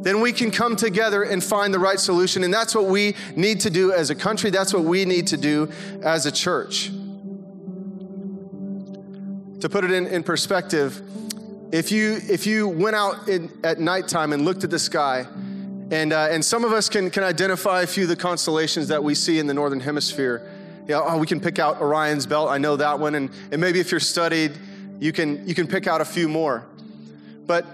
then 0.05 0.21
we 0.21 0.31
can 0.31 0.51
come 0.51 0.75
together 0.75 1.23
and 1.23 1.43
find 1.43 1.73
the 1.73 1.79
right 1.79 1.99
solution. 1.99 2.43
And 2.43 2.53
that's 2.53 2.75
what 2.75 2.85
we 2.85 3.15
need 3.35 3.61
to 3.61 3.71
do 3.71 3.91
as 3.91 4.11
a 4.11 4.15
country. 4.15 4.51
That's 4.51 4.71
what 4.71 4.83
we 4.83 5.03
need 5.03 5.25
to 5.27 5.37
do 5.37 5.67
as 6.03 6.27
a 6.27 6.31
church. 6.31 6.91
To 9.61 9.67
put 9.67 9.83
it 9.83 9.89
in, 9.89 10.05
in 10.05 10.21
perspective, 10.21 11.01
if 11.71 11.91
you, 11.91 12.19
if 12.29 12.45
you 12.45 12.67
went 12.67 12.95
out 12.95 13.27
in, 13.27 13.51
at 13.63 13.79
nighttime 13.79 14.31
and 14.31 14.45
looked 14.45 14.63
at 14.63 14.69
the 14.69 14.77
sky, 14.77 15.25
and, 15.89 16.13
uh, 16.13 16.27
and 16.29 16.45
some 16.45 16.63
of 16.63 16.71
us 16.71 16.87
can, 16.87 17.09
can 17.09 17.23
identify 17.23 17.81
a 17.81 17.87
few 17.87 18.03
of 18.03 18.09
the 18.09 18.15
constellations 18.15 18.89
that 18.89 19.03
we 19.03 19.15
see 19.15 19.39
in 19.39 19.47
the 19.47 19.55
Northern 19.55 19.79
Hemisphere. 19.79 20.47
Know, 20.87 21.03
oh, 21.03 21.17
we 21.17 21.25
can 21.25 21.39
pick 21.39 21.57
out 21.57 21.81
Orion's 21.81 22.27
belt, 22.27 22.51
I 22.51 22.59
know 22.59 22.75
that 22.75 22.99
one. 22.99 23.15
And, 23.15 23.31
and 23.51 23.59
maybe 23.59 23.79
if 23.79 23.89
you're 23.89 23.99
studied, 23.99 24.51
you 24.99 25.11
can, 25.11 25.47
you 25.47 25.55
can 25.55 25.65
pick 25.65 25.87
out 25.87 25.99
a 25.99 26.05
few 26.05 26.29
more. 26.29 26.63
But 27.47 27.65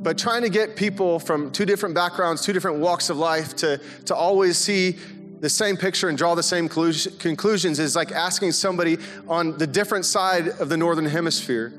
but 0.00 0.16
trying 0.16 0.42
to 0.42 0.48
get 0.48 0.76
people 0.76 1.18
from 1.18 1.50
two 1.50 1.66
different 1.66 1.94
backgrounds, 1.94 2.42
two 2.42 2.52
different 2.52 2.78
walks 2.78 3.10
of 3.10 3.18
life 3.18 3.56
to, 3.56 3.80
to 4.06 4.14
always 4.14 4.56
see 4.56 4.96
the 5.40 5.50
same 5.50 5.76
picture 5.76 6.08
and 6.08 6.18
draw 6.18 6.34
the 6.34 6.42
same 6.42 6.68
conclusions 6.68 7.78
is 7.78 7.94
like 7.94 8.12
asking 8.12 8.52
somebody 8.52 8.98
on 9.28 9.56
the 9.58 9.66
different 9.66 10.04
side 10.04 10.48
of 10.60 10.68
the 10.68 10.76
northern 10.76 11.04
hemisphere 11.04 11.72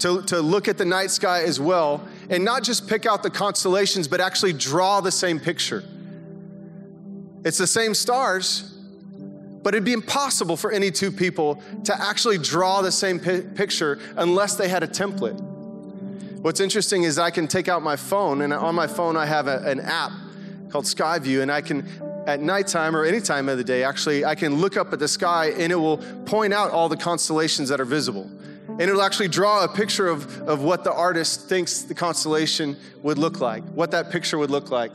to, 0.00 0.22
to 0.22 0.40
look 0.40 0.66
at 0.66 0.78
the 0.78 0.84
night 0.84 1.10
sky 1.10 1.42
as 1.42 1.60
well 1.60 2.06
and 2.30 2.44
not 2.44 2.62
just 2.62 2.88
pick 2.88 3.06
out 3.06 3.22
the 3.22 3.30
constellations, 3.30 4.08
but 4.08 4.20
actually 4.20 4.52
draw 4.52 5.00
the 5.00 5.12
same 5.12 5.38
picture. 5.38 5.84
It's 7.44 7.58
the 7.58 7.66
same 7.66 7.94
stars, 7.94 8.62
but 9.62 9.74
it'd 9.74 9.84
be 9.84 9.92
impossible 9.92 10.56
for 10.56 10.72
any 10.72 10.90
two 10.90 11.12
people 11.12 11.62
to 11.84 12.00
actually 12.00 12.38
draw 12.38 12.82
the 12.82 12.92
same 12.92 13.20
pi- 13.20 13.42
picture 13.42 13.98
unless 14.16 14.56
they 14.56 14.68
had 14.68 14.82
a 14.82 14.88
template. 14.88 15.53
What's 16.44 16.60
interesting 16.60 17.04
is 17.04 17.18
I 17.18 17.30
can 17.30 17.48
take 17.48 17.68
out 17.68 17.80
my 17.80 17.96
phone, 17.96 18.42
and 18.42 18.52
on 18.52 18.74
my 18.74 18.86
phone, 18.86 19.16
I 19.16 19.24
have 19.24 19.48
a, 19.48 19.60
an 19.60 19.80
app 19.80 20.12
called 20.68 20.84
Skyview, 20.84 21.40
and 21.40 21.50
I 21.50 21.62
can, 21.62 21.88
at 22.26 22.42
nighttime 22.42 22.94
or 22.94 23.02
any 23.02 23.22
time 23.22 23.48
of 23.48 23.56
the 23.56 23.64
day, 23.64 23.82
actually, 23.82 24.26
I 24.26 24.34
can 24.34 24.56
look 24.56 24.76
up 24.76 24.92
at 24.92 24.98
the 24.98 25.08
sky 25.08 25.54
and 25.58 25.72
it 25.72 25.76
will 25.76 25.96
point 26.26 26.52
out 26.52 26.70
all 26.70 26.90
the 26.90 26.98
constellations 26.98 27.70
that 27.70 27.80
are 27.80 27.86
visible. 27.86 28.30
And 28.68 28.82
it'll 28.82 29.00
actually 29.00 29.28
draw 29.28 29.64
a 29.64 29.68
picture 29.68 30.06
of, 30.06 30.42
of 30.42 30.60
what 30.60 30.84
the 30.84 30.92
artist 30.92 31.48
thinks 31.48 31.80
the 31.80 31.94
constellation 31.94 32.76
would 33.02 33.16
look 33.16 33.40
like, 33.40 33.64
what 33.68 33.90
that 33.92 34.10
picture 34.10 34.36
would 34.36 34.50
look 34.50 34.70
like. 34.70 34.92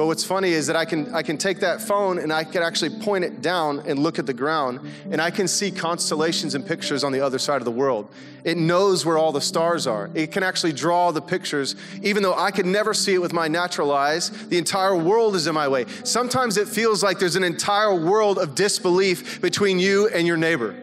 But 0.00 0.06
what's 0.06 0.24
funny 0.24 0.52
is 0.52 0.66
that 0.68 0.76
I 0.76 0.86
can, 0.86 1.14
I 1.14 1.20
can 1.20 1.36
take 1.36 1.60
that 1.60 1.82
phone 1.82 2.18
and 2.20 2.32
I 2.32 2.42
can 2.42 2.62
actually 2.62 3.02
point 3.02 3.22
it 3.22 3.42
down 3.42 3.80
and 3.80 3.98
look 3.98 4.18
at 4.18 4.24
the 4.24 4.32
ground, 4.32 4.80
and 5.10 5.20
I 5.20 5.30
can 5.30 5.46
see 5.46 5.70
constellations 5.70 6.54
and 6.54 6.66
pictures 6.66 7.04
on 7.04 7.12
the 7.12 7.20
other 7.20 7.38
side 7.38 7.56
of 7.56 7.66
the 7.66 7.70
world. 7.70 8.08
It 8.42 8.56
knows 8.56 9.04
where 9.04 9.18
all 9.18 9.30
the 9.30 9.42
stars 9.42 9.86
are. 9.86 10.08
It 10.14 10.32
can 10.32 10.42
actually 10.42 10.72
draw 10.72 11.10
the 11.10 11.20
pictures, 11.20 11.76
even 12.00 12.22
though 12.22 12.32
I 12.32 12.50
could 12.50 12.64
never 12.64 12.94
see 12.94 13.12
it 13.12 13.20
with 13.20 13.34
my 13.34 13.46
natural 13.46 13.92
eyes. 13.92 14.30
The 14.46 14.56
entire 14.56 14.96
world 14.96 15.36
is 15.36 15.46
in 15.46 15.54
my 15.54 15.68
way. 15.68 15.84
Sometimes 16.02 16.56
it 16.56 16.66
feels 16.66 17.02
like 17.02 17.18
there's 17.18 17.36
an 17.36 17.44
entire 17.44 17.94
world 17.94 18.38
of 18.38 18.54
disbelief 18.54 19.42
between 19.42 19.78
you 19.78 20.08
and 20.08 20.26
your 20.26 20.38
neighbor. 20.38 20.74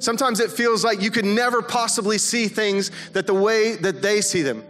Sometimes 0.00 0.40
it 0.40 0.50
feels 0.50 0.84
like 0.84 1.00
you 1.00 1.12
could 1.12 1.24
never 1.24 1.62
possibly 1.62 2.18
see 2.18 2.48
things 2.48 2.90
that 3.12 3.28
the 3.28 3.34
way 3.34 3.76
that 3.76 4.02
they 4.02 4.20
see 4.20 4.42
them. 4.42 4.64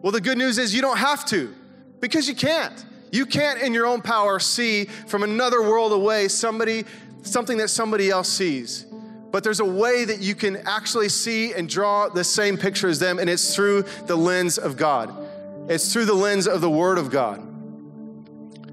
Well, 0.00 0.12
the 0.12 0.22
good 0.22 0.38
news 0.38 0.56
is 0.56 0.74
you 0.74 0.80
don't 0.80 0.96
have 0.96 1.26
to 1.26 1.54
because 2.00 2.26
you 2.26 2.34
can't. 2.34 2.82
You 3.14 3.26
can't, 3.26 3.62
in 3.62 3.72
your 3.72 3.86
own 3.86 4.02
power, 4.02 4.40
see 4.40 4.86
from 4.86 5.22
another 5.22 5.62
world 5.62 5.92
away 5.92 6.26
somebody, 6.26 6.84
something 7.22 7.58
that 7.58 7.68
somebody 7.68 8.10
else 8.10 8.28
sees. 8.28 8.86
But 9.30 9.44
there's 9.44 9.60
a 9.60 9.64
way 9.64 10.04
that 10.04 10.18
you 10.18 10.34
can 10.34 10.56
actually 10.66 11.08
see 11.10 11.52
and 11.52 11.68
draw 11.68 12.08
the 12.08 12.24
same 12.24 12.58
picture 12.58 12.88
as 12.88 12.98
them, 12.98 13.20
and 13.20 13.30
it's 13.30 13.54
through 13.54 13.82
the 14.06 14.16
lens 14.16 14.58
of 14.58 14.76
God. 14.76 15.14
It's 15.68 15.92
through 15.92 16.06
the 16.06 16.14
lens 16.14 16.48
of 16.48 16.60
the 16.60 16.68
Word 16.68 16.98
of 16.98 17.12
God. 17.12 17.40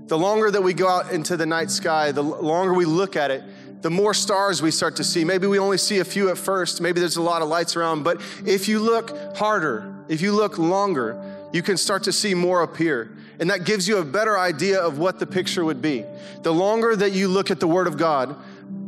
The 0.07 0.17
longer 0.17 0.49
that 0.49 0.63
we 0.63 0.73
go 0.73 0.89
out 0.89 1.11
into 1.11 1.37
the 1.37 1.45
night 1.45 1.69
sky, 1.69 2.11
the 2.11 2.23
longer 2.23 2.73
we 2.73 2.85
look 2.85 3.15
at 3.15 3.29
it, 3.29 3.43
the 3.83 3.91
more 3.91 4.15
stars 4.15 4.59
we 4.59 4.71
start 4.71 4.95
to 4.95 5.03
see. 5.03 5.23
Maybe 5.23 5.45
we 5.45 5.59
only 5.59 5.77
see 5.77 5.99
a 5.99 6.03
few 6.03 6.29
at 6.29 6.37
first, 6.39 6.81
maybe 6.81 6.99
there's 6.99 7.17
a 7.17 7.21
lot 7.21 7.43
of 7.43 7.47
lights 7.47 7.75
around, 7.75 8.01
but 8.01 8.19
if 8.43 8.67
you 8.67 8.79
look 8.79 9.37
harder, 9.37 10.03
if 10.09 10.19
you 10.19 10.31
look 10.31 10.57
longer, 10.57 11.21
you 11.53 11.61
can 11.61 11.77
start 11.77 12.01
to 12.05 12.11
see 12.11 12.33
more 12.33 12.63
appear 12.63 13.15
and 13.41 13.49
that 13.49 13.65
gives 13.65 13.87
you 13.87 13.97
a 13.97 14.05
better 14.05 14.37
idea 14.37 14.79
of 14.79 14.99
what 14.99 15.17
the 15.17 15.25
picture 15.25 15.65
would 15.65 15.81
be. 15.81 16.05
The 16.43 16.53
longer 16.53 16.95
that 16.95 17.11
you 17.11 17.27
look 17.27 17.49
at 17.49 17.59
the 17.59 17.67
Word 17.67 17.87
of 17.87 17.97
God, 17.97 18.35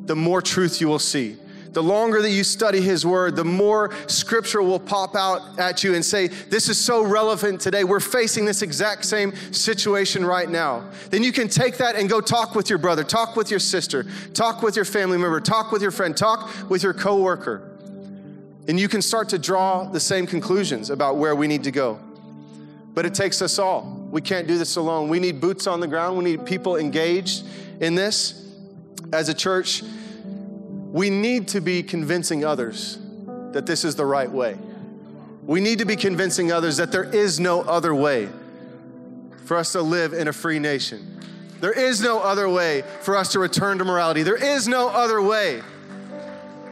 the 0.06 0.16
more 0.16 0.44
truth 0.44 0.80
you 0.80 0.88
will 0.88 1.00
see. 1.00 1.38
The 1.72 1.82
longer 1.82 2.22
that 2.22 2.30
you 2.30 2.44
study 2.44 2.80
His 2.80 3.04
Word, 3.04 3.36
the 3.36 3.44
more 3.44 3.92
Scripture 4.06 4.62
will 4.62 4.80
pop 4.80 5.16
out 5.16 5.58
at 5.60 5.84
you 5.84 5.96
and 5.96 6.06
say, 6.06 6.28
This 6.28 6.70
is 6.70 6.80
so 6.80 7.04
relevant 7.04 7.62
today. 7.62 7.84
We're 7.84 8.00
facing 8.00 8.46
this 8.46 8.62
exact 8.62 9.06
same 9.06 9.34
situation 9.52 10.24
right 10.24 10.48
now. 10.48 10.88
Then 11.10 11.24
you 11.24 11.32
can 11.32 11.48
take 11.48 11.78
that 11.78 11.96
and 11.96 12.08
go 12.08 12.22
talk 12.22 12.54
with 12.54 12.70
your 12.70 12.78
brother, 12.78 13.04
talk 13.04 13.36
with 13.36 13.50
your 13.50 13.60
sister, 13.60 14.06
talk 14.36 14.62
with 14.62 14.76
your 14.76 14.86
family 14.86 15.18
member, 15.18 15.40
talk 15.40 15.72
with 15.72 15.82
your 15.82 15.90
friend, 15.90 16.16
talk 16.16 16.70
with 16.70 16.84
your 16.84 16.94
coworker. 16.94 17.72
And 18.68 18.80
you 18.80 18.88
can 18.88 19.02
start 19.02 19.30
to 19.30 19.40
draw 19.40 19.86
the 19.86 20.00
same 20.00 20.28
conclusions 20.28 20.92
about 20.92 21.18
where 21.18 21.36
we 21.36 21.48
need 21.48 21.64
to 21.64 21.72
go. 21.72 22.00
But 22.94 23.08
it 23.08 23.16
takes 23.16 23.42
us 23.42 23.58
all. 23.58 24.03
We 24.14 24.22
can't 24.22 24.48
do 24.48 24.60
this 24.60 24.76
alone. 24.76 25.10
We 25.10 25.20
need 25.20 25.42
boots 25.42 25.66
on 25.66 25.80
the 25.80 25.88
ground. 25.88 26.20
We 26.20 26.24
need 26.24 26.46
people 26.46 26.78
engaged 26.78 27.48
in 27.80 27.96
this. 27.96 28.48
As 29.12 29.28
a 29.28 29.34
church, 29.34 29.82
we 30.92 31.10
need 31.10 31.48
to 31.48 31.62
be 31.62 31.82
convincing 31.82 32.46
others 32.46 33.00
that 33.54 33.66
this 33.66 33.84
is 33.84 33.96
the 33.96 34.06
right 34.06 34.30
way. 34.30 34.56
We 35.42 35.62
need 35.62 35.80
to 35.80 35.86
be 35.86 35.96
convincing 35.96 36.52
others 36.52 36.78
that 36.78 36.92
there 36.92 37.06
is 37.06 37.40
no 37.40 37.62
other 37.62 37.96
way 37.96 38.30
for 39.46 39.58
us 39.58 39.72
to 39.72 39.82
live 39.82 40.14
in 40.14 40.28
a 40.28 40.34
free 40.34 40.60
nation. 40.60 41.20
There 41.60 41.74
is 41.74 42.00
no 42.00 42.20
other 42.20 42.48
way 42.48 42.84
for 43.02 43.18
us 43.18 43.32
to 43.32 43.40
return 43.40 43.80
to 43.80 43.84
morality. 43.84 44.22
There 44.22 44.36
is 44.36 44.68
no 44.68 44.90
other 44.90 45.24
way 45.24 45.64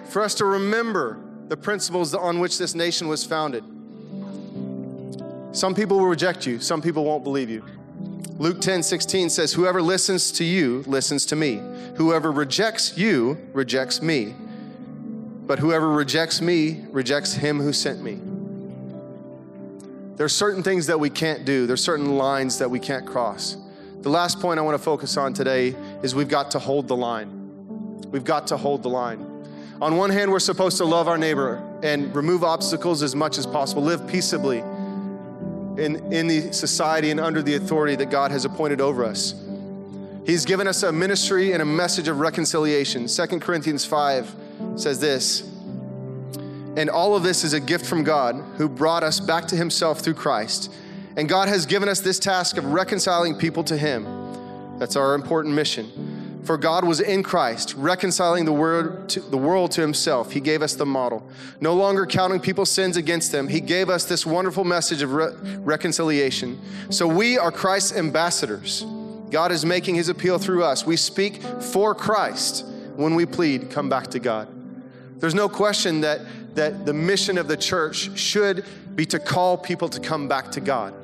for 0.09 0.21
us 0.21 0.35
to 0.35 0.45
remember 0.45 1.19
the 1.47 1.57
principles 1.57 2.13
on 2.13 2.39
which 2.39 2.59
this 2.59 2.75
nation 2.75 3.07
was 3.07 3.25
founded. 3.25 3.63
Some 5.53 5.75
people 5.75 5.99
will 5.99 6.07
reject 6.07 6.45
you, 6.45 6.59
some 6.59 6.81
people 6.81 7.03
won't 7.03 7.23
believe 7.25 7.49
you. 7.49 7.65
Luke 8.37 8.61
10 8.61 8.83
16 8.83 9.29
says, 9.29 9.53
Whoever 9.53 9.81
listens 9.81 10.31
to 10.33 10.45
you 10.45 10.83
listens 10.87 11.25
to 11.27 11.35
me. 11.35 11.61
Whoever 11.97 12.31
rejects 12.31 12.97
you 12.97 13.37
rejects 13.53 14.01
me. 14.01 14.33
But 15.45 15.59
whoever 15.59 15.89
rejects 15.89 16.41
me 16.41 16.85
rejects 16.89 17.33
him 17.33 17.59
who 17.59 17.73
sent 17.73 18.01
me. 18.01 18.19
There's 20.15 20.33
certain 20.33 20.63
things 20.63 20.87
that 20.87 20.99
we 20.99 21.09
can't 21.09 21.43
do, 21.43 21.67
there's 21.67 21.83
certain 21.83 22.17
lines 22.17 22.57
that 22.59 22.71
we 22.71 22.79
can't 22.79 23.05
cross. 23.05 23.57
The 24.01 24.09
last 24.09 24.39
point 24.39 24.57
I 24.57 24.63
want 24.63 24.77
to 24.77 24.83
focus 24.83 25.17
on 25.17 25.33
today 25.33 25.75
is 26.01 26.15
we've 26.15 26.29
got 26.29 26.51
to 26.51 26.59
hold 26.59 26.87
the 26.87 26.95
line. 26.95 27.99
We've 28.09 28.23
got 28.23 28.47
to 28.47 28.57
hold 28.57 28.83
the 28.83 28.89
line. 28.89 29.19
On 29.81 29.97
one 29.97 30.09
hand, 30.09 30.31
we're 30.31 30.39
supposed 30.39 30.77
to 30.77 30.85
love 30.85 31.07
our 31.07 31.17
neighbor 31.17 31.61
and 31.83 32.15
remove 32.15 32.43
obstacles 32.43 33.03
as 33.03 33.15
much 33.15 33.37
as 33.37 33.45
possible, 33.45 33.83
live 33.83 34.07
peaceably 34.07 34.63
in, 35.81 36.13
in 36.13 36.27
the 36.27 36.53
society 36.53 37.11
and 37.11 37.19
under 37.19 37.41
the 37.41 37.55
authority 37.55 37.95
that 37.95 38.09
God 38.09 38.31
has 38.31 38.45
appointed 38.45 38.79
over 38.79 39.03
us. 39.03 39.33
He's 40.25 40.45
given 40.45 40.67
us 40.67 40.83
a 40.83 40.91
ministry 40.91 41.53
and 41.53 41.61
a 41.61 41.65
message 41.65 42.07
of 42.07 42.19
reconciliation. 42.19 43.07
2 43.07 43.39
Corinthians 43.39 43.85
5 43.85 44.35
says 44.75 44.99
this 44.99 45.41
And 46.77 46.89
all 46.89 47.15
of 47.15 47.23
this 47.23 47.43
is 47.43 47.53
a 47.53 47.59
gift 47.59 47.85
from 47.85 48.03
God 48.03 48.35
who 48.57 48.69
brought 48.69 49.03
us 49.03 49.19
back 49.19 49.47
to 49.47 49.55
himself 49.55 50.01
through 50.01 50.13
Christ. 50.13 50.71
And 51.17 51.27
God 51.27 51.49
has 51.49 51.65
given 51.65 51.89
us 51.89 51.99
this 51.99 52.19
task 52.19 52.57
of 52.57 52.65
reconciling 52.65 53.35
people 53.35 53.63
to 53.65 53.75
him. 53.75 54.77
That's 54.77 54.95
our 54.95 55.15
important 55.15 55.55
mission. 55.55 55.91
For 56.43 56.57
God 56.57 56.85
was 56.85 56.99
in 56.99 57.21
Christ, 57.21 57.75
reconciling 57.75 58.45
the 58.45 58.51
world, 58.51 59.09
to, 59.09 59.19
the 59.19 59.37
world 59.37 59.71
to 59.71 59.81
himself. 59.81 60.31
He 60.31 60.39
gave 60.39 60.61
us 60.63 60.73
the 60.73 60.85
model. 60.85 61.27
No 61.59 61.75
longer 61.75 62.05
counting 62.05 62.39
people's 62.39 62.71
sins 62.71 62.97
against 62.97 63.31
them, 63.31 63.47
he 63.47 63.61
gave 63.61 63.89
us 63.89 64.05
this 64.05 64.25
wonderful 64.25 64.63
message 64.63 65.03
of 65.03 65.13
re- 65.13 65.33
reconciliation. 65.57 66.59
So 66.89 67.07
we 67.07 67.37
are 67.37 67.51
Christ's 67.51 67.95
ambassadors. 67.95 68.85
God 69.29 69.51
is 69.51 69.65
making 69.65 69.95
his 69.95 70.09
appeal 70.09 70.39
through 70.39 70.63
us. 70.63 70.85
We 70.85 70.97
speak 70.97 71.41
for 71.41 71.93
Christ 71.93 72.65
when 72.95 73.15
we 73.15 73.25
plead, 73.25 73.69
come 73.69 73.87
back 73.87 74.07
to 74.07 74.19
God. 74.19 74.47
There's 75.19 75.35
no 75.35 75.47
question 75.47 76.01
that, 76.01 76.21
that 76.55 76.85
the 76.85 76.93
mission 76.93 77.37
of 77.37 77.47
the 77.47 77.55
church 77.55 78.17
should 78.17 78.65
be 78.95 79.05
to 79.05 79.19
call 79.19 79.57
people 79.57 79.87
to 79.89 79.99
come 79.99 80.27
back 80.27 80.51
to 80.53 80.59
God. 80.59 80.95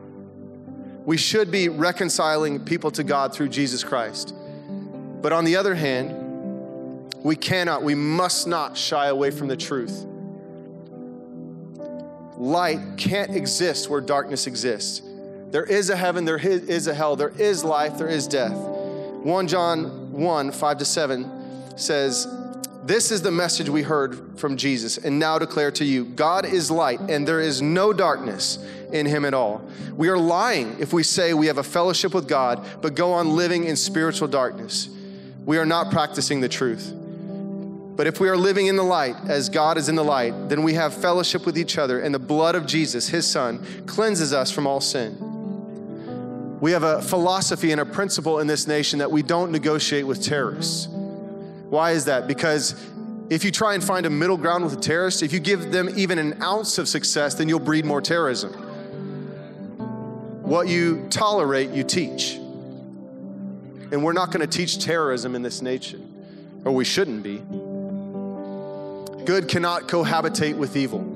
We 1.06 1.16
should 1.16 1.52
be 1.52 1.70
reconciling 1.70 2.60
people 2.66 2.92
to 2.92 3.04
God 3.04 3.34
through 3.34 3.50
Jesus 3.50 3.84
Christ. 3.84 4.34
But 5.28 5.34
on 5.34 5.43
the 5.43 5.57
other 5.57 5.75
hand, 5.75 7.13
we 7.21 7.36
cannot, 7.36 7.84
we 7.84 7.95
must 7.95 8.47
not 8.47 8.78
shy 8.78 9.07
away 9.07 9.30
from 9.30 9.49
the 9.49 9.57
truth. 9.57 10.05
Light 12.38 12.80
can't 12.95 13.36
exist 13.36 13.89
where 13.89 13.99
darkness 13.99 14.47
exists. 14.47 15.01
There 15.51 15.65
is 15.65 15.89
a 15.89 15.97
heaven, 15.97 16.23
there 16.23 16.38
is 16.38 16.88
a 16.88 16.93
hell, 16.93 17.17
there 17.17 17.34
is 17.38 17.65
life, 17.65 17.97
there 17.97 18.07
is 18.07 18.25
death. 18.25 18.55
1 18.55 19.47
John 19.49 20.13
1 20.13 20.51
5 20.53 20.78
to 20.78 20.86
7 20.86 21.78
says, 21.78 22.25
This 22.86 23.11
is 23.11 23.21
the 23.21 23.30
message 23.30 23.67
we 23.67 23.82
heard 23.82 24.39
from 24.39 24.55
Jesus 24.55 24.97
and 24.97 25.19
now 25.19 25.38
declare 25.38 25.71
to 25.71 25.84
you 25.84 26.05
God 26.05 26.45
is 26.45 26.71
light, 26.71 27.01
and 27.01 27.28
there 27.28 27.41
is 27.41 27.61
no 27.61 27.91
darkness 27.91 28.59
in 28.93 29.05
him 29.05 29.25
at 29.25 29.34
all. 29.34 29.61
We 29.93 30.07
are 30.07 30.17
lying 30.17 30.78
if 30.80 30.93
we 30.93 31.03
say 31.03 31.34
we 31.34 31.47
have 31.47 31.57
a 31.57 31.63
fellowship 31.63 32.13
with 32.13 32.30
God, 32.30 32.65
but 32.82 32.95
go 32.95 33.11
on 33.11 33.36
living 33.36 33.65
in 33.65 33.75
spiritual 33.75 34.30
darkness 34.30 34.88
we 35.48 35.58
are 35.58 35.66
not 35.66 35.91
practicing 35.91 36.41
the 36.41 36.50
truth. 36.50 36.93
But 37.95 38.06
if 38.06 38.20
we 38.20 38.28
are 38.28 38.36
living 38.36 38.68
in 38.68 38.76
the 38.76 38.84
light 38.84 39.16
as 39.28 39.48
God 39.48 39.78
is 39.78 39.88
in 39.88 39.95
the 39.95 40.04
light, 40.04 40.50
then 40.50 40.62
we 40.62 40.74
have 40.74 40.93
fellowship 40.93 41.45
with 41.45 41.58
each 41.58 41.78
other, 41.78 42.02
and 42.02 42.14
the 42.14 42.20
blood 42.20 42.54
of 42.54 42.66
Jesus, 42.68 43.08
his 43.08 43.26
son, 43.26 43.66
cleanses 43.88 44.34
us 44.34 44.52
from 44.52 44.68
all 44.68 44.82
sin. 44.82 46.60
We 46.60 46.74
have 46.74 46.84
a 46.84 47.02
philosophy 47.02 47.72
and 47.72 47.80
a 47.80 47.86
principle 47.86 48.39
in 48.39 48.48
this 48.48 48.68
nation 48.68 49.00
that 49.00 49.10
we 49.10 49.24
don't 49.24 49.54
negotiate 49.54 50.06
with 50.06 50.22
terrorists. 50.22 50.89
Why 51.70 51.91
is 51.91 52.04
that? 52.06 52.28
Because 52.28 52.76
if 53.30 53.45
you 53.45 53.52
try 53.52 53.74
and 53.74 53.82
find 53.82 54.06
a 54.06 54.10
middle 54.10 54.38
ground 54.38 54.66
with 54.66 54.74
a 54.74 54.82
terrorist, 54.82 55.24
if 55.24 55.32
you 55.32 55.39
give 55.39 55.72
them 55.72 55.89
even 55.95 56.20
an 56.20 56.41
ounce 56.43 56.78
of 56.78 56.89
success, 56.89 57.36
then 57.36 57.48
you'll 57.48 57.60
breed 57.60 57.86
more 57.86 58.02
terrorism. 58.02 58.52
What 60.43 60.68
you 60.68 61.08
tolerate, 61.10 61.70
you 61.70 61.86
teach. 61.86 62.38
And 63.92 64.04
we're 64.04 64.14
not 64.14 64.32
going 64.32 64.48
to 64.48 64.58
teach 64.58 64.84
terrorism 64.84 65.36
in 65.36 65.42
this 65.42 65.62
nation, 65.62 66.62
or 66.66 66.72
we 66.72 66.84
shouldn't 66.84 67.24
be. 67.24 67.38
Good 69.26 69.48
cannot 69.48 69.88
cohabitate 69.88 70.56
with 70.56 70.76
evil. 70.76 71.14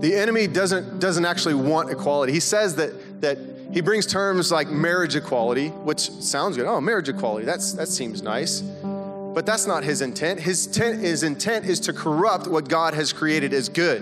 The 0.00 0.14
enemy 0.14 0.46
doesn't, 0.46 1.00
doesn't 1.00 1.24
actually 1.24 1.54
want 1.54 1.90
equality. 1.90 2.32
He 2.32 2.40
says 2.40 2.76
that, 2.76 3.20
that 3.22 3.38
he 3.72 3.80
brings 3.80 4.06
terms 4.06 4.52
like 4.52 4.68
marriage 4.68 5.16
equality, 5.16 5.68
which 5.68 6.10
sounds 6.10 6.56
good. 6.56 6.66
Oh, 6.66 6.80
marriage 6.80 7.08
equality, 7.08 7.46
that's, 7.46 7.72
that 7.72 7.88
seems 7.88 8.22
nice. 8.22 8.60
But 8.60 9.46
that's 9.46 9.66
not 9.66 9.82
his 9.82 10.00
intent. 10.00 10.40
His, 10.40 10.66
intent. 10.66 11.00
his 11.00 11.22
intent 11.22 11.64
is 11.64 11.80
to 11.80 11.92
corrupt 11.92 12.46
what 12.46 12.68
God 12.68 12.94
has 12.94 13.12
created 13.12 13.52
as 13.52 13.68
good. 13.68 14.00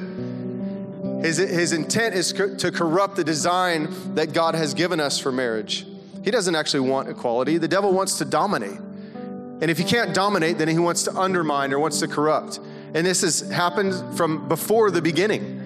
His, 1.23 1.39
his 1.39 1.73
intent 1.73 2.15
is 2.15 2.33
co- 2.33 2.55
to 2.57 2.71
corrupt 2.71 3.17
the 3.17 3.25
design 3.25 4.15
that 4.15 4.33
God 4.33 4.55
has 4.55 4.75
given 4.75 5.01
us 5.01 5.19
for 5.19 5.33
marriage. 5.33 5.87
He 6.23 6.31
doesn't 6.31 6.55
actually 6.55 6.89
want 6.89 7.09
equality. 7.09 7.59
The 7.59 7.69
devil 7.69 7.93
wants 7.93 8.19
to 8.19 8.25
dominate. 8.25 8.79
And 8.79 9.71
if 9.71 9.79
he 9.79 9.85
can't 9.85 10.15
dominate, 10.15 10.59
then 10.59 10.69
he 10.69 10.79
wants 10.79 11.05
to 11.05 11.17
undermine 11.17 11.73
or 11.73 11.79
wants 11.79 12.01
to 12.01 12.09
corrupt. 12.09 12.59
And 12.95 13.07
this 13.07 13.23
has 13.23 13.49
happened 13.51 14.17
from 14.17 14.49
before 14.49 14.91
the 14.91 15.01
beginning. 15.01 15.61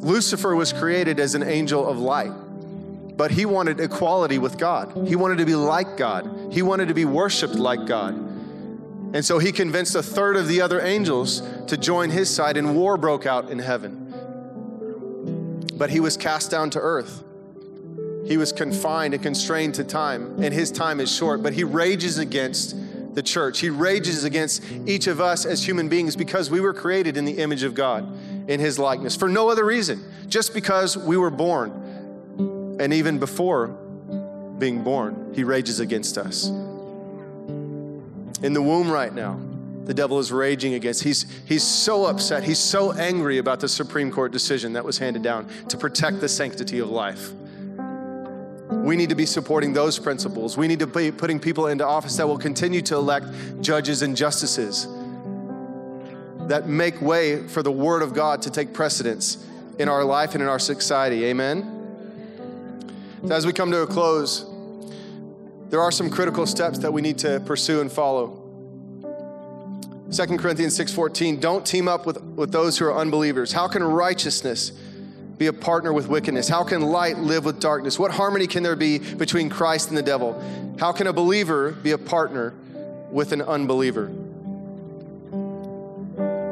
Lucifer 0.00 0.54
was 0.54 0.72
created 0.72 1.18
as 1.18 1.34
an 1.34 1.42
angel 1.42 1.86
of 1.86 1.98
light, 1.98 2.32
but 3.16 3.30
he 3.30 3.46
wanted 3.46 3.80
equality 3.80 4.38
with 4.38 4.58
God. 4.58 5.06
He 5.08 5.16
wanted 5.16 5.38
to 5.38 5.46
be 5.46 5.54
like 5.54 5.96
God, 5.96 6.52
he 6.52 6.62
wanted 6.62 6.88
to 6.88 6.94
be 6.94 7.04
worshiped 7.04 7.54
like 7.54 7.86
God. 7.86 8.14
And 9.14 9.24
so 9.24 9.38
he 9.38 9.52
convinced 9.52 9.94
a 9.94 10.02
third 10.02 10.36
of 10.36 10.48
the 10.48 10.60
other 10.60 10.80
angels 10.80 11.42
to 11.68 11.76
join 11.76 12.10
his 12.10 12.28
side, 12.28 12.56
and 12.56 12.76
war 12.76 12.96
broke 12.96 13.26
out 13.26 13.50
in 13.50 13.58
heaven. 13.58 14.04
But 15.74 15.90
he 15.90 16.00
was 16.00 16.16
cast 16.16 16.50
down 16.50 16.70
to 16.70 16.80
earth. 16.80 17.24
He 18.28 18.36
was 18.36 18.52
confined 18.52 19.14
and 19.14 19.22
constrained 19.22 19.74
to 19.76 19.84
time, 19.84 20.42
and 20.42 20.52
his 20.52 20.70
time 20.70 21.00
is 21.00 21.10
short, 21.10 21.42
but 21.42 21.54
he 21.54 21.64
rages 21.64 22.18
against 22.18 22.76
the 23.14 23.22
church. 23.22 23.60
He 23.60 23.70
rages 23.70 24.24
against 24.24 24.62
each 24.86 25.06
of 25.06 25.18
us 25.18 25.46
as 25.46 25.66
human 25.66 25.88
beings 25.88 26.14
because 26.14 26.50
we 26.50 26.60
were 26.60 26.74
created 26.74 27.16
in 27.16 27.24
the 27.24 27.38
image 27.38 27.62
of 27.62 27.74
God, 27.74 28.06
in 28.46 28.60
his 28.60 28.78
likeness, 28.78 29.16
for 29.16 29.30
no 29.30 29.48
other 29.48 29.64
reason, 29.64 30.04
just 30.28 30.52
because 30.52 30.94
we 30.94 31.16
were 31.16 31.30
born. 31.30 32.76
And 32.78 32.92
even 32.92 33.18
before 33.18 33.68
being 34.58 34.84
born, 34.84 35.32
he 35.34 35.42
rages 35.42 35.80
against 35.80 36.18
us. 36.18 36.48
In 38.42 38.52
the 38.52 38.60
womb 38.60 38.90
right 38.90 39.14
now, 39.14 39.40
the 39.84 39.94
devil 39.94 40.18
is 40.18 40.30
raging 40.30 40.74
against. 40.74 41.02
He's, 41.02 41.24
he's 41.46 41.64
so 41.64 42.04
upset. 42.04 42.44
He's 42.44 42.58
so 42.58 42.92
angry 42.92 43.38
about 43.38 43.60
the 43.60 43.68
Supreme 43.68 44.12
Court 44.12 44.32
decision 44.32 44.74
that 44.74 44.84
was 44.84 44.98
handed 44.98 45.22
down 45.22 45.48
to 45.68 45.78
protect 45.78 46.20
the 46.20 46.28
sanctity 46.28 46.78
of 46.78 46.90
life. 46.90 47.32
We 48.84 48.96
need 48.96 49.08
to 49.10 49.14
be 49.14 49.26
supporting 49.26 49.72
those 49.72 49.98
principles. 49.98 50.56
We 50.56 50.68
need 50.68 50.78
to 50.78 50.86
be 50.86 51.10
putting 51.10 51.40
people 51.40 51.66
into 51.66 51.86
office 51.86 52.16
that 52.16 52.26
will 52.26 52.38
continue 52.38 52.80
to 52.82 52.94
elect 52.94 53.26
judges 53.60 54.02
and 54.02 54.16
justices 54.16 54.86
that 56.48 56.66
make 56.66 57.00
way 57.02 57.46
for 57.46 57.62
the 57.62 57.70
Word 57.70 58.02
of 58.02 58.14
God 58.14 58.42
to 58.42 58.50
take 58.50 58.72
precedence 58.72 59.44
in 59.78 59.88
our 59.88 60.04
life 60.04 60.34
and 60.34 60.42
in 60.42 60.48
our 60.48 60.58
society. 60.58 61.26
Amen? 61.26 61.74
As 63.30 63.44
we 63.46 63.52
come 63.52 63.70
to 63.70 63.82
a 63.82 63.86
close, 63.86 64.46
there 65.70 65.80
are 65.80 65.92
some 65.92 66.08
critical 66.08 66.46
steps 66.46 66.78
that 66.78 66.92
we 66.92 67.02
need 67.02 67.18
to 67.18 67.40
pursue 67.40 67.80
and 67.80 67.92
follow. 67.92 68.44
2 70.10 70.38
Corinthians 70.38 70.78
6:14 70.78 71.38
don't 71.38 71.66
team 71.66 71.86
up 71.86 72.06
with, 72.06 72.22
with 72.22 72.50
those 72.50 72.78
who 72.78 72.86
are 72.86 72.96
unbelievers. 72.96 73.52
How 73.52 73.68
can 73.68 73.84
righteousness 73.84 74.72
be 75.38 75.46
a 75.46 75.52
partner 75.52 75.92
with 75.92 76.08
wickedness? 76.08 76.48
How 76.48 76.64
can 76.64 76.82
light 76.82 77.18
live 77.18 77.44
with 77.44 77.60
darkness? 77.60 77.98
What 77.98 78.10
harmony 78.10 78.46
can 78.48 78.64
there 78.64 78.76
be 78.76 78.98
between 78.98 79.48
Christ 79.48 79.88
and 79.88 79.96
the 79.96 80.02
devil? 80.02 80.42
How 80.78 80.92
can 80.92 81.06
a 81.06 81.12
believer 81.12 81.70
be 81.70 81.92
a 81.92 81.98
partner 81.98 82.52
with 83.10 83.32
an 83.32 83.42
unbeliever? 83.42 84.10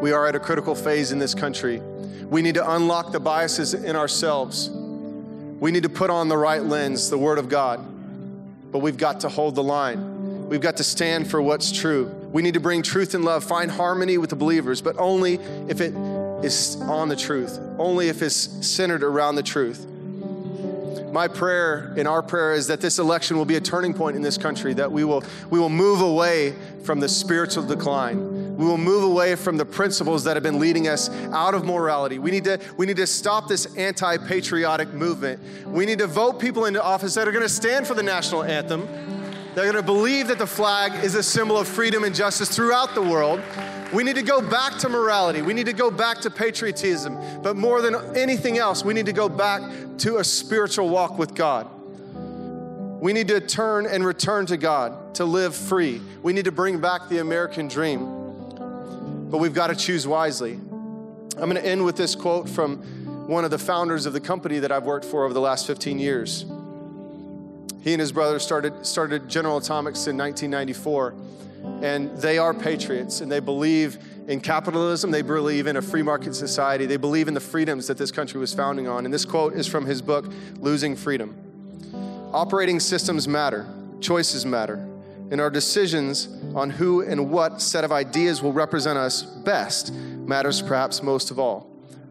We 0.00 0.12
are 0.12 0.26
at 0.26 0.36
a 0.36 0.40
critical 0.40 0.76
phase 0.76 1.10
in 1.10 1.18
this 1.18 1.34
country. 1.34 1.80
We 1.80 2.42
need 2.42 2.54
to 2.54 2.70
unlock 2.70 3.12
the 3.12 3.20
biases 3.20 3.74
in 3.74 3.96
ourselves. 3.96 4.70
We 4.70 5.72
need 5.72 5.82
to 5.82 5.88
put 5.88 6.10
on 6.10 6.28
the 6.28 6.36
right 6.36 6.62
lens, 6.62 7.10
the 7.10 7.18
Word 7.18 7.38
of 7.38 7.48
God. 7.48 7.84
But 8.70 8.80
we've 8.80 8.96
got 8.96 9.20
to 9.20 9.28
hold 9.28 9.56
the 9.56 9.62
line. 9.64 10.48
We've 10.48 10.60
got 10.60 10.76
to 10.76 10.84
stand 10.84 11.28
for 11.28 11.42
what's 11.42 11.72
true. 11.72 12.06
We 12.30 12.42
need 12.42 12.54
to 12.54 12.60
bring 12.60 12.82
truth 12.82 13.14
and 13.14 13.24
love, 13.24 13.42
find 13.42 13.70
harmony 13.70 14.18
with 14.18 14.30
the 14.30 14.36
believers, 14.36 14.80
but 14.80 14.96
only 14.98 15.34
if 15.68 15.80
it 15.80 15.92
is 16.42 16.80
on 16.82 17.08
the 17.08 17.16
truth, 17.16 17.58
only 17.78 18.08
if 18.08 18.22
it's 18.22 18.66
centered 18.66 19.02
around 19.02 19.36
the 19.36 19.42
truth. 19.42 19.86
My 21.12 21.28
prayer 21.28 21.94
and 21.96 22.06
our 22.06 22.22
prayer 22.22 22.52
is 22.52 22.66
that 22.66 22.80
this 22.80 22.98
election 22.98 23.38
will 23.38 23.44
be 23.46 23.56
a 23.56 23.60
turning 23.60 23.94
point 23.94 24.16
in 24.16 24.22
this 24.22 24.36
country, 24.36 24.74
that 24.74 24.92
we 24.92 25.02
will, 25.04 25.24
we 25.48 25.58
will 25.58 25.70
move 25.70 26.02
away 26.02 26.54
from 26.84 27.00
the 27.00 27.08
spiritual 27.08 27.64
decline. 27.64 28.56
We 28.56 28.64
will 28.64 28.78
move 28.78 29.02
away 29.02 29.34
from 29.34 29.56
the 29.56 29.64
principles 29.64 30.24
that 30.24 30.36
have 30.36 30.42
been 30.42 30.58
leading 30.58 30.88
us 30.88 31.10
out 31.32 31.54
of 31.54 31.64
morality. 31.64 32.18
We 32.18 32.30
need 32.30 32.44
to, 32.44 32.58
we 32.76 32.86
need 32.86 32.96
to 32.96 33.06
stop 33.06 33.48
this 33.48 33.76
anti 33.76 34.16
patriotic 34.18 34.92
movement. 34.92 35.42
We 35.66 35.86
need 35.86 35.98
to 35.98 36.06
vote 36.06 36.40
people 36.40 36.64
into 36.64 36.82
office 36.82 37.14
that 37.14 37.28
are 37.28 37.32
going 37.32 37.42
to 37.42 37.48
stand 37.48 37.86
for 37.86 37.94
the 37.94 38.02
national 38.02 38.42
anthem, 38.42 38.86
they're 39.54 39.64
going 39.64 39.76
to 39.76 39.82
believe 39.82 40.28
that 40.28 40.38
the 40.38 40.46
flag 40.46 41.02
is 41.02 41.14
a 41.14 41.22
symbol 41.22 41.56
of 41.56 41.66
freedom 41.66 42.04
and 42.04 42.14
justice 42.14 42.54
throughout 42.54 42.94
the 42.94 43.00
world. 43.00 43.40
We 43.96 44.04
need 44.04 44.16
to 44.16 44.22
go 44.22 44.42
back 44.42 44.76
to 44.80 44.90
morality. 44.90 45.40
We 45.40 45.54
need 45.54 45.64
to 45.64 45.72
go 45.72 45.90
back 45.90 46.20
to 46.20 46.30
patriotism. 46.30 47.18
But 47.40 47.56
more 47.56 47.80
than 47.80 47.94
anything 48.14 48.58
else, 48.58 48.84
we 48.84 48.92
need 48.92 49.06
to 49.06 49.12
go 49.14 49.26
back 49.26 49.62
to 50.00 50.18
a 50.18 50.24
spiritual 50.24 50.90
walk 50.90 51.16
with 51.16 51.34
God. 51.34 51.66
We 53.00 53.14
need 53.14 53.28
to 53.28 53.40
turn 53.40 53.86
and 53.86 54.04
return 54.04 54.44
to 54.46 54.58
God 54.58 55.14
to 55.14 55.24
live 55.24 55.56
free. 55.56 56.02
We 56.22 56.34
need 56.34 56.44
to 56.44 56.52
bring 56.52 56.78
back 56.78 57.08
the 57.08 57.20
American 57.20 57.68
dream. 57.68 59.30
But 59.30 59.38
we've 59.38 59.54
got 59.54 59.68
to 59.68 59.74
choose 59.74 60.06
wisely. 60.06 60.52
I'm 60.52 61.48
going 61.48 61.54
to 61.54 61.64
end 61.64 61.82
with 61.82 61.96
this 61.96 62.14
quote 62.14 62.50
from 62.50 62.82
one 63.26 63.46
of 63.46 63.50
the 63.50 63.58
founders 63.58 64.04
of 64.04 64.12
the 64.12 64.20
company 64.20 64.58
that 64.58 64.70
I've 64.70 64.84
worked 64.84 65.06
for 65.06 65.24
over 65.24 65.32
the 65.32 65.40
last 65.40 65.66
15 65.66 65.98
years. 65.98 66.44
He 67.80 67.94
and 67.94 68.00
his 68.00 68.12
brother 68.12 68.40
started, 68.40 68.84
started 68.84 69.26
General 69.26 69.56
Atomics 69.56 70.06
in 70.06 70.18
1994, 70.18 71.14
and 71.82 72.16
they 72.18 72.38
are 72.38 72.54
patriots, 72.54 73.20
and 73.20 73.30
they 73.30 73.40
believe 73.40 73.98
in 74.28 74.40
capitalism. 74.40 75.10
They 75.10 75.22
believe 75.22 75.66
in 75.66 75.76
a 75.76 75.82
free 75.82 76.02
market 76.02 76.34
society. 76.34 76.86
They 76.86 76.96
believe 76.96 77.28
in 77.28 77.34
the 77.34 77.40
freedoms 77.40 77.86
that 77.86 77.98
this 77.98 78.10
country 78.10 78.40
was 78.40 78.52
founding 78.54 78.88
on. 78.88 79.04
And 79.04 79.12
this 79.12 79.24
quote 79.24 79.54
is 79.54 79.66
from 79.66 79.86
his 79.86 80.02
book, 80.02 80.32
Losing 80.58 80.96
Freedom. 80.96 81.36
Operating 82.32 82.80
systems 82.80 83.28
matter, 83.28 83.66
choices 84.00 84.44
matter, 84.44 84.76
and 85.30 85.40
our 85.40 85.50
decisions 85.50 86.28
on 86.54 86.70
who 86.70 87.02
and 87.02 87.30
what 87.30 87.60
set 87.60 87.84
of 87.84 87.92
ideas 87.92 88.42
will 88.42 88.52
represent 88.52 88.98
us 88.98 89.22
best 89.22 89.92
matters 89.92 90.62
perhaps 90.62 91.02
most 91.02 91.30
of 91.30 91.38
all. 91.38 91.70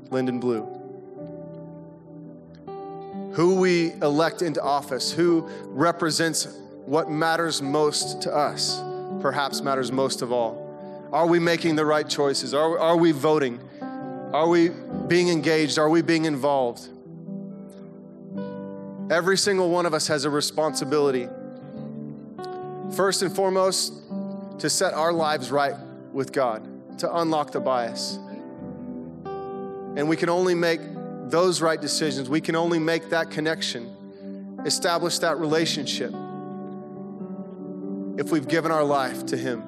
Linden 0.09 0.39
Blue 0.39 0.75
who 3.35 3.55
we 3.55 3.91
elect 4.01 4.41
into 4.41 4.61
office, 4.61 5.11
who 5.11 5.45
represents 5.65 6.47
what 6.85 7.11
matters 7.11 7.61
most 7.61 8.21
to 8.21 8.33
us, 8.33 8.81
perhaps 9.25 9.59
matters 9.59 9.91
most 9.91 10.21
of 10.21 10.31
all. 10.31 11.09
Are 11.11 11.25
we 11.25 11.39
making 11.39 11.75
the 11.75 11.83
right 11.83 12.07
choices? 12.07 12.53
Are, 12.53 12.77
are 12.77 12.95
we 12.95 13.11
voting? 13.11 13.59
Are 13.81 14.47
we 14.47 14.69
being 15.07 15.29
engaged? 15.29 15.79
Are 15.79 15.89
we 15.89 16.03
being 16.03 16.25
involved? 16.25 16.87
Every 19.09 19.35
single 19.35 19.71
one 19.71 19.87
of 19.87 19.95
us 19.95 20.05
has 20.09 20.25
a 20.25 20.29
responsibility. 20.29 21.27
First 22.95 23.23
and 23.23 23.35
foremost, 23.35 23.93
to 24.59 24.69
set 24.69 24.93
our 24.93 25.11
lives 25.11 25.49
right 25.49 25.73
with 26.13 26.31
God, 26.31 26.99
to 26.99 27.11
unlock 27.15 27.51
the 27.51 27.59
bias. 27.59 28.19
And 29.95 30.07
we 30.07 30.17
can 30.17 30.29
only 30.29 30.53
make 30.53 30.81
those 31.31 31.63
right 31.63 31.81
decisions, 31.81 32.29
we 32.29 32.41
can 32.41 32.55
only 32.55 32.77
make 32.77 33.09
that 33.09 33.31
connection, 33.31 34.61
establish 34.67 35.17
that 35.17 35.39
relationship 35.39 36.13
if 38.17 38.31
we've 38.31 38.47
given 38.47 38.71
our 38.71 38.83
life 38.83 39.25
to 39.27 39.37
Him. 39.37 39.63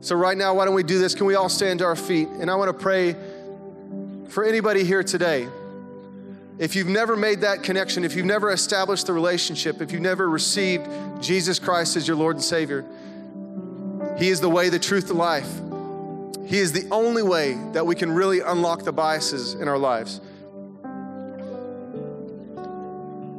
So, 0.00 0.14
right 0.14 0.36
now, 0.36 0.54
why 0.54 0.64
don't 0.64 0.74
we 0.74 0.84
do 0.84 0.98
this? 0.98 1.14
Can 1.14 1.26
we 1.26 1.34
all 1.34 1.48
stand 1.48 1.80
to 1.80 1.84
our 1.84 1.96
feet? 1.96 2.28
And 2.28 2.50
I 2.50 2.54
want 2.54 2.68
to 2.68 2.82
pray 2.82 3.16
for 4.28 4.44
anybody 4.44 4.84
here 4.84 5.02
today. 5.02 5.48
If 6.58 6.74
you've 6.74 6.88
never 6.88 7.16
made 7.16 7.40
that 7.42 7.62
connection, 7.62 8.04
if 8.04 8.14
you've 8.14 8.26
never 8.26 8.50
established 8.52 9.06
the 9.06 9.12
relationship, 9.12 9.80
if 9.80 9.92
you've 9.92 10.02
never 10.02 10.28
received 10.28 10.88
Jesus 11.20 11.58
Christ 11.58 11.96
as 11.96 12.06
your 12.06 12.16
Lord 12.16 12.36
and 12.36 12.44
Savior, 12.44 12.84
He 14.18 14.28
is 14.28 14.40
the 14.40 14.48
way, 14.48 14.68
the 14.68 14.78
truth, 14.78 15.08
the 15.08 15.14
life. 15.14 15.48
He 16.46 16.58
is 16.58 16.72
the 16.72 16.88
only 16.90 17.22
way 17.22 17.58
that 17.72 17.86
we 17.86 17.94
can 17.94 18.10
really 18.10 18.40
unlock 18.40 18.82
the 18.82 18.92
biases 18.92 19.54
in 19.54 19.68
our 19.68 19.78
lives. 19.78 20.20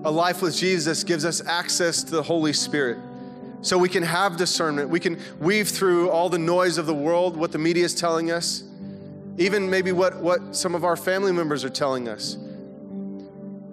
A 0.05 0.11
life 0.11 0.41
with 0.41 0.55
Jesus 0.55 1.03
gives 1.03 1.25
us 1.25 1.45
access 1.45 2.03
to 2.03 2.11
the 2.11 2.23
Holy 2.23 2.53
Spirit. 2.53 2.99
So 3.61 3.77
we 3.77 3.89
can 3.89 4.03
have 4.03 4.37
discernment. 4.37 4.89
We 4.89 4.99
can 4.99 5.19
weave 5.39 5.67
through 5.67 6.09
all 6.09 6.29
the 6.29 6.39
noise 6.39 6.77
of 6.77 6.85
the 6.85 6.93
world, 6.93 7.35
what 7.35 7.51
the 7.51 7.57
media 7.57 7.85
is 7.85 7.93
telling 7.93 8.31
us, 8.31 8.63
even 9.37 9.69
maybe 9.69 9.91
what, 9.91 10.17
what 10.21 10.55
some 10.55 10.75
of 10.75 10.85
our 10.85 10.95
family 10.95 11.31
members 11.31 11.65
are 11.65 11.69
telling 11.69 12.07
us. 12.07 12.37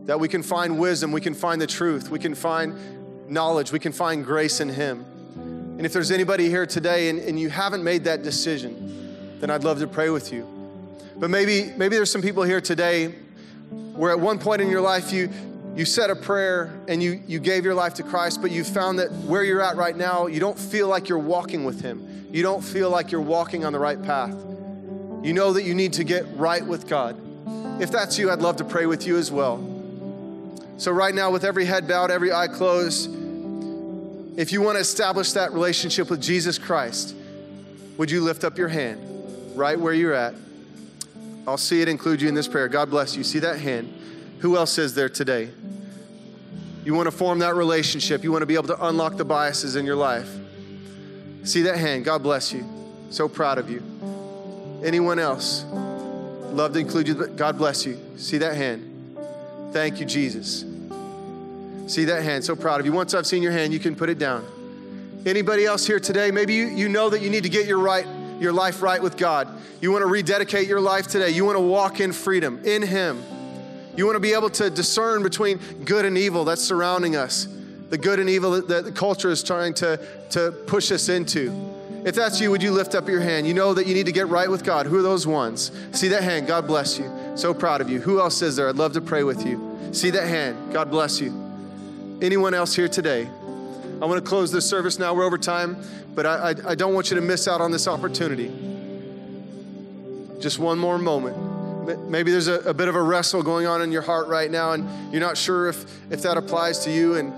That 0.05 0.19
we 0.19 0.29
can 0.29 0.43
find 0.43 0.79
wisdom, 0.79 1.13
we 1.13 1.21
can 1.21 1.35
find 1.35 1.61
the 1.61 1.67
truth, 1.67 2.11
we 2.11 2.19
can 2.19 2.35
find 2.35 3.31
knowledge, 3.31 3.73
we 3.73 3.79
can 3.79 3.93
find 3.93 4.25
grace 4.25 4.61
in 4.61 4.69
Him. 4.69 5.05
And 5.77 5.85
if 5.85 5.93
there's 5.93 6.11
anybody 6.11 6.49
here 6.49 6.67
today 6.67 7.09
and, 7.09 7.19
and 7.19 7.39
you 7.39 7.49
haven't 7.49 7.85
made 7.85 8.05
that 8.05 8.23
decision, 8.23 9.39
then 9.41 9.51
I'd 9.51 9.65
love 9.65 9.79
to 9.81 9.87
pray 9.87 10.11
with 10.11 10.33
you. 10.33 10.49
But 11.17 11.31
maybe, 11.31 11.73
maybe 11.77 11.97
there's 11.97 12.11
some 12.11 12.23
people 12.23 12.43
here 12.43 12.61
today 12.61 13.15
where 13.95 14.11
at 14.11 14.19
one 14.19 14.39
point 14.39 14.63
in 14.63 14.71
your 14.71 14.81
life 14.81 15.13
you, 15.13 15.31
you 15.77 15.85
said 15.85 16.09
a 16.09 16.17
prayer 16.17 16.81
and 16.89 17.03
you, 17.03 17.23
you 17.27 17.39
gave 17.39 17.63
your 17.63 17.75
life 17.75 17.95
to 17.95 18.03
Christ, 18.03 18.41
but 18.41 18.51
you 18.51 18.65
found 18.65 18.99
that 18.99 19.13
where 19.13 19.45
you're 19.45 19.61
at 19.61 19.77
right 19.77 19.95
now, 19.95 20.27
you 20.27 20.41
don't 20.41 20.59
feel 20.59 20.89
like 20.89 21.11
you're 21.11 21.19
walking 21.19 21.65
with 21.65 21.83
Him. 21.83 22.29
You 22.33 22.43
don't 22.43 22.63
feel 22.63 22.89
like 22.89 23.13
you're 23.13 23.21
walking 23.21 23.67
on 23.67 23.75
the 23.75 23.79
right 23.79 24.03
path. 24.03 24.35
You 25.23 25.35
know 25.35 25.53
that 25.53 25.65
you 25.65 25.75
need 25.75 25.93
to 25.95 26.05
get 26.05 26.25
right 26.37 26.65
with 26.65 26.89
God. 26.89 27.21
If 27.79 27.91
that's 27.91 28.19
you, 28.19 28.31
I'd 28.31 28.39
love 28.39 28.57
to 28.57 28.65
pray 28.65 28.87
with 28.87 29.07
you 29.07 29.19
as 29.19 29.31
well. 29.31 29.59
So, 30.79 30.93
right 30.93 31.15
now, 31.15 31.31
with 31.31 31.45
every 31.45 31.67
head 31.67 31.87
bowed, 31.87 32.11
every 32.11 32.33
eye 32.33 32.49
closed, 32.49 33.11
if 34.39 34.53
you 34.53 34.63
want 34.63 34.77
to 34.77 34.81
establish 34.81 35.33
that 35.33 35.53
relationship 35.53 36.09
with 36.09 36.23
Jesus 36.23 36.59
Christ, 36.59 37.15
would 37.99 38.11
you 38.11 38.23
lift 38.23 38.45
up 38.45 38.57
your 38.57 38.69
hand 38.69 39.01
right 39.55 39.79
where 39.79 39.93
you're 39.93 40.15
at? 40.15 40.35
I'll 41.47 41.59
see 41.59 41.83
it 41.83 41.89
include 41.89 42.23
you 42.23 42.29
in 42.29 42.35
this 42.35 42.49
prayer. 42.49 42.69
God 42.69 42.89
bless 42.89 43.15
you. 43.15 43.25
See 43.25 43.41
that 43.41 43.59
hand? 43.59 43.93
Who 44.41 44.57
else 44.57 44.79
is 44.79 44.95
there 44.95 45.09
today? 45.09 45.51
You 46.87 46.95
want 46.95 47.09
to 47.09 47.11
form 47.11 47.41
that 47.41 47.57
relationship. 47.57 48.23
You 48.23 48.31
want 48.31 48.43
to 48.43 48.47
be 48.47 48.55
able 48.55 48.69
to 48.69 48.87
unlock 48.87 49.17
the 49.17 49.25
biases 49.25 49.75
in 49.75 49.85
your 49.85 49.97
life. 49.97 50.31
See 51.43 51.63
that 51.63 51.79
hand. 51.79 52.05
God 52.05 52.23
bless 52.23 52.53
you. 52.53 52.65
So 53.11 53.29
proud 53.29 53.59
of 53.59 53.69
you. 53.69 53.83
Anyone 54.85 55.19
else? 55.19 55.65
Love 55.65 56.75
to 56.75 56.79
include 56.79 57.09
you. 57.09 57.27
God 57.27 57.59
bless 57.59 57.85
you. 57.85 57.99
See 58.17 58.39
that 58.39 58.55
hand. 58.55 59.19
Thank 59.73 59.99
you, 59.99 60.07
Jesus. 60.07 60.65
See 61.89 62.05
that 62.05 62.23
hand. 62.23 62.45
So 62.45 62.55
proud 62.55 62.79
of 62.79 62.87
you. 62.87 62.93
Once 62.93 63.15
I've 63.15 63.27
seen 63.27 63.43
your 63.43 63.51
hand, 63.51 63.73
you 63.73 63.81
can 63.81 63.97
put 63.97 64.09
it 64.09 64.21
down. 64.21 64.47
Anybody 65.27 65.65
else 65.65 65.85
here 65.89 65.99
today? 65.99 66.31
Maybe 66.31 66.55
you, 66.55 66.69
you 66.69 66.89
know 66.89 67.11
that 67.11 67.21
you 67.21 67.31
need 67.31 67.43
to 67.43 67.49
get 67.49 67.67
your 67.67 67.81
right 67.81 68.07
your 68.39 68.53
life 68.53 68.81
right 68.81 69.03
with 69.03 69.17
God. 69.17 69.49
You 69.81 69.91
want 69.91 70.03
to 70.03 70.07
rededicate 70.07 70.69
your 70.69 70.81
life 70.81 71.09
today. 71.09 71.31
You 71.31 71.45
want 71.45 71.57
to 71.57 71.63
walk 71.63 71.99
in 71.99 72.13
freedom 72.13 72.61
in 72.65 72.83
Him. 72.83 73.23
You 73.97 74.05
want 74.05 74.17
to 74.17 74.21
be 74.21 74.35
able 74.35 74.51
to 74.51 74.69
discern 74.69 75.23
between 75.23 75.59
good 75.85 76.05
and 76.05 76.19
evil 76.19 76.45
that's 76.45 76.63
surrounding 76.63 77.17
us, 77.17 77.49
the 77.89 77.99
good 77.99 78.21
and 78.21 78.29
evil 78.29 78.61
that, 78.61 78.85
the 78.85 78.93
culture 78.93 79.31
is 79.31 79.43
trying 79.43 79.75
to, 79.75 79.99
to 80.31 80.53
push 80.67 80.93
us 80.93 81.09
into. 81.09 81.73
If 82.05 82.15
that's 82.15 82.41
you, 82.41 82.51
would 82.51 82.63
you 82.63 82.71
lift 82.71 82.95
up 82.95 83.09
your 83.09 83.21
hand? 83.21 83.47
You 83.49 83.55
know 83.55 83.75
that 83.75 83.87
you 83.87 83.95
need 83.95 84.07
to 84.07 84.13
get 84.13 84.29
right 84.29 84.49
with 84.49 84.65
God. 84.65 84.87
Who 84.87 84.99
are 84.99 85.03
those 85.03 85.27
ones? 85.27 85.73
See 85.93 86.09
that 86.09 86.23
hand. 86.23 86.47
God 86.47 86.67
bless 86.67 86.99
you. 86.99 87.11
So 87.37 87.53
proud 87.53 87.81
of 87.81 87.91
you. 87.91 88.01
Who 88.01 88.21
else 88.21 88.43
is 88.43 88.55
there? 88.55 88.69
I'd 88.69 88.77
love 88.77 88.93
to 88.93 89.01
pray 89.01 89.25
with 89.25 89.45
you. 89.45 89.77
See 89.93 90.11
that 90.11 90.29
hand. 90.29 90.73
God 90.73 90.91
bless 90.91 91.21
you. 91.21 91.33
Anyone 92.23 92.55
else 92.55 92.77
here 92.77 92.89
today? 92.89 93.29
I 94.01 94.05
want 94.05 94.23
to 94.23 94.29
close 94.29 94.53
this 94.53 94.69
service 94.69 94.99
now. 94.99 95.15
We're 95.15 95.25
over 95.25 95.39
time, 95.39 95.79
but 96.15 96.27
I, 96.27 96.51
I, 96.51 96.55
I 96.69 96.75
don't 96.75 96.93
want 96.93 97.11
you 97.11 97.17
to 97.17 97.23
miss 97.23 97.49
out 97.49 97.61
on 97.61 97.73
this 97.73 97.89
opportunity. 97.89 98.53
Just 100.39 100.59
one 100.59 100.79
more 100.79 100.99
moment. 100.99 101.46
Maybe 101.87 102.31
there's 102.31 102.49
a, 102.49 102.61
a, 102.61 102.75
bit 102.75 102.89
of 102.89 102.95
a 102.95 103.03
wrestle 103.03 103.43
going 103.43 103.67
on 103.67 103.83
in 103.83 103.93
your 103.93 104.03
heart 104.03 104.29
right 104.29 104.51
now, 104.51 104.73
and 104.73 105.13
you're 105.13 105.21
not 105.21 105.37
sure 105.37 105.69
if, 105.69 105.85
if 106.11 106.23
that 106.23 106.37
applies 106.37 106.81
to 106.81 106.91
you, 106.91 107.17
and, 107.17 107.33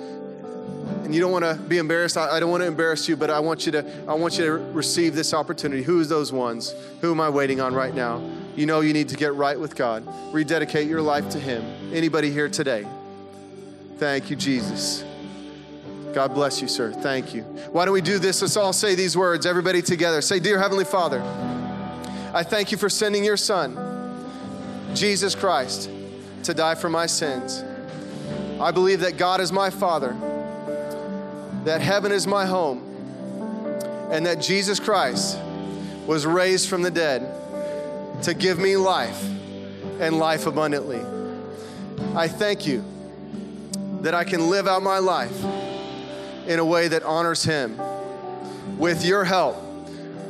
and 1.05 1.15
you 1.15 1.21
don't 1.21 1.33
want 1.33 1.45
to 1.45 1.55
be 1.55 1.79
embarrassed. 1.79 2.17
I, 2.17 2.37
I 2.37 2.41
don't 2.41 2.51
want 2.51 2.63
to 2.63 2.67
embarrass 2.67 3.09
you, 3.09 3.17
but 3.17 3.31
I 3.31 3.41
want 3.41 3.67
you 3.67 3.73
to 3.73 4.05
I 4.09 4.15
want 4.15 4.39
you 4.39 4.45
to 4.45 4.53
receive 4.53 5.15
this 5.15 5.35
opportunity. 5.35 5.83
Who's 5.83 6.09
those 6.09 6.33
ones? 6.33 6.75
Who 7.01 7.11
am 7.11 7.21
I 7.21 7.29
waiting 7.29 7.61
on 7.61 7.75
right 7.75 7.95
now? 7.95 8.23
You 8.57 8.67
know 8.67 8.81
you 8.81 8.93
need 8.93 9.09
to 9.11 9.17
get 9.17 9.35
right 9.35 9.59
with 9.59 9.77
God. 9.77 10.07
Rededicate 10.33 10.89
your 10.89 11.03
life 11.03 11.29
to 11.31 11.39
Him. 11.39 11.65
Anybody 11.95 12.31
here 12.31 12.49
today? 12.49 12.87
Thank 13.99 14.31
you, 14.31 14.37
Jesus. 14.37 15.05
God 16.15 16.35
bless 16.35 16.61
you, 16.61 16.69
sir. 16.69 16.93
Thank 16.93 17.35
you. 17.35 17.43
Why 17.73 17.85
don't 17.85 17.95
we 17.95 18.01
do 18.01 18.19
this? 18.19 18.43
Let's 18.43 18.57
all 18.57 18.73
say 18.73 18.95
these 18.95 19.17
words, 19.17 19.47
everybody 19.47 19.83
together. 19.83 20.21
Say, 20.21 20.41
Dear 20.41 20.59
Heavenly 20.59 20.85
Father, 20.85 21.21
I 22.35 22.43
thank 22.43 22.73
you 22.73 22.79
for 22.79 22.89
sending 22.89 23.25
your 23.25 23.37
Son, 23.37 23.75
Jesus 24.95 25.35
Christ, 25.35 25.91
to 26.45 26.55
die 26.55 26.75
for 26.75 26.89
my 26.89 27.07
sins. 27.07 27.63
I 28.61 28.71
believe 28.71 29.01
that 29.01 29.17
God 29.17 29.41
is 29.41 29.53
my 29.53 29.71
Father, 29.71 30.17
that 31.65 31.81
heaven 31.81 32.13
is 32.13 32.27
my 32.27 32.47
home, 32.47 32.83
and 34.11 34.27
that 34.27 34.41
Jesus 34.41 34.81
Christ 34.81 35.39
was 36.07 36.25
raised 36.27 36.69
from 36.69 36.83
the 36.83 36.91
dead 36.91 37.35
to 38.23 38.35
give 38.35 38.59
me 38.59 38.77
life 38.77 39.23
and 40.01 40.19
life 40.19 40.47
abundantly. 40.47 41.01
I 42.15 42.27
thank 42.29 42.67
you 42.67 42.85
that 44.01 44.15
I 44.15 44.25
can 44.25 44.49
live 44.49 44.67
out 44.67 44.83
my 44.83 44.99
life 44.99 45.45
in 46.47 46.59
a 46.59 46.65
way 46.65 46.89
that 46.89 47.03
honors 47.03 47.45
Him. 47.45 47.79
With 48.79 49.05
your 49.05 49.25
help, 49.25 49.57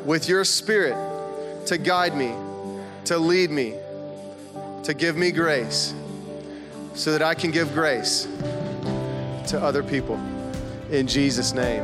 with 0.05 0.29
your 0.29 0.45
spirit 0.45 0.97
to 1.67 1.79
guide 1.79 2.17
me, 2.17 2.35
to 3.05 3.19
lead 3.19 3.51
me, 3.51 3.75
to 4.85 4.95
give 4.95 5.17
me 5.17 5.31
grace, 5.31 5.95
so 6.95 7.13
that 7.13 7.23
I 7.23 7.35
can 7.35 7.51
give 7.51 7.73
grace 7.73 8.27
to 9.49 9.61
other 9.61 9.83
people. 9.83 10.17
In 10.91 11.07
Jesus' 11.07 11.53
name. 11.53 11.83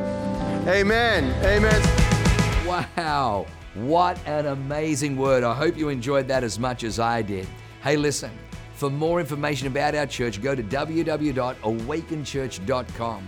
Amen. 0.67 1.31
Amen. 1.43 1.81
Wow. 2.65 3.45
What 3.75 4.17
an 4.25 4.47
amazing 4.47 5.17
word. 5.17 5.43
I 5.43 5.53
hope 5.53 5.77
you 5.77 5.89
enjoyed 5.89 6.27
that 6.29 6.43
as 6.43 6.57
much 6.57 6.83
as 6.83 6.99
I 6.99 7.21
did. 7.21 7.47
Hey, 7.83 7.97
listen. 7.97 8.31
For 8.73 8.89
more 8.89 9.19
information 9.21 9.67
about 9.67 9.95
our 9.95 10.05
church, 10.05 10.41
go 10.41 10.55
to 10.55 10.63
www.awakenchurch.com 10.63 13.27